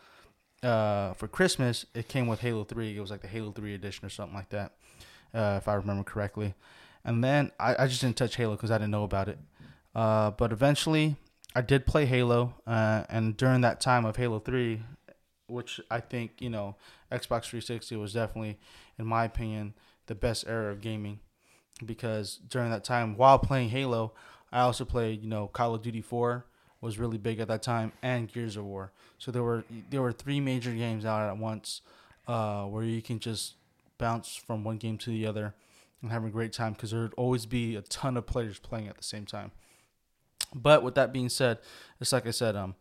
uh, 0.65 1.13
for 1.13 1.27
Christmas, 1.27 1.85
it 1.93 2.07
came 2.07 2.27
with 2.27 2.39
Halo 2.39 2.63
3. 2.63 2.97
It 2.97 2.99
was 2.99 3.11
like 3.11 3.21
the 3.21 3.27
Halo 3.27 3.51
3 3.51 3.75
edition 3.75 4.05
or 4.05 4.09
something 4.09 4.35
like 4.35 4.49
that, 4.49 4.73
uh, 5.33 5.55
if 5.57 5.67
I 5.67 5.75
remember 5.75 6.03
correctly. 6.03 6.55
And 7.03 7.23
then 7.23 7.51
I, 7.59 7.83
I 7.83 7.87
just 7.87 8.01
didn't 8.01 8.17
touch 8.17 8.35
Halo 8.35 8.55
because 8.55 8.71
I 8.71 8.77
didn't 8.77 8.91
know 8.91 9.03
about 9.03 9.29
it. 9.29 9.37
Uh, 9.93 10.31
but 10.31 10.51
eventually, 10.51 11.15
I 11.55 11.61
did 11.61 11.85
play 11.85 12.05
Halo. 12.05 12.55
Uh, 12.65 13.03
and 13.09 13.37
during 13.37 13.61
that 13.61 13.79
time 13.79 14.05
of 14.05 14.15
Halo 14.15 14.39
3, 14.39 14.81
which 15.47 15.79
I 15.91 15.99
think, 15.99 16.33
you 16.39 16.49
know, 16.49 16.75
Xbox 17.11 17.45
360 17.45 17.95
was 17.97 18.13
definitely, 18.13 18.57
in 18.97 19.05
my 19.05 19.25
opinion, 19.25 19.75
the 20.07 20.15
best 20.15 20.45
era 20.47 20.71
of 20.71 20.81
gaming. 20.81 21.19
Because 21.85 22.37
during 22.47 22.71
that 22.71 22.83
time, 22.83 23.17
while 23.17 23.37
playing 23.37 23.69
Halo, 23.69 24.13
I 24.51 24.61
also 24.61 24.83
played, 24.83 25.21
you 25.21 25.29
know, 25.29 25.47
Call 25.47 25.75
of 25.75 25.83
Duty 25.83 26.01
4 26.01 26.45
was 26.85 26.99
really 26.99 27.17
big 27.17 27.39
at 27.39 27.47
that 27.47 27.63
time, 27.63 27.91
and 28.03 28.31
Gears 28.31 28.55
of 28.55 28.63
War. 28.63 28.91
So 29.17 29.31
there 29.31 29.43
were 29.43 29.65
there 29.89 30.01
were 30.01 30.11
three 30.13 30.39
major 30.39 30.71
games 30.71 31.03
out 31.03 31.27
at 31.27 31.37
once, 31.37 31.81
uh, 32.27 32.65
where 32.65 32.83
you 32.83 33.01
can 33.01 33.19
just 33.19 33.55
bounce 33.97 34.35
from 34.35 34.63
one 34.63 34.77
game 34.77 34.97
to 34.99 35.09
the 35.09 35.25
other 35.25 35.55
and 36.01 36.11
have 36.11 36.23
a 36.23 36.29
great 36.29 36.53
time 36.53 36.73
because 36.73 36.91
there 36.91 37.01
would 37.01 37.13
always 37.15 37.45
be 37.45 37.75
a 37.75 37.81
ton 37.81 38.15
of 38.15 38.27
players 38.27 38.59
playing 38.59 38.87
at 38.87 38.97
the 38.97 39.03
same 39.03 39.25
time. 39.25 39.51
But 40.53 40.83
with 40.83 40.95
that 40.95 41.11
being 41.11 41.29
said, 41.29 41.57
it's 41.99 42.11
like 42.11 42.27
I 42.27 42.31
said, 42.31 42.55
um, 42.55 42.75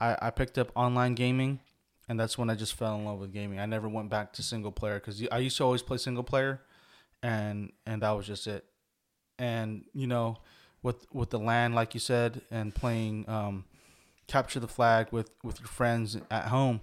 I, 0.00 0.16
I 0.22 0.30
picked 0.30 0.56
up 0.56 0.72
online 0.74 1.14
gaming, 1.14 1.60
and 2.08 2.18
that's 2.18 2.38
when 2.38 2.48
I 2.48 2.54
just 2.54 2.74
fell 2.74 2.96
in 2.96 3.04
love 3.04 3.18
with 3.18 3.32
gaming. 3.32 3.60
I 3.60 3.66
never 3.66 3.88
went 3.88 4.08
back 4.08 4.32
to 4.34 4.42
single 4.42 4.72
player 4.72 4.94
because 4.94 5.22
I 5.30 5.38
used 5.38 5.58
to 5.58 5.64
always 5.64 5.82
play 5.82 5.98
single 5.98 6.24
player, 6.24 6.62
and 7.22 7.70
and 7.86 8.00
that 8.00 8.12
was 8.12 8.26
just 8.26 8.46
it. 8.46 8.64
And 9.38 9.84
you 9.92 10.06
know, 10.06 10.38
with 10.82 11.06
with 11.12 11.30
the 11.30 11.38
LAN, 11.38 11.72
like 11.72 11.94
you 11.94 12.00
said, 12.00 12.42
and 12.50 12.74
playing 12.74 13.28
um, 13.28 13.64
capture 14.26 14.60
the 14.60 14.68
flag 14.68 15.08
with 15.10 15.30
with 15.42 15.60
your 15.60 15.68
friends 15.68 16.16
at 16.30 16.44
home. 16.48 16.80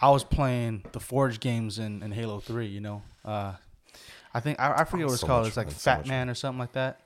I 0.00 0.10
was 0.10 0.24
playing 0.24 0.84
the 0.92 1.00
Forge 1.00 1.40
games 1.40 1.78
in, 1.78 2.02
in 2.02 2.12
Halo 2.12 2.40
Three. 2.40 2.66
You 2.66 2.80
know, 2.80 3.02
uh, 3.24 3.54
I 4.34 4.40
think 4.40 4.60
I, 4.60 4.80
I 4.80 4.84
forget 4.84 5.06
what 5.06 5.12
it's 5.12 5.20
so 5.22 5.26
called. 5.26 5.46
It's 5.46 5.56
like 5.56 5.70
Fat 5.70 6.04
so 6.04 6.08
Man 6.08 6.28
or 6.28 6.34
something 6.34 6.58
like 6.58 6.72
that 6.72 7.00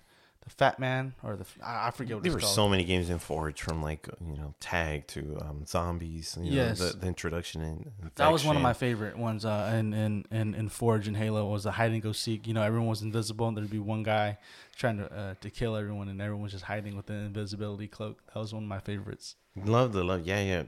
the 0.44 0.50
Fat 0.50 0.78
Man 0.78 1.14
or 1.22 1.36
the 1.36 1.44
I 1.62 1.90
forget 1.90 2.16
what 2.16 2.22
there 2.22 2.32
were 2.32 2.40
called. 2.40 2.54
so 2.54 2.68
many 2.68 2.84
games 2.84 3.10
in 3.10 3.18
Forge 3.18 3.60
from 3.60 3.82
like 3.82 4.08
you 4.26 4.36
know 4.36 4.54
Tag 4.60 5.06
to 5.08 5.38
um, 5.40 5.66
Zombies. 5.66 6.38
You 6.40 6.52
yes, 6.52 6.80
know, 6.80 6.88
the, 6.88 6.96
the, 6.98 7.06
introduction 7.06 7.62
and 7.62 7.90
that 8.16 8.32
was 8.32 8.44
one 8.44 8.56
of 8.56 8.62
my 8.62 8.72
favorite 8.72 9.18
ones. 9.18 9.44
Uh, 9.44 9.74
in, 9.78 9.92
in 9.92 10.24
in 10.30 10.54
in 10.54 10.68
Forge 10.68 11.08
and 11.08 11.16
Halo 11.16 11.46
was 11.46 11.64
the 11.64 11.72
hide 11.72 11.92
and 11.92 12.02
go 12.02 12.12
seek. 12.12 12.46
You 12.46 12.54
know, 12.54 12.62
everyone 12.62 12.88
was 12.88 13.02
invisible 13.02 13.48
and 13.48 13.56
there'd 13.56 13.70
be 13.70 13.78
one 13.78 14.02
guy 14.02 14.38
trying 14.76 14.96
to 14.96 15.12
uh, 15.12 15.34
to 15.40 15.50
kill 15.50 15.76
everyone, 15.76 16.08
and 16.08 16.20
everyone 16.20 16.42
was 16.44 16.52
just 16.52 16.64
hiding 16.64 16.96
with 16.96 17.10
an 17.10 17.26
invisibility 17.26 17.86
cloak. 17.86 18.20
That 18.32 18.40
was 18.40 18.54
one 18.54 18.62
of 18.62 18.68
my 18.68 18.80
favorites. 18.80 19.36
Love 19.56 19.92
the 19.92 20.02
love, 20.04 20.26
yeah, 20.26 20.40
yeah. 20.40 20.62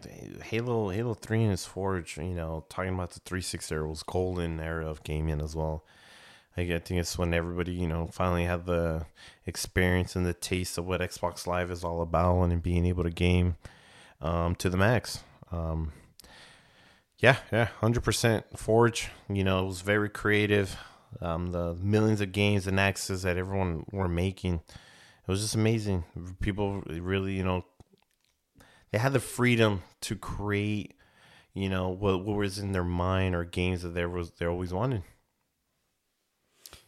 Halo 0.44 0.90
Halo 0.90 1.14
Three 1.14 1.42
and 1.42 1.52
its 1.52 1.64
Forge. 1.64 2.18
You 2.18 2.34
know, 2.34 2.66
talking 2.68 2.94
about 2.94 3.12
the 3.12 3.20
360 3.20 3.74
era 3.74 3.88
was 3.88 4.02
golden 4.02 4.60
era 4.60 4.86
of 4.86 5.02
gaming 5.02 5.40
as 5.40 5.56
well. 5.56 5.84
I 6.57 6.66
think 6.66 7.00
it's 7.00 7.16
when 7.16 7.32
everybody, 7.32 7.72
you 7.72 7.86
know, 7.86 8.09
finally 8.12 8.44
had 8.44 8.66
the 8.66 9.07
experience 9.46 10.14
and 10.16 10.26
the 10.26 10.34
taste 10.34 10.76
of 10.76 10.86
what 10.86 11.00
Xbox 11.00 11.46
Live 11.46 11.70
is 11.70 11.82
all 11.82 12.03
about 12.03 12.42
and 12.42 12.62
being 12.62 12.84
able 12.84 13.05
to 13.05 13.11
game 13.11 13.57
um, 14.20 14.55
to 14.57 14.68
the 14.68 14.76
max. 14.76 15.22
Um, 15.50 15.92
yeah, 17.18 17.36
yeah, 17.50 17.68
100% 17.80 18.44
Forge, 18.57 19.09
you 19.30 19.44
know, 19.44 19.64
it 19.64 19.66
was 19.68 19.80
very 19.80 20.09
creative. 20.09 20.76
Um, 21.20 21.53
the 21.53 21.74
millions 21.74 22.20
of 22.20 22.32
games 22.32 22.66
and 22.66 22.80
axes 22.80 23.22
that 23.22 23.36
everyone 23.36 23.86
were 23.90 24.09
making, 24.09 24.55
it 24.57 25.28
was 25.28 25.40
just 25.40 25.55
amazing. 25.55 26.05
People 26.40 26.82
really, 26.82 27.34
you 27.34 27.44
know, 27.44 27.64
they 28.90 28.98
had 28.98 29.12
the 29.12 29.20
freedom 29.20 29.82
to 30.03 30.16
create, 30.16 30.94
you 31.55 31.68
know, 31.68 31.88
what, 31.88 32.24
what 32.24 32.36
was 32.36 32.59
in 32.59 32.72
their 32.72 32.84
mind 32.84 33.34
or 33.34 33.44
games 33.44 33.82
that 33.82 33.90
they 33.90 34.05
was 34.05 34.32
they 34.32 34.46
always 34.46 34.72
wanted. 34.72 35.03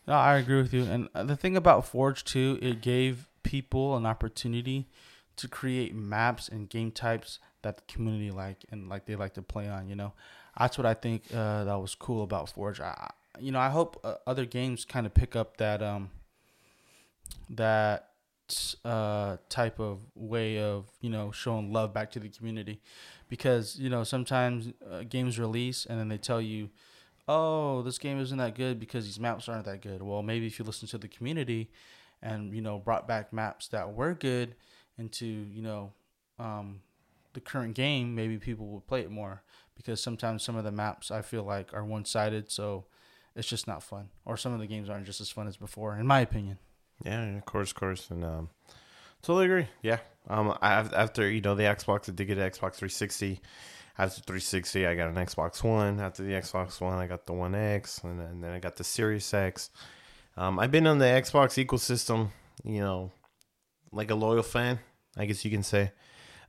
No, 0.06 0.14
I 0.14 0.36
agree 0.36 0.60
with 0.60 0.72
you. 0.74 0.84
And 0.84 1.08
uh, 1.14 1.24
the 1.24 1.36
thing 1.36 1.56
about 1.56 1.86
Forge 1.86 2.24
too, 2.24 2.58
it 2.60 2.80
gave 2.80 3.28
people 3.42 3.96
an 3.96 4.06
opportunity 4.06 4.88
to 5.36 5.48
create 5.48 5.94
maps 5.94 6.48
and 6.48 6.68
game 6.68 6.90
types 6.90 7.38
that 7.62 7.76
the 7.78 7.82
community 7.92 8.30
like 8.30 8.58
and 8.70 8.88
like 8.88 9.06
they 9.06 9.16
like 9.16 9.34
to 9.34 9.42
play 9.42 9.68
on. 9.68 9.88
You 9.88 9.96
know, 9.96 10.12
that's 10.58 10.76
what 10.76 10.86
I 10.86 10.94
think 10.94 11.24
uh, 11.34 11.64
that 11.64 11.76
was 11.80 11.94
cool 11.94 12.22
about 12.22 12.50
Forge. 12.50 12.80
I, 12.80 13.10
you 13.40 13.50
know, 13.50 13.58
I 13.58 13.70
hope 13.70 13.98
uh, 14.04 14.16
other 14.26 14.44
games 14.44 14.84
kind 14.84 15.06
of 15.06 15.14
pick 15.14 15.34
up 15.34 15.56
that 15.56 15.82
um 15.82 16.10
that 17.50 18.10
uh 18.84 19.38
type 19.48 19.80
of 19.80 20.00
way 20.14 20.58
of 20.60 20.84
you 21.00 21.08
know 21.08 21.30
showing 21.32 21.72
love 21.72 21.94
back 21.94 22.10
to 22.10 22.20
the 22.20 22.28
community 22.28 22.78
because 23.28 23.78
you 23.78 23.88
know 23.88 24.04
sometimes 24.04 24.68
uh, 24.90 25.02
games 25.08 25.38
release 25.38 25.86
and 25.86 25.98
then 25.98 26.08
they 26.08 26.18
tell 26.18 26.42
you 26.42 26.68
oh, 27.28 27.82
this 27.82 27.98
game 27.98 28.20
isn't 28.20 28.38
that 28.38 28.54
good 28.54 28.78
because 28.78 29.04
these 29.04 29.20
maps 29.20 29.48
aren't 29.48 29.64
that 29.64 29.80
good. 29.80 30.02
Well, 30.02 30.22
maybe 30.22 30.46
if 30.46 30.58
you 30.58 30.64
listen 30.64 30.88
to 30.88 30.98
the 30.98 31.08
community 31.08 31.70
and, 32.22 32.54
you 32.54 32.60
know, 32.60 32.78
brought 32.78 33.08
back 33.08 33.32
maps 33.32 33.68
that 33.68 33.94
were 33.94 34.14
good 34.14 34.54
into, 34.98 35.26
you 35.26 35.62
know, 35.62 35.92
um, 36.38 36.80
the 37.32 37.40
current 37.40 37.74
game, 37.74 38.14
maybe 38.14 38.38
people 38.38 38.66
would 38.68 38.86
play 38.86 39.00
it 39.00 39.10
more 39.10 39.42
because 39.74 40.00
sometimes 40.00 40.42
some 40.42 40.56
of 40.56 40.64
the 40.64 40.72
maps 40.72 41.10
I 41.10 41.22
feel 41.22 41.44
like 41.44 41.72
are 41.72 41.84
one 41.84 42.04
sided. 42.04 42.50
So 42.50 42.84
it's 43.34 43.48
just 43.48 43.66
not 43.66 43.82
fun. 43.82 44.10
Or 44.24 44.36
some 44.36 44.52
of 44.52 44.60
the 44.60 44.66
games 44.66 44.88
aren't 44.88 45.06
just 45.06 45.20
as 45.20 45.30
fun 45.30 45.48
as 45.48 45.56
before, 45.56 45.96
in 45.98 46.06
my 46.06 46.20
opinion. 46.20 46.58
Yeah, 47.04 47.36
of 47.36 47.44
course, 47.44 47.70
of 47.70 47.76
course. 47.76 48.10
And, 48.10 48.24
um, 48.24 48.50
totally 49.22 49.46
agree. 49.46 49.66
Yeah. 49.82 49.98
Um, 50.28 50.56
I, 50.62 50.74
after, 50.74 51.28
you 51.28 51.40
know, 51.40 51.54
the 51.54 51.64
Xbox, 51.64 52.08
I 52.08 52.12
did 52.12 52.26
get 52.26 52.38
an 52.38 52.50
Xbox 52.50 52.74
360 52.74 53.40
after 53.96 54.20
360, 54.22 54.86
I 54.86 54.94
got 54.94 55.08
an 55.08 55.14
Xbox 55.14 55.62
One. 55.62 56.00
After 56.00 56.22
the 56.22 56.32
Xbox 56.32 56.80
One, 56.80 56.98
I 56.98 57.06
got 57.06 57.26
the 57.26 57.32
One 57.32 57.54
X, 57.54 58.00
and 58.02 58.18
then, 58.18 58.26
and 58.26 58.44
then 58.44 58.52
I 58.52 58.58
got 58.58 58.76
the 58.76 58.84
Series 58.84 59.32
X. 59.32 59.70
Um, 60.36 60.58
I've 60.58 60.72
been 60.72 60.86
on 60.86 60.98
the 60.98 61.04
Xbox 61.04 61.64
ecosystem, 61.64 62.30
you 62.64 62.80
know, 62.80 63.12
like 63.92 64.10
a 64.10 64.16
loyal 64.16 64.42
fan, 64.42 64.80
I 65.16 65.26
guess 65.26 65.44
you 65.44 65.50
can 65.50 65.62
say. 65.62 65.92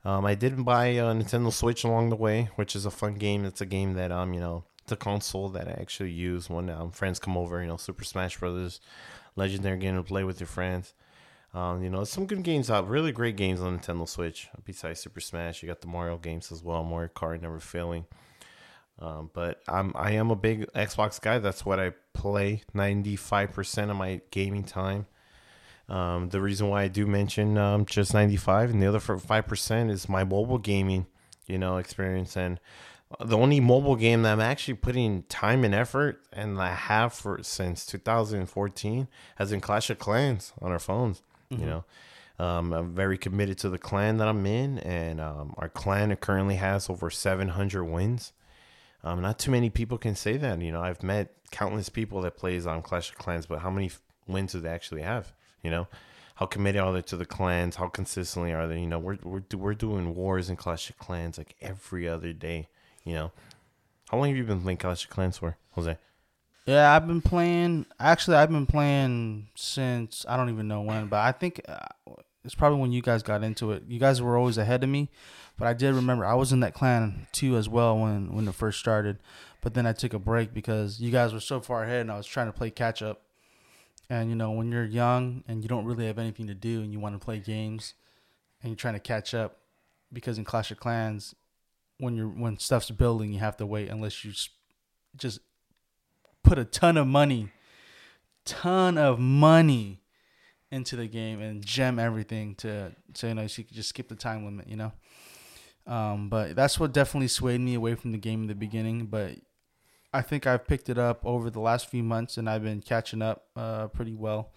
Um, 0.04 0.24
I 0.24 0.34
did 0.34 0.64
buy 0.64 0.86
a 0.86 1.04
Nintendo 1.04 1.52
Switch 1.52 1.84
along 1.84 2.10
the 2.10 2.16
way, 2.16 2.48
which 2.56 2.74
is 2.74 2.84
a 2.84 2.90
fun 2.90 3.14
game. 3.14 3.44
It's 3.44 3.60
a 3.60 3.66
game 3.66 3.94
that 3.94 4.10
um, 4.10 4.34
you 4.34 4.40
know, 4.40 4.64
it's 4.82 4.92
a 4.92 4.96
console 4.96 5.48
that 5.50 5.68
I 5.68 5.72
actually 5.80 6.12
use 6.12 6.50
when 6.50 6.70
um, 6.70 6.90
friends 6.90 7.18
come 7.18 7.36
over. 7.36 7.60
You 7.60 7.68
know, 7.68 7.76
Super 7.76 8.04
Smash 8.04 8.38
Brothers, 8.38 8.80
legendary 9.36 9.78
game 9.78 9.96
to 9.96 10.02
play 10.02 10.24
with 10.24 10.40
your 10.40 10.46
friends. 10.48 10.94
Um, 11.56 11.82
you 11.82 11.88
know, 11.88 12.04
some 12.04 12.26
good 12.26 12.42
games 12.42 12.70
out. 12.70 12.86
Really 12.86 13.12
great 13.12 13.36
games 13.36 13.62
on 13.62 13.78
Nintendo 13.78 14.06
Switch. 14.06 14.48
Besides 14.66 15.00
Super 15.00 15.20
Smash, 15.20 15.62
you 15.62 15.66
got 15.66 15.80
the 15.80 15.86
Mario 15.86 16.18
games 16.18 16.52
as 16.52 16.62
well. 16.62 16.84
Mario 16.84 17.08
Kart 17.08 17.40
never 17.40 17.58
failing. 17.60 18.04
Um, 18.98 19.30
but 19.32 19.62
I'm 19.66 19.92
I 19.96 20.12
am 20.12 20.30
a 20.30 20.36
big 20.36 20.70
Xbox 20.74 21.18
guy. 21.18 21.38
That's 21.38 21.64
what 21.64 21.80
I 21.80 21.94
play. 22.12 22.62
Ninety 22.74 23.16
five 23.16 23.52
percent 23.54 23.90
of 23.90 23.96
my 23.96 24.20
gaming 24.30 24.64
time. 24.64 25.06
Um, 25.88 26.28
the 26.28 26.42
reason 26.42 26.68
why 26.68 26.82
I 26.82 26.88
do 26.88 27.06
mention 27.06 27.56
um, 27.56 27.86
just 27.86 28.12
95 28.12 28.70
and 28.70 28.82
the 28.82 28.88
other 28.88 28.98
5% 28.98 29.90
is 29.90 30.08
my 30.08 30.24
mobile 30.24 30.58
gaming, 30.58 31.06
you 31.46 31.58
know, 31.58 31.76
experience. 31.76 32.36
And 32.36 32.58
the 33.20 33.36
only 33.36 33.60
mobile 33.60 33.94
game 33.94 34.22
that 34.22 34.32
I'm 34.32 34.40
actually 34.40 34.74
putting 34.74 35.22
time 35.24 35.62
and 35.62 35.72
effort 35.72 36.22
and 36.32 36.60
I 36.60 36.74
have 36.74 37.12
for 37.12 37.38
since 37.42 37.86
2014 37.86 39.06
has 39.36 39.50
been 39.50 39.60
Clash 39.60 39.90
of 39.90 40.00
Clans 40.00 40.52
on 40.60 40.72
our 40.72 40.80
phones, 40.80 41.22
you 41.50 41.66
know. 41.66 41.84
Um, 42.38 42.72
I'm 42.74 42.94
very 42.94 43.16
committed 43.16 43.56
to 43.58 43.70
the 43.70 43.78
clan 43.78 44.18
that 44.18 44.28
I'm 44.28 44.44
in, 44.44 44.78
and 44.80 45.20
um, 45.20 45.54
our 45.56 45.70
clan 45.70 46.14
currently 46.16 46.56
has 46.56 46.90
over 46.90 47.08
700 47.08 47.82
wins. 47.84 48.32
Um, 49.02 49.22
not 49.22 49.38
too 49.38 49.50
many 49.50 49.70
people 49.70 49.96
can 49.98 50.14
say 50.14 50.36
that. 50.36 50.60
You 50.60 50.70
know, 50.72 50.82
I've 50.82 51.02
met 51.02 51.32
countless 51.50 51.88
people 51.88 52.20
that 52.22 52.36
plays 52.36 52.66
on 52.66 52.82
Clash 52.82 53.10
of 53.10 53.16
Clans, 53.18 53.46
but 53.46 53.60
how 53.60 53.70
many 53.70 53.86
f- 53.86 54.00
wins 54.26 54.52
do 54.52 54.60
they 54.60 54.68
actually 54.68 55.02
have? 55.02 55.32
You 55.62 55.70
know, 55.70 55.88
how 56.34 56.46
committed 56.46 56.82
are 56.82 56.92
they 56.92 57.02
to 57.02 57.16
the 57.16 57.24
clans? 57.24 57.76
How 57.76 57.88
consistently 57.88 58.52
are 58.52 58.66
they? 58.66 58.80
You 58.80 58.86
know, 58.86 58.98
we're 58.98 59.18
we're 59.22 59.40
do- 59.40 59.58
we're 59.58 59.74
doing 59.74 60.14
wars 60.14 60.50
in 60.50 60.56
Clash 60.56 60.90
of 60.90 60.98
Clans 60.98 61.38
like 61.38 61.56
every 61.62 62.06
other 62.08 62.32
day. 62.32 62.68
You 63.04 63.14
know, 63.14 63.32
how 64.10 64.18
long 64.18 64.28
have 64.28 64.36
you 64.36 64.44
been 64.44 64.60
playing 64.60 64.78
Clash 64.78 65.04
of 65.04 65.10
Clans 65.10 65.38
for, 65.38 65.56
Jose? 65.70 65.96
Yeah, 66.66 66.94
I've 66.94 67.06
been 67.06 67.22
playing. 67.22 67.86
Actually, 68.00 68.38
I've 68.38 68.50
been 68.50 68.66
playing 68.66 69.48
since 69.54 70.26
I 70.28 70.36
don't 70.36 70.50
even 70.50 70.66
know 70.66 70.80
when, 70.80 71.06
but 71.06 71.20
I 71.20 71.30
think 71.30 71.60
uh, 71.68 71.86
it's 72.44 72.56
probably 72.56 72.80
when 72.80 72.90
you 72.90 73.02
guys 73.02 73.22
got 73.22 73.44
into 73.44 73.70
it. 73.70 73.84
You 73.86 74.00
guys 74.00 74.20
were 74.20 74.36
always 74.36 74.58
ahead 74.58 74.82
of 74.82 74.90
me, 74.90 75.08
but 75.56 75.68
I 75.68 75.74
did 75.74 75.94
remember 75.94 76.24
I 76.24 76.34
was 76.34 76.52
in 76.52 76.60
that 76.60 76.74
clan 76.74 77.28
too 77.30 77.56
as 77.56 77.68
well 77.68 77.96
when 77.96 78.34
when 78.34 78.48
it 78.48 78.54
first 78.54 78.80
started. 78.80 79.18
But 79.60 79.74
then 79.74 79.86
I 79.86 79.92
took 79.92 80.12
a 80.12 80.18
break 80.18 80.52
because 80.52 81.00
you 81.00 81.12
guys 81.12 81.32
were 81.32 81.40
so 81.40 81.60
far 81.60 81.84
ahead, 81.84 82.00
and 82.00 82.10
I 82.10 82.16
was 82.16 82.26
trying 82.26 82.46
to 82.46 82.52
play 82.52 82.70
catch 82.70 83.00
up. 83.00 83.22
And 84.10 84.28
you 84.28 84.34
know, 84.34 84.50
when 84.50 84.72
you're 84.72 84.84
young 84.84 85.44
and 85.46 85.62
you 85.62 85.68
don't 85.68 85.84
really 85.84 86.06
have 86.06 86.18
anything 86.18 86.48
to 86.48 86.54
do, 86.54 86.80
and 86.80 86.92
you 86.92 86.98
want 86.98 87.14
to 87.14 87.24
play 87.24 87.38
games, 87.38 87.94
and 88.60 88.70
you're 88.70 88.76
trying 88.76 88.94
to 88.94 89.00
catch 89.00 89.34
up, 89.34 89.58
because 90.12 90.36
in 90.36 90.44
Clash 90.44 90.72
of 90.72 90.80
Clans, 90.80 91.36
when 91.98 92.16
you're 92.16 92.26
when 92.26 92.58
stuff's 92.58 92.90
building, 92.90 93.32
you 93.32 93.38
have 93.38 93.56
to 93.58 93.66
wait 93.66 93.88
unless 93.88 94.24
you 94.24 94.32
just 95.16 95.40
put 96.46 96.58
a 96.58 96.64
ton 96.64 96.96
of 96.96 97.06
money, 97.06 97.48
ton 98.44 98.96
of 98.96 99.18
money 99.18 100.00
into 100.70 100.96
the 100.96 101.08
game 101.08 101.40
and 101.40 101.64
gem 101.64 101.98
everything 101.98 102.54
to 102.56 102.92
so 103.14 103.28
you 103.28 103.34
know 103.34 103.46
she 103.46 103.64
could 103.64 103.76
just 103.76 103.90
skip 103.90 104.08
the 104.08 104.14
time 104.14 104.44
limit, 104.44 104.68
you 104.68 104.76
know. 104.76 104.92
Um, 105.86 106.28
but 106.28 106.56
that's 106.56 106.80
what 106.80 106.92
definitely 106.92 107.28
swayed 107.28 107.60
me 107.60 107.74
away 107.74 107.94
from 107.94 108.12
the 108.12 108.18
game 108.18 108.42
in 108.42 108.46
the 108.46 108.54
beginning. 108.54 109.06
But 109.06 109.32
I 110.12 110.22
think 110.22 110.46
I've 110.46 110.66
picked 110.66 110.88
it 110.88 110.98
up 110.98 111.24
over 111.24 111.50
the 111.50 111.60
last 111.60 111.88
few 111.88 112.02
months 112.02 112.36
and 112.36 112.48
I've 112.48 112.62
been 112.62 112.80
catching 112.80 113.22
up 113.22 113.46
uh, 113.56 113.88
pretty 113.88 114.14
well. 114.14 114.52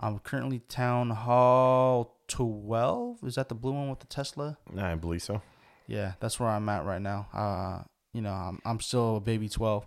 I'm 0.00 0.18
currently 0.20 0.60
Town 0.60 1.10
Hall 1.10 2.16
12. 2.28 3.24
Is 3.24 3.34
that 3.34 3.48
the 3.48 3.56
blue 3.56 3.72
one 3.72 3.90
with 3.90 4.00
the 4.00 4.06
Tesla? 4.06 4.58
I 4.76 4.94
believe 4.94 5.22
so. 5.22 5.42
Yeah, 5.88 6.12
that's 6.20 6.38
where 6.38 6.48
I'm 6.48 6.68
at 6.68 6.84
right 6.84 7.02
now. 7.02 7.28
Uh, 7.32 7.82
you 8.12 8.22
know, 8.22 8.32
I'm 8.32 8.60
I'm 8.64 8.80
still 8.80 9.16
a 9.16 9.20
baby 9.20 9.48
12. 9.48 9.86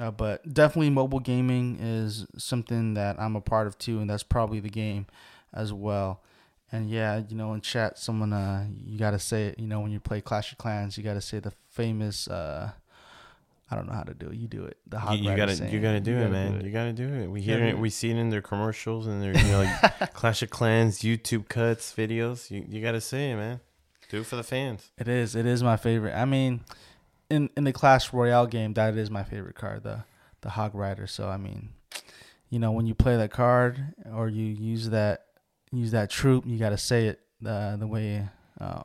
Uh, 0.00 0.10
but 0.10 0.52
definitely 0.52 0.90
mobile 0.90 1.20
gaming 1.20 1.78
is 1.80 2.26
something 2.36 2.94
that 2.94 3.18
I'm 3.18 3.36
a 3.36 3.40
part 3.40 3.66
of 3.66 3.78
too, 3.78 4.00
and 4.00 4.08
that's 4.08 4.22
probably 4.22 4.60
the 4.60 4.68
game 4.68 5.06
as 5.52 5.72
well. 5.72 6.22
And 6.70 6.90
yeah, 6.90 7.22
you 7.28 7.34
know, 7.34 7.54
in 7.54 7.60
chat, 7.62 7.98
someone 7.98 8.32
uh, 8.32 8.66
you 8.84 8.98
gotta 8.98 9.18
say 9.18 9.46
it. 9.46 9.58
You 9.58 9.66
know, 9.66 9.80
when 9.80 9.90
you 9.90 10.00
play 10.00 10.20
Clash 10.20 10.52
of 10.52 10.58
Clans, 10.58 10.98
you 10.98 11.02
gotta 11.02 11.20
say 11.20 11.40
the 11.40 11.52
famous. 11.70 12.28
Uh, 12.28 12.70
I 13.70 13.74
don't 13.74 13.86
know 13.86 13.94
how 13.94 14.02
to 14.02 14.14
do 14.14 14.28
it. 14.28 14.34
You 14.34 14.48
do 14.48 14.64
it. 14.64 14.76
The 14.86 14.98
hot 14.98 15.18
You, 15.18 15.30
you 15.30 15.36
gotta 15.36 15.54
you 15.70 15.80
gotta 15.80 16.00
do 16.00 16.16
it, 16.16 16.30
man. 16.30 16.64
You 16.64 16.70
gotta 16.70 16.92
do 16.92 17.08
it. 17.08 17.26
We 17.26 17.40
hear 17.40 17.58
gotta 17.58 17.70
it. 17.70 17.78
We 17.78 17.90
see 17.90 18.10
it 18.10 18.16
in 18.16 18.30
their 18.30 18.42
commercials 18.42 19.06
and 19.06 19.22
their 19.22 19.36
you 19.36 19.52
know 19.52 19.62
like 19.62 20.12
Clash 20.14 20.42
of 20.42 20.50
Clans 20.50 21.00
YouTube 21.00 21.48
cuts 21.48 21.92
videos. 21.92 22.50
You 22.50 22.64
you 22.68 22.82
gotta 22.82 23.00
say 23.00 23.30
it, 23.30 23.36
man. 23.36 23.60
Do 24.10 24.20
it 24.20 24.26
for 24.26 24.36
the 24.36 24.42
fans. 24.42 24.90
It 24.96 25.08
is. 25.08 25.34
It 25.34 25.44
is 25.44 25.62
my 25.62 25.76
favorite. 25.76 26.14
I 26.14 26.24
mean, 26.24 26.60
in 27.30 27.50
in 27.56 27.64
the 27.64 27.72
Clash 27.72 28.12
Royale 28.12 28.46
game, 28.46 28.74
that 28.74 28.96
is 28.96 29.10
my 29.10 29.24
favorite 29.24 29.54
card, 29.54 29.82
the 29.82 30.04
the 30.40 30.50
Hog 30.50 30.74
Rider. 30.74 31.06
So 31.06 31.28
I 31.28 31.36
mean, 31.36 31.70
you 32.50 32.58
know, 32.58 32.72
when 32.72 32.86
you 32.86 32.94
play 32.94 33.16
that 33.16 33.30
card 33.30 33.94
or 34.14 34.28
you 34.28 34.44
use 34.44 34.90
that 34.90 35.26
use 35.72 35.90
that 35.90 36.10
troop, 36.10 36.44
you 36.46 36.58
got 36.58 36.70
to 36.70 36.78
say 36.78 37.06
it 37.06 37.20
the 37.40 37.76
the 37.78 37.86
way 37.86 38.28
uh, 38.60 38.84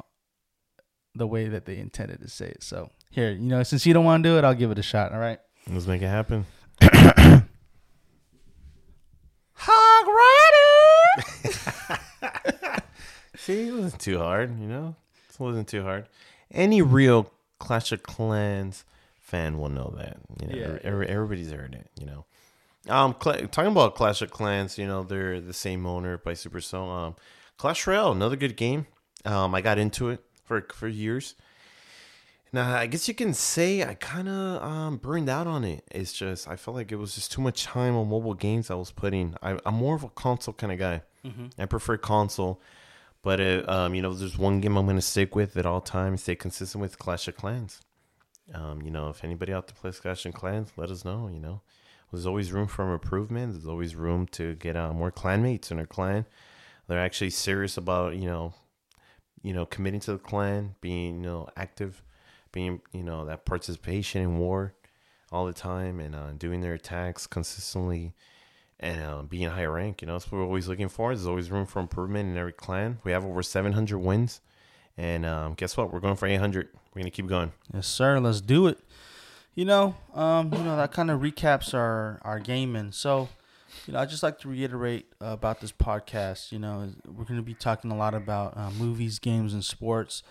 the 1.16 1.28
way 1.28 1.48
that 1.48 1.66
they 1.66 1.78
intended 1.78 2.22
to 2.22 2.30
say 2.30 2.48
it. 2.48 2.64
So 2.64 2.90
here, 3.12 3.32
you 3.32 3.50
know, 3.50 3.64
since 3.64 3.86
you 3.86 3.94
don't 3.94 4.06
want 4.06 4.24
to 4.24 4.30
do 4.30 4.38
it, 4.38 4.44
I'll 4.44 4.54
give 4.54 4.72
it 4.72 4.80
a 4.80 4.84
shot. 4.84 5.12
All 5.12 5.20
right. 5.20 5.40
Let's 5.70 5.88
make 5.88 6.02
it 6.02 6.08
happen. 6.08 6.46
Hog 9.54 10.08
Rider. 10.08 12.84
See, 13.38 13.68
it 13.68 13.74
wasn't 13.74 14.02
too 14.02 14.18
hard, 14.18 14.60
you 14.60 14.68
know? 14.68 14.96
It 15.30 15.40
wasn't 15.40 15.68
too 15.68 15.84
hard. 15.84 16.08
Any 16.52 16.82
real 16.82 17.32
Clash 17.64 17.92
of 17.94 18.04
Clans 18.04 18.84
fan 19.20 19.58
will 19.58 19.70
know 19.70 19.94
that. 19.98 20.18
You 20.42 20.48
know, 20.48 20.56
Yeah. 20.56 20.78
every, 20.84 21.08
everybody's 21.08 21.52
heard 21.52 21.74
it, 21.74 21.90
you 22.00 22.06
know. 22.06 22.26
Um, 22.90 23.14
Cla- 23.14 23.48
talking 23.48 23.72
about 23.72 23.96
Clash 23.96 24.22
of 24.22 24.32
Clans, 24.32 24.78
you 24.78 24.86
know, 24.86 25.04
they're 25.04 25.40
the 25.40 25.54
same 25.54 25.86
owner 25.86 26.18
by 26.18 26.34
Supercell. 26.34 26.90
Um, 26.92 27.16
Clash 27.58 27.88
Royale, 27.88 28.12
another 28.12 28.36
good 28.36 28.58
game. 28.58 28.88
Um, 29.24 29.56
I 29.56 29.62
got 29.62 29.78
into 29.80 30.10
it 30.10 30.20
for 30.44 30.60
for 30.74 30.90
years. 30.90 31.36
Now, 32.52 32.76
I 32.76 32.86
guess 32.86 33.08
you 33.08 33.14
can 33.16 33.34
say 33.34 33.84
I 33.84 33.96
kind 33.96 34.28
of 34.30 34.62
um, 34.62 34.98
burned 34.98 35.30
out 35.30 35.48
on 35.48 35.64
it. 35.64 35.84
It's 35.90 36.14
just 36.14 36.48
I 36.48 36.56
felt 36.58 36.76
like 36.76 36.92
it 36.92 36.98
was 36.98 37.16
just 37.16 37.32
too 37.32 37.42
much 37.42 37.64
time 37.64 37.96
on 37.96 38.10
mobile 38.10 38.34
games 38.36 38.70
I 38.70 38.76
was 38.76 38.92
putting. 38.92 39.36
I, 39.42 39.58
I'm 39.66 39.76
more 39.76 39.96
of 39.96 40.04
a 40.04 40.10
console 40.10 40.54
kind 40.54 40.72
of 40.74 40.78
guy. 40.80 41.02
I 41.58 41.66
prefer 41.66 41.96
console, 41.98 42.60
but 43.24 43.40
it, 43.40 43.68
um, 43.68 43.96
you 43.96 44.02
know, 44.02 44.14
there's 44.14 44.38
one 44.38 44.60
game 44.60 44.78
I'm 44.78 44.86
gonna 44.86 45.02
stick 45.02 45.36
with 45.36 45.58
at 45.58 45.66
all 45.66 45.82
times. 45.82 46.22
Stay 46.22 46.36
consistent 46.36 46.82
with 46.82 47.00
Clash 47.00 47.28
of 47.28 47.36
Clans. 47.38 47.82
Um, 48.54 48.82
you 48.82 48.92
know, 48.92 49.10
if 49.10 49.24
anybody 49.24 49.54
out 49.54 49.68
there 49.68 49.76
plays 49.80 50.00
Clash 50.00 50.26
of 50.26 50.34
Clans, 50.34 50.72
let 50.76 50.92
us 50.92 51.06
know. 51.06 51.30
You 51.30 51.40
know, 51.40 51.62
there's 52.12 52.26
always 52.26 52.52
room 52.52 52.68
for 52.68 52.94
improvement. 52.94 53.54
There's 53.54 53.66
always 53.66 53.96
room 53.96 54.28
to 54.34 54.56
get 54.56 54.76
uh, 54.76 54.94
more 54.94 55.12
clanmates 55.12 55.72
in 55.72 55.80
our 55.80 55.86
clan. 55.86 56.26
They're 56.88 57.00
actually 57.00 57.30
serious 57.30 57.78
about 57.78 58.18
you 58.18 58.26
know, 58.26 58.54
you 59.42 59.54
know, 59.54 59.66
committing 59.66 60.02
to 60.02 60.14
the 60.14 60.20
clan, 60.20 60.76
being 60.82 61.24
you 61.24 61.30
know 61.30 61.48
active, 61.56 62.04
being 62.52 62.82
you 62.92 63.04
know 63.04 63.26
that 63.26 63.46
participation 63.46 64.22
in 64.22 64.38
war 64.38 64.74
all 65.32 65.46
the 65.46 65.54
time, 65.54 66.02
and 66.02 66.14
uh, 66.14 66.34
doing 66.34 66.60
their 66.60 66.74
attacks 66.74 67.26
consistently, 67.26 68.14
and 68.84 69.02
uh, 69.02 69.22
being 69.22 69.50
high 69.50 69.66
rank. 69.66 70.02
You 70.02 70.08
know, 70.08 70.14
that's 70.14 70.30
what 70.32 70.40
we're 70.40 70.46
always 70.46 70.68
looking 70.68 70.90
for. 70.90 71.16
There's 71.16 71.26
always 71.26 71.50
room 71.50 71.66
for 71.66 71.80
improvement 71.80 72.30
in 72.30 72.38
every 72.38 72.52
clan. 72.52 73.00
We 73.04 73.14
have 73.14 73.26
over 73.26 73.42
700 73.42 73.98
wins, 73.98 74.42
and 74.98 75.26
um, 75.26 75.54
guess 75.54 75.78
what? 75.78 75.92
We're 75.92 76.02
going 76.02 76.18
for 76.18 76.28
800. 76.28 76.68
We're 76.94 77.00
gonna 77.00 77.10
keep 77.10 77.28
going. 77.28 77.54
Yes, 77.74 77.88
sir. 77.88 78.20
Let's 78.20 78.42
do 78.42 78.68
it. 78.68 78.80
You 79.56 79.66
know, 79.66 79.96
um, 80.14 80.54
you 80.54 80.64
know 80.64 80.76
that 80.76 80.92
kind 80.92 81.10
of 81.10 81.22
recaps 81.22 81.74
our 81.74 82.20
our 82.24 82.40
gaming. 82.40 82.92
So, 82.92 83.30
you 83.88 83.94
know, 83.94 84.00
I 84.00 84.06
just 84.06 84.22
like 84.22 84.40
to 84.40 84.50
reiterate 84.50 85.06
uh, 85.22 85.28
about 85.28 85.62
this 85.62 85.72
podcast. 85.72 86.52
You 86.52 86.60
know, 86.60 86.90
we're 87.08 87.24
to 87.26 87.42
be 87.42 87.54
talking 87.54 87.90
a 87.90 87.96
lot 87.96 88.14
about 88.14 88.58
uh, 88.58 88.70
movies, 88.72 89.18
games, 89.18 89.54
and 89.54 89.64
sports. 89.64 90.24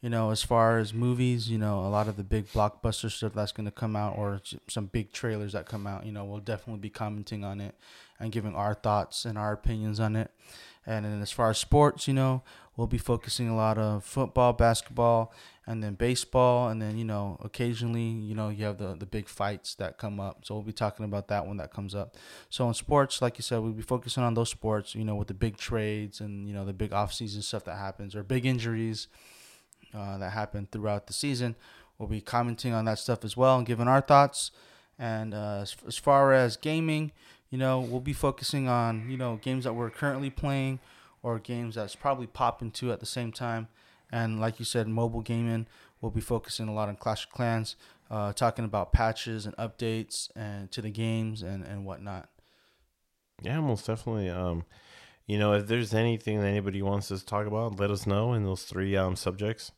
You 0.00 0.08
know, 0.08 0.30
as 0.30 0.42
far 0.42 0.78
as 0.78 0.94
movies, 0.94 1.50
you 1.50 1.58
know, 1.58 1.80
a 1.80 1.88
lot 1.88 2.08
of 2.08 2.16
the 2.16 2.24
big 2.24 2.46
blockbuster 2.48 3.10
stuff 3.10 3.34
that's 3.34 3.52
going 3.52 3.66
to 3.66 3.70
come 3.70 3.94
out, 3.94 4.16
or 4.16 4.40
some 4.66 4.86
big 4.86 5.12
trailers 5.12 5.52
that 5.52 5.66
come 5.66 5.86
out. 5.86 6.06
You 6.06 6.12
know, 6.12 6.24
we'll 6.24 6.40
definitely 6.40 6.80
be 6.80 6.88
commenting 6.88 7.44
on 7.44 7.60
it 7.60 7.74
and 8.18 8.32
giving 8.32 8.54
our 8.54 8.74
thoughts 8.74 9.26
and 9.26 9.36
our 9.36 9.52
opinions 9.52 10.00
on 10.00 10.16
it. 10.16 10.30
And 10.86 11.04
then 11.04 11.20
as 11.20 11.30
far 11.30 11.50
as 11.50 11.58
sports, 11.58 12.08
you 12.08 12.14
know, 12.14 12.42
we'll 12.76 12.86
be 12.86 12.98
focusing 12.98 13.50
a 13.50 13.56
lot 13.56 13.76
of 13.76 14.02
football, 14.02 14.54
basketball, 14.54 15.34
and 15.66 15.84
then 15.84 15.94
baseball, 15.94 16.70
and 16.70 16.80
then 16.80 16.96
you 16.96 17.04
know, 17.04 17.36
occasionally, 17.44 18.08
you 18.08 18.34
know, 18.34 18.48
you 18.48 18.64
have 18.64 18.78
the 18.78 18.94
the 18.94 19.06
big 19.06 19.28
fights 19.28 19.74
that 19.74 19.98
come 19.98 20.18
up. 20.18 20.46
So 20.46 20.54
we'll 20.54 20.64
be 20.64 20.72
talking 20.72 21.04
about 21.04 21.28
that 21.28 21.46
when 21.46 21.58
that 21.58 21.72
comes 21.72 21.94
up. 21.94 22.16
So 22.48 22.66
in 22.66 22.74
sports, 22.74 23.20
like 23.20 23.36
you 23.36 23.42
said, 23.42 23.58
we'll 23.58 23.72
be 23.72 23.82
focusing 23.82 24.22
on 24.22 24.32
those 24.32 24.48
sports, 24.48 24.94
you 24.94 25.04
know, 25.04 25.14
with 25.14 25.28
the 25.28 25.34
big 25.34 25.58
trades 25.58 26.20
and 26.20 26.48
you 26.48 26.54
know 26.54 26.64
the 26.64 26.72
big 26.72 26.94
off-season 26.94 27.42
stuff 27.42 27.64
that 27.64 27.76
happens 27.76 28.16
or 28.16 28.22
big 28.22 28.46
injuries 28.46 29.08
uh, 29.94 30.18
that 30.18 30.32
happen 30.32 30.68
throughout 30.70 31.06
the 31.06 31.12
season. 31.12 31.56
We'll 31.98 32.08
be 32.08 32.20
commenting 32.20 32.72
on 32.72 32.86
that 32.86 32.98
stuff 32.98 33.24
as 33.24 33.36
well 33.36 33.58
and 33.58 33.66
giving 33.66 33.88
our 33.88 34.00
thoughts. 34.00 34.50
And 34.98 35.34
uh, 35.34 35.60
as, 35.62 35.76
as 35.86 35.96
far 35.96 36.32
as 36.32 36.56
gaming, 36.56 37.12
you 37.50 37.58
know, 37.58 37.80
we'll 37.80 38.00
be 38.00 38.12
focusing 38.12 38.68
on 38.68 39.10
you 39.10 39.16
know 39.16 39.38
games 39.42 39.64
that 39.64 39.74
we're 39.74 39.90
currently 39.90 40.30
playing 40.30 40.80
or 41.22 41.38
games 41.38 41.74
that's 41.74 41.94
probably 41.94 42.26
popping 42.26 42.70
to 42.72 42.92
at 42.92 43.00
the 43.00 43.06
same 43.06 43.32
time. 43.32 43.68
And 44.12 44.40
like 44.40 44.58
you 44.58 44.64
said, 44.64 44.88
mobile 44.88 45.20
gaming, 45.20 45.66
we'll 46.00 46.10
be 46.10 46.20
focusing 46.20 46.68
a 46.68 46.74
lot 46.74 46.88
on 46.88 46.96
Clash 46.96 47.26
of 47.26 47.32
Clans, 47.32 47.76
uh, 48.10 48.32
talking 48.32 48.64
about 48.64 48.92
patches 48.92 49.46
and 49.46 49.56
updates 49.56 50.30
and 50.34 50.70
to 50.72 50.82
the 50.82 50.90
games 50.90 51.42
and, 51.42 51.64
and 51.64 51.84
whatnot. 51.84 52.28
Yeah, 53.42 53.60
most 53.60 53.86
definitely. 53.86 54.28
Um, 54.28 54.64
you 55.26 55.38
know, 55.38 55.52
if 55.52 55.66
there's 55.66 55.94
anything 55.94 56.40
that 56.40 56.46
anybody 56.46 56.82
wants 56.82 57.12
us 57.12 57.20
to 57.20 57.26
talk 57.26 57.46
about, 57.46 57.78
let 57.78 57.90
us 57.90 58.06
know 58.06 58.32
in 58.32 58.44
those 58.44 58.64
three 58.64 58.96
um 58.96 59.16
subjects. 59.16 59.72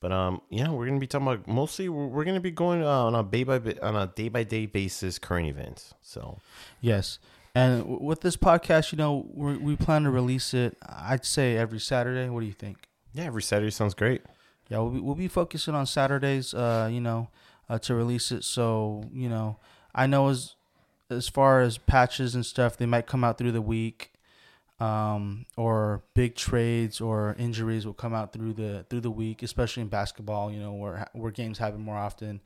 But 0.00 0.12
um, 0.12 0.40
yeah, 0.50 0.70
we're 0.70 0.86
gonna 0.86 1.00
be 1.00 1.06
talking 1.06 1.26
about 1.26 1.48
mostly. 1.48 1.88
We're, 1.88 2.06
we're 2.06 2.24
gonna 2.24 2.40
be 2.40 2.50
going 2.52 2.82
uh, 2.82 2.86
on 3.04 3.14
a 3.14 3.22
day 3.22 3.42
by 3.44 3.56
on 3.82 3.96
a 3.96 4.06
day 4.06 4.28
by 4.28 4.44
day 4.44 4.66
basis 4.66 5.18
current 5.18 5.48
events. 5.48 5.94
So 6.02 6.38
Yes. 6.80 7.18
And 7.54 7.80
w- 7.80 8.02
with 8.02 8.20
this 8.20 8.36
podcast, 8.36 8.92
you 8.92 8.98
know, 8.98 9.26
we 9.34 9.56
we 9.56 9.76
plan 9.76 10.04
to 10.04 10.10
release 10.10 10.54
it. 10.54 10.76
I'd 10.86 11.24
say 11.24 11.56
every 11.56 11.80
Saturday. 11.80 12.28
What 12.28 12.40
do 12.40 12.46
you 12.46 12.52
think? 12.52 12.88
Yeah, 13.12 13.24
every 13.24 13.42
Saturday 13.42 13.70
sounds 13.70 13.94
great. 13.94 14.22
Yeah, 14.68 14.78
we'll 14.78 14.90
be, 14.90 15.00
we'll 15.00 15.14
be 15.14 15.28
focusing 15.28 15.74
on 15.74 15.86
Saturdays. 15.86 16.54
Uh, 16.54 16.88
you 16.92 17.00
know, 17.00 17.28
uh, 17.68 17.78
to 17.80 17.94
release 17.94 18.30
it. 18.30 18.44
So 18.44 19.02
you 19.12 19.28
know, 19.28 19.56
I 19.94 20.06
know 20.06 20.28
as 20.28 20.54
as 21.10 21.28
far 21.28 21.60
as 21.62 21.78
patches 21.78 22.34
and 22.36 22.44
stuff, 22.46 22.76
they 22.76 22.86
might 22.86 23.06
come 23.06 23.24
out 23.24 23.38
through 23.38 23.52
the 23.52 23.62
week, 23.62 24.12
um, 24.80 25.46
or 25.56 26.04
big 26.14 26.36
trades 26.36 27.00
or 27.00 27.34
injuries 27.38 27.84
will 27.84 27.94
come 27.94 28.14
out 28.14 28.32
through 28.32 28.54
the 28.54 28.86
through 28.88 29.00
the 29.00 29.10
week, 29.10 29.42
especially 29.42 29.82
in 29.82 29.88
basketball. 29.88 30.52
You 30.52 30.60
know, 30.60 30.72
where 30.74 31.08
where 31.12 31.30
games 31.32 31.58
happen 31.58 31.80
more 31.80 31.96
often. 31.96 32.40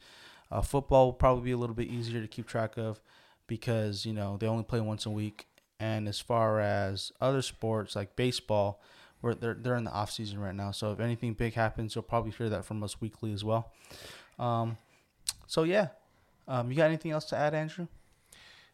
Uh, 0.50 0.60
football 0.60 1.06
will 1.06 1.12
probably 1.14 1.44
be 1.44 1.52
a 1.52 1.56
little 1.56 1.74
bit 1.74 1.88
easier 1.88 2.20
to 2.20 2.28
keep 2.28 2.46
track 2.46 2.76
of 2.76 3.00
because 3.46 4.06
you 4.06 4.12
know 4.12 4.36
they 4.38 4.46
only 4.46 4.64
play 4.64 4.80
once 4.80 5.06
a 5.06 5.10
week. 5.10 5.46
And 5.80 6.06
as 6.06 6.20
far 6.20 6.60
as 6.60 7.10
other 7.20 7.42
sports 7.42 7.96
like 7.96 8.14
baseball, 8.14 8.80
where 9.20 9.34
they're 9.34 9.54
they're 9.54 9.76
in 9.76 9.84
the 9.84 9.92
off 9.92 10.10
season 10.10 10.38
right 10.38 10.54
now. 10.54 10.70
So 10.70 10.92
if 10.92 11.00
anything 11.00 11.34
big 11.34 11.54
happens, 11.54 11.94
you'll 11.94 12.02
probably 12.02 12.30
hear 12.30 12.48
that 12.50 12.64
from 12.64 12.82
us 12.82 13.00
weekly 13.00 13.32
as 13.32 13.42
well. 13.44 13.72
Um, 14.38 14.78
so 15.46 15.64
yeah, 15.64 15.88
um, 16.46 16.70
you 16.70 16.76
got 16.76 16.86
anything 16.86 17.10
else 17.10 17.24
to 17.26 17.36
add, 17.36 17.54
Andrew? 17.54 17.88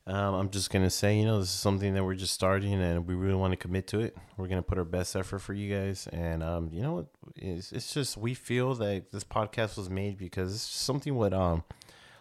Um, 0.08 0.34
I'm 0.34 0.50
just 0.50 0.70
gonna 0.70 0.88
say, 0.88 1.18
you 1.18 1.26
know, 1.26 1.38
this 1.38 1.50
is 1.50 1.54
something 1.54 1.92
that 1.92 2.02
we're 2.02 2.14
just 2.14 2.32
starting, 2.32 2.72
and 2.72 3.06
we 3.06 3.14
really 3.14 3.34
want 3.34 3.52
to 3.52 3.58
commit 3.58 3.86
to 3.88 4.00
it. 4.00 4.16
We're 4.38 4.48
gonna 4.48 4.62
put 4.62 4.78
our 4.78 4.84
best 4.84 5.14
effort 5.14 5.40
for 5.40 5.52
you 5.52 5.74
guys, 5.74 6.08
and 6.10 6.42
um, 6.42 6.70
you 6.72 6.80
know, 6.80 7.06
it's, 7.36 7.72
it's 7.72 7.92
just 7.92 8.16
we 8.16 8.32
feel 8.32 8.74
that 8.76 9.12
this 9.12 9.22
podcast 9.22 9.76
was 9.76 9.90
made 9.90 10.16
because 10.16 10.54
it's 10.54 10.62
something 10.62 11.14
what 11.14 11.34
um 11.34 11.62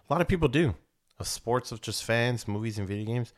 a 0.10 0.14
lot 0.14 0.20
of 0.20 0.28
people 0.28 0.50
do 0.50 0.76
of 1.18 1.28
sports 1.28 1.72
of 1.72 1.80
just 1.80 2.04
fans, 2.04 2.46
movies, 2.46 2.78
and 2.78 2.88
video 2.88 3.06
games. 3.06 3.34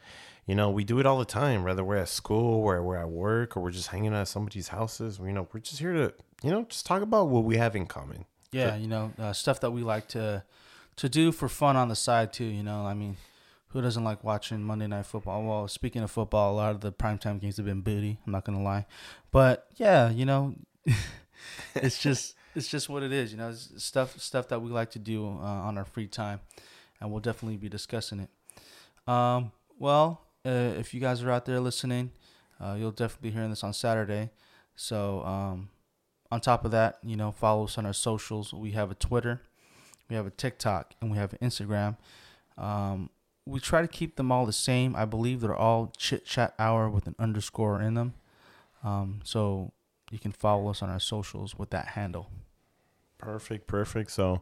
You 0.48 0.56
know, 0.56 0.72
we 0.72 0.84
do 0.84 1.00
it 1.00 1.06
all 1.06 1.20
the 1.20 1.26
time, 1.26 1.64
whether 1.64 1.84
we're 1.84 1.98
at 1.98 2.10
school, 2.10 2.64
or 2.64 2.82
we're 2.82 2.98
at 2.98 3.10
work, 3.10 3.56
or 3.56 3.62
we're 3.62 3.70
just 3.70 3.90
hanging 3.90 4.14
out 4.14 4.22
at 4.22 4.28
somebody's 4.30 4.70
houses. 4.70 5.20
You 5.24 5.32
know, 5.32 5.48
we're 5.54 5.60
just 5.60 5.80
here 5.80 5.94
to, 5.94 6.14
you 6.42 6.50
know, 6.50 6.64
just 6.64 6.88
talk 6.88 7.04
about 7.04 7.30
what 7.30 7.44
we 7.44 7.58
have 7.58 7.76
in 7.76 7.86
common. 7.86 8.26
Yeah, 8.52 8.76
you 8.76 8.88
know, 8.88 9.14
uh, 9.20 9.32
stuff 9.32 9.60
that 9.60 9.70
we 9.70 9.84
like 9.84 10.08
to 10.10 10.44
to 10.96 11.08
do 11.08 11.32
for 11.32 11.48
fun 11.48 11.76
on 11.76 11.88
the 11.88 11.96
side 11.96 12.34
too. 12.34 12.46
You 12.46 12.64
know, 12.64 12.84
I 12.84 12.96
mean, 12.96 13.18
who 13.70 13.82
doesn't 13.82 14.04
like 14.04 14.24
watching 14.24 14.64
Monday 14.64 14.88
Night 14.88 15.06
Football? 15.06 15.44
Well, 15.44 15.68
speaking 15.68 16.02
of 16.02 16.12
football, 16.12 16.54
a 16.54 16.56
lot 16.56 16.72
of 16.72 16.82
the 16.82 16.92
primetime 16.92 17.40
games 17.40 17.58
have 17.58 17.66
been 17.66 17.82
booty. 17.82 18.20
I'm 18.26 18.32
not 18.32 18.46
gonna 18.46 18.64
lie, 18.64 18.86
but 19.32 19.68
yeah, 19.78 20.10
you 20.10 20.26
know, 20.26 20.56
it's 21.76 22.00
just 22.00 22.36
it's 22.56 22.68
just 22.68 22.90
what 22.90 23.04
it 23.04 23.12
is. 23.12 23.32
You 23.32 23.38
know, 23.38 23.50
it's 23.50 23.84
stuff 23.84 24.20
stuff 24.20 24.48
that 24.50 24.62
we 24.62 24.70
like 24.72 24.92
to 24.92 25.00
do 25.00 25.26
uh, 25.26 25.68
on 25.68 25.78
our 25.78 25.86
free 25.86 26.08
time, 26.08 26.42
and 27.00 27.12
we'll 27.12 27.22
definitely 27.22 27.58
be 27.58 27.70
discussing 27.70 28.20
it. 28.20 28.30
Um, 29.10 29.52
well, 29.78 30.22
uh, 30.46 30.74
if 30.78 30.94
you 30.94 31.00
guys 31.00 31.24
are 31.24 31.32
out 31.32 31.46
there 31.46 31.60
listening, 31.60 32.12
uh, 32.60 32.76
you'll 32.78 32.92
definitely 32.92 33.30
be 33.30 33.34
hearing 33.34 33.50
this 33.50 33.64
on 33.64 33.74
Saturday. 33.74 34.32
So, 34.76 35.24
um, 35.24 35.70
on 36.32 36.42
top 36.42 36.66
of 36.66 36.72
that, 36.72 37.00
you 37.04 37.16
know, 37.16 37.32
follow 37.32 37.66
us 37.66 37.78
on 37.78 37.86
our 37.86 37.94
socials. 37.94 38.54
We 38.54 38.72
have 38.72 38.92
a 38.92 38.96
Twitter, 38.96 39.42
we 40.10 40.16
have 40.16 40.26
a 40.26 40.32
TikTok, 40.32 40.94
and 41.02 41.12
we 41.12 41.18
have 41.18 41.34
an 41.34 41.40
Instagram. 41.42 41.98
Um, 42.58 43.10
we 43.50 43.60
try 43.60 43.82
to 43.82 43.88
keep 43.88 44.16
them 44.16 44.32
all 44.32 44.46
the 44.46 44.54
same. 44.54 44.96
I 44.96 45.06
believe 45.06 45.42
they're 45.42 45.56
all 45.56 45.92
chit 45.98 46.26
chat 46.26 46.54
hour 46.60 46.90
with 46.90 47.08
an 47.08 47.16
underscore 47.18 47.82
in 47.82 47.96
them. 47.96 48.14
Um, 48.84 49.22
so 49.24 49.72
you 50.12 50.20
can 50.20 50.32
follow 50.32 50.70
us 50.70 50.82
on 50.82 50.90
our 50.90 51.00
socials 51.00 51.58
with 51.58 51.72
that 51.72 51.88
handle. 51.88 52.30
Perfect, 53.18 53.68
perfect. 53.68 54.12
So 54.12 54.42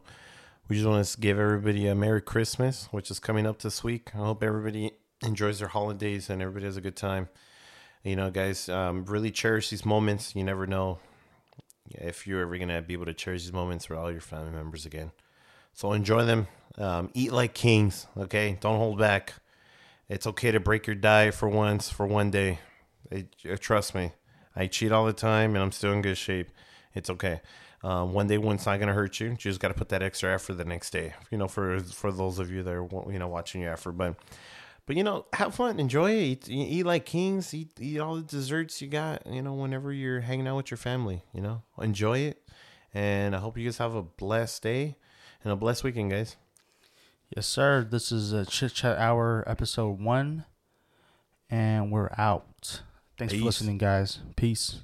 we 0.68 0.76
just 0.76 0.86
want 0.86 1.04
to 1.04 1.20
give 1.20 1.38
everybody 1.38 1.86
a 1.88 1.94
Merry 1.94 2.20
Christmas, 2.20 2.88
which 2.90 3.10
is 3.10 3.18
coming 3.18 3.46
up 3.46 3.60
this 3.60 3.82
week. 3.82 4.10
I 4.14 4.18
hope 4.18 4.42
everybody 4.42 4.92
enjoys 5.22 5.58
their 5.58 5.68
holidays 5.68 6.28
and 6.30 6.42
everybody 6.42 6.66
has 6.66 6.76
a 6.76 6.82
good 6.82 6.96
time. 6.96 7.28
You 8.04 8.14
know, 8.14 8.30
guys, 8.30 8.68
um, 8.68 9.04
really 9.06 9.30
cherish 9.30 9.70
these 9.70 9.84
moments. 9.84 10.36
You 10.36 10.44
never 10.44 10.66
know 10.66 10.98
if 11.90 12.26
you're 12.26 12.42
ever 12.42 12.56
going 12.56 12.68
to 12.68 12.82
be 12.82 12.92
able 12.92 13.06
to 13.06 13.14
cherish 13.14 13.42
these 13.42 13.52
moments 13.52 13.88
with 13.88 13.98
all 13.98 14.12
your 14.12 14.20
family 14.20 14.50
members 14.50 14.86
again. 14.86 15.10
So 15.78 15.92
enjoy 15.92 16.24
them. 16.24 16.48
Um, 16.76 17.08
eat 17.14 17.30
like 17.30 17.54
kings, 17.54 18.08
okay? 18.16 18.58
Don't 18.60 18.78
hold 18.78 18.98
back. 18.98 19.34
It's 20.08 20.26
okay 20.26 20.50
to 20.50 20.58
break 20.58 20.88
your 20.88 20.96
diet 20.96 21.34
for 21.34 21.48
once, 21.48 21.88
for 21.88 22.04
one 22.04 22.32
day. 22.32 22.58
It, 23.12 23.28
uh, 23.48 23.56
trust 23.60 23.94
me. 23.94 24.10
I 24.56 24.66
cheat 24.66 24.90
all 24.90 25.06
the 25.06 25.12
time 25.12 25.54
and 25.54 25.62
I'm 25.62 25.70
still 25.70 25.92
in 25.92 26.02
good 26.02 26.18
shape. 26.18 26.50
It's 26.94 27.08
okay. 27.10 27.42
Um, 27.84 28.12
one 28.12 28.26
day 28.26 28.38
one's 28.38 28.66
not 28.66 28.80
gonna 28.80 28.92
hurt 28.92 29.20
you. 29.20 29.28
You 29.28 29.36
just 29.36 29.60
got 29.60 29.68
to 29.68 29.74
put 29.74 29.90
that 29.90 30.02
extra 30.02 30.34
effort 30.34 30.54
the 30.54 30.64
next 30.64 30.90
day. 30.90 31.14
You 31.30 31.38
know, 31.38 31.46
for 31.46 31.78
for 31.78 32.10
those 32.10 32.40
of 32.40 32.50
you 32.50 32.64
that 32.64 32.74
are 32.74 32.88
you 33.08 33.20
know 33.20 33.28
watching 33.28 33.60
your 33.60 33.72
effort, 33.72 33.92
but 33.92 34.16
but 34.84 34.96
you 34.96 35.04
know, 35.04 35.26
have 35.34 35.54
fun, 35.54 35.78
enjoy 35.78 36.10
it. 36.10 36.48
Eat, 36.48 36.48
eat 36.48 36.86
like 36.86 37.06
kings. 37.06 37.54
Eat 37.54 37.70
eat 37.78 38.00
all 38.00 38.16
the 38.16 38.22
desserts 38.22 38.82
you 38.82 38.88
got. 38.88 39.24
You 39.28 39.42
know, 39.42 39.54
whenever 39.54 39.92
you're 39.92 40.22
hanging 40.22 40.48
out 40.48 40.56
with 40.56 40.72
your 40.72 40.78
family. 40.78 41.22
You 41.32 41.40
know, 41.40 41.62
enjoy 41.80 42.18
it. 42.18 42.42
And 42.92 43.36
I 43.36 43.38
hope 43.38 43.56
you 43.56 43.64
guys 43.64 43.78
have 43.78 43.94
a 43.94 44.02
blessed 44.02 44.64
day 44.64 44.96
and 45.42 45.52
a 45.52 45.56
blessed 45.56 45.84
weekend, 45.84 46.10
guys. 46.10 46.36
Yes, 47.34 47.46
sir. 47.46 47.86
This 47.88 48.10
is 48.10 48.32
a 48.32 48.46
Chit 48.46 48.74
Chat 48.74 48.98
Hour 48.98 49.44
episode 49.46 50.00
one, 50.00 50.44
and 51.50 51.92
we're 51.92 52.10
out. 52.16 52.82
Thanks 53.18 53.32
Peace. 53.32 53.40
for 53.40 53.46
listening, 53.46 53.78
guys. 53.78 54.20
Peace. 54.36 54.82